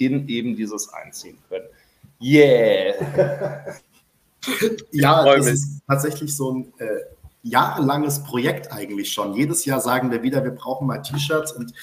[0.06, 1.66] in eben dieses einziehen können.
[2.22, 2.96] Yeah!
[4.92, 6.86] ja, das ist tatsächlich so ein äh,
[7.44, 9.34] jahrelanges Projekt eigentlich schon.
[9.34, 11.74] Jedes Jahr sagen wir wieder, wir brauchen mal T-Shirts und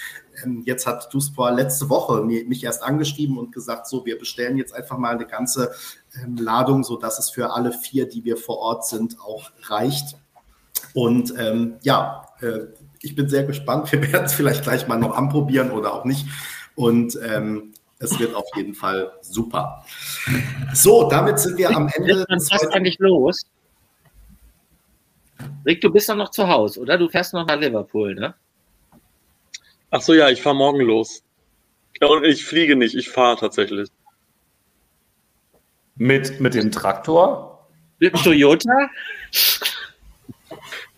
[0.42, 4.74] ähm, jetzt hat Duspor letzte Woche mich erst angeschrieben und gesagt, so, wir bestellen jetzt
[4.74, 5.70] einfach mal eine ganze
[6.22, 10.16] ähm, Ladung, sodass es für alle vier, die wir vor Ort sind, auch reicht.
[10.94, 12.60] Und ähm, ja, äh,
[13.02, 13.92] ich bin sehr gespannt.
[13.92, 16.26] Wir werden es vielleicht gleich mal noch anprobieren oder auch nicht.
[16.74, 19.84] Und ähm, es wird auf jeden Fall super.
[20.72, 22.24] So, damit sind wir am Ende.
[22.28, 23.42] Was ist eigentlich los?
[25.66, 26.96] Rick, du bist doch noch zu Hause, oder?
[26.96, 28.34] Du fährst noch nach Liverpool, ne?
[29.90, 31.22] Ach so, ja, ich fahre morgen los.
[32.00, 33.90] Ja, und ich fliege nicht, ich fahre tatsächlich.
[35.96, 37.68] Mit, mit dem Traktor?
[37.98, 38.88] Mit dem Toyota?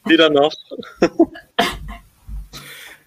[0.04, 0.52] Wieder noch.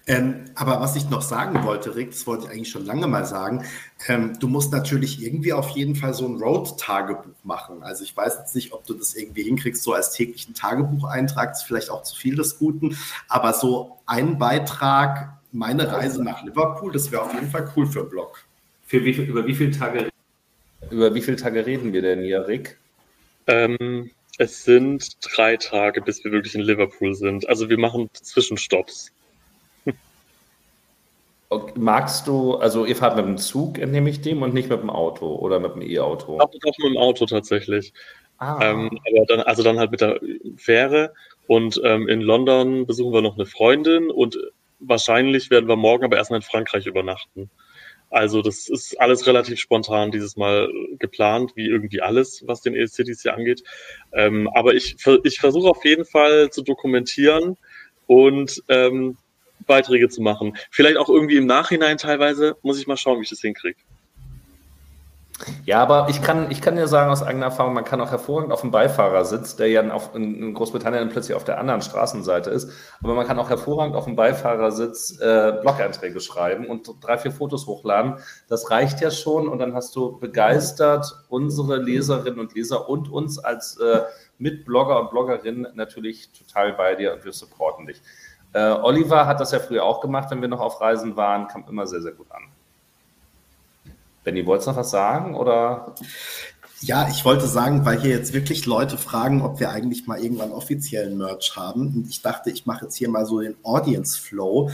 [0.08, 3.24] Ähm, aber was ich noch sagen wollte, Rick, das wollte ich eigentlich schon lange mal
[3.24, 3.64] sagen,
[4.06, 7.82] ähm, du musst natürlich irgendwie auf jeden Fall so ein Road-Tagebuch machen.
[7.82, 11.62] Also ich weiß jetzt nicht, ob du das irgendwie hinkriegst, so als täglichen Tagebucheintrag, das
[11.62, 12.96] ist vielleicht auch zu viel des Guten,
[13.28, 18.00] aber so ein Beitrag, meine Reise nach Liverpool, das wäre auf jeden Fall cool für
[18.00, 18.44] einen Blog.
[18.86, 20.08] Für wie, über wie viele Tage
[20.90, 22.78] über wie viele Tage reden wir denn hier, Rick?
[23.48, 27.48] Ähm, es sind drei Tage, bis wir wirklich in Liverpool sind.
[27.48, 29.10] Also wir machen Zwischenstopps.
[31.48, 34.80] Okay, magst du, also ihr fahrt mit dem Zug, entnehme ich dem, und nicht mit
[34.80, 36.38] dem Auto oder mit dem E-Auto?
[36.40, 37.92] Auch, auch mit dem Auto tatsächlich.
[38.38, 38.58] Ah.
[38.62, 40.20] Ähm, aber dann, also dann halt mit der
[40.56, 41.14] Fähre.
[41.46, 44.36] Und ähm, in London besuchen wir noch eine Freundin und
[44.80, 47.50] wahrscheinlich werden wir morgen aber erstmal in Frankreich übernachten.
[48.10, 50.68] Also das ist alles relativ spontan dieses Mal
[50.98, 53.62] geplant, wie irgendwie alles, was den ESC dieses Jahr angeht.
[54.12, 57.56] Ähm, aber ich, ich versuche auf jeden Fall zu dokumentieren
[58.06, 59.16] und ähm,
[59.66, 60.56] Beiträge zu machen.
[60.70, 62.56] Vielleicht auch irgendwie im Nachhinein teilweise.
[62.62, 63.78] Muss ich mal schauen, wie ich das hinkriege.
[65.66, 68.52] Ja, aber ich kann, ich kann dir sagen aus eigener Erfahrung, man kann auch hervorragend
[68.52, 69.82] auf dem Beifahrersitz, der ja
[70.14, 72.70] in Großbritannien plötzlich auf der anderen Straßenseite ist,
[73.02, 77.66] aber man kann auch hervorragend auf dem Beifahrersitz äh, Blog-Einträge schreiben und drei, vier Fotos
[77.66, 78.14] hochladen.
[78.48, 83.38] Das reicht ja schon und dann hast du begeistert unsere Leserinnen und Leser und uns
[83.38, 84.02] als äh,
[84.38, 88.00] Mitblogger und Bloggerinnen natürlich total bei dir und wir supporten dich.
[88.52, 91.64] Äh, Oliver hat das ja früher auch gemacht, wenn wir noch auf Reisen waren, kam
[91.68, 92.44] immer sehr, sehr gut an.
[94.24, 95.36] Benny, wolltest du noch was sagen?
[95.36, 95.94] Oder?
[96.80, 100.52] Ja, ich wollte sagen, weil hier jetzt wirklich Leute fragen, ob wir eigentlich mal irgendwann
[100.52, 101.94] offiziellen Merch haben.
[101.94, 104.70] Und ich dachte, ich mache jetzt hier mal so den Audience Flow.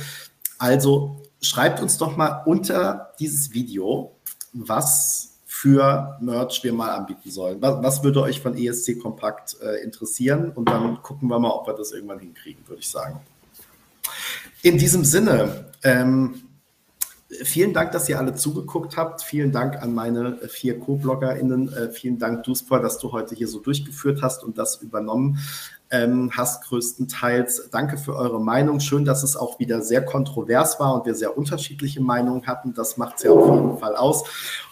[0.59, 4.13] Also schreibt uns doch mal unter dieses Video,
[4.53, 7.61] was für Merch wir mal anbieten sollen.
[7.61, 10.51] Was, was würde euch von ESC Kompakt äh, interessieren?
[10.51, 13.21] Und dann gucken wir mal, ob wir das irgendwann hinkriegen, würde ich sagen.
[14.63, 16.43] In diesem Sinne, ähm,
[17.43, 19.23] vielen Dank, dass ihr alle zugeguckt habt.
[19.23, 21.73] Vielen Dank an meine vier Co-BloggerInnen.
[21.73, 25.41] Äh, vielen Dank, Duspor, dass du heute hier so durchgeführt hast und das übernommen
[25.91, 27.71] ähm, hast größtenteils.
[27.73, 28.79] Danke für eure Meinung.
[28.79, 32.73] Schön, dass es auch wieder sehr kontrovers war und wir sehr unterschiedliche Meinungen hatten.
[32.73, 34.23] Das macht es ja auf jeden Fall aus.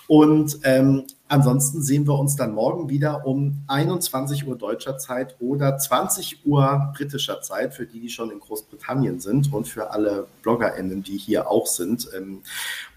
[0.06, 5.78] Und ähm, ansonsten sehen wir uns dann morgen wieder um 21 Uhr deutscher Zeit oder
[5.78, 11.02] 20 Uhr britischer Zeit, für die, die schon in Großbritannien sind und für alle BloggerInnen,
[11.02, 12.08] die hier auch sind.
[12.16, 12.40] Ähm,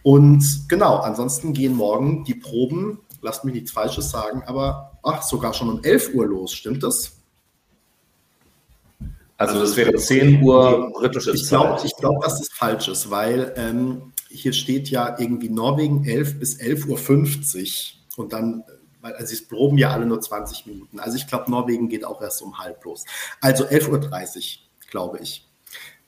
[0.01, 5.53] und genau, ansonsten gehen morgen die Proben, lasst mich nichts Falsches sagen, aber ach, sogar
[5.53, 7.13] schon um 11 Uhr los, stimmt das?
[9.37, 11.85] Also das wäre 10 Uhr britische ich glaub, Zeit.
[11.85, 16.59] Ich glaube, dass das falsch ist, weil ähm, hier steht ja irgendwie Norwegen 11 bis
[16.59, 18.63] 11.50 Uhr und dann,
[19.01, 20.99] weil also sie proben ja alle nur 20 Minuten.
[20.99, 23.05] Also ich glaube, Norwegen geht auch erst um halb los.
[23.41, 25.49] Also 11.30 Uhr, glaube ich.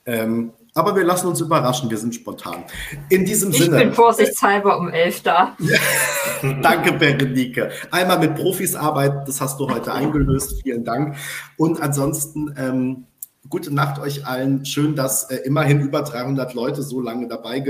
[0.06, 2.64] Ähm, aber wir lassen uns überraschen, wir sind spontan.
[3.08, 3.78] In diesem ich Sinne.
[3.78, 5.56] Ich bin vorsichtshalber um 11 da.
[6.62, 7.70] Danke, Berenike.
[7.90, 10.60] Einmal mit Profis arbeiten, das hast du heute eingelöst.
[10.62, 11.16] Vielen Dank.
[11.56, 13.06] Und ansonsten ähm,
[13.48, 14.64] gute Nacht euch allen.
[14.64, 17.60] Schön, dass äh, immerhin über 300 Leute so lange dabei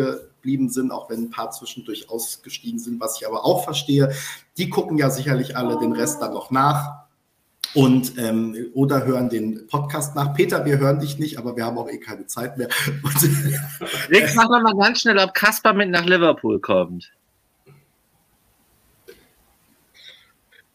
[0.46, 4.12] geblieben sind, auch wenn ein paar zwischendurch ausgestiegen sind, was ich aber auch verstehe.
[4.56, 7.06] Die gucken ja sicherlich alle den Rest dann noch nach
[7.74, 10.34] und ähm, oder hören den Podcast nach.
[10.34, 12.68] Peter, wir hören dich nicht, aber wir haben auch eh keine Zeit mehr.
[14.08, 17.12] Rick, mach noch mal ganz schnell, ob Kasper mit nach Liverpool kommt.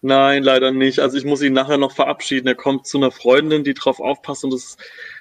[0.01, 1.00] Nein, leider nicht.
[1.00, 2.48] Also ich muss ihn nachher noch verabschieden.
[2.48, 4.75] Er kommt zu einer Freundin, die drauf aufpasst und das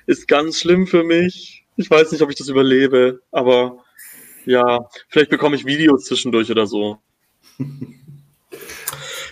[0.07, 1.65] ist ganz schlimm für mich.
[1.77, 3.85] Ich weiß nicht, ob ich das überlebe, aber
[4.51, 6.99] ja, vielleicht bekomme ich Videos zwischendurch oder so.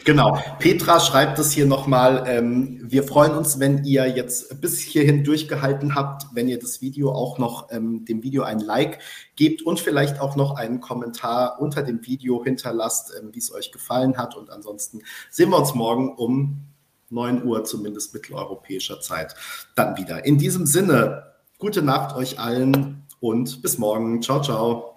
[0.08, 0.42] Genau.
[0.58, 2.24] Petra schreibt es hier nochmal.
[2.26, 7.12] Ähm, wir freuen uns, wenn ihr jetzt bis hierhin durchgehalten habt, wenn ihr das Video
[7.12, 9.00] auch noch ähm, dem Video ein Like
[9.36, 13.70] gebt und vielleicht auch noch einen Kommentar unter dem Video hinterlasst, ähm, wie es euch
[13.70, 14.34] gefallen hat.
[14.34, 16.62] Und ansonsten sehen wir uns morgen um
[17.10, 19.34] 9 Uhr, zumindest mitteleuropäischer Zeit,
[19.74, 20.24] dann wieder.
[20.24, 24.22] In diesem Sinne, gute Nacht euch allen und bis morgen.
[24.22, 24.87] Ciao, ciao.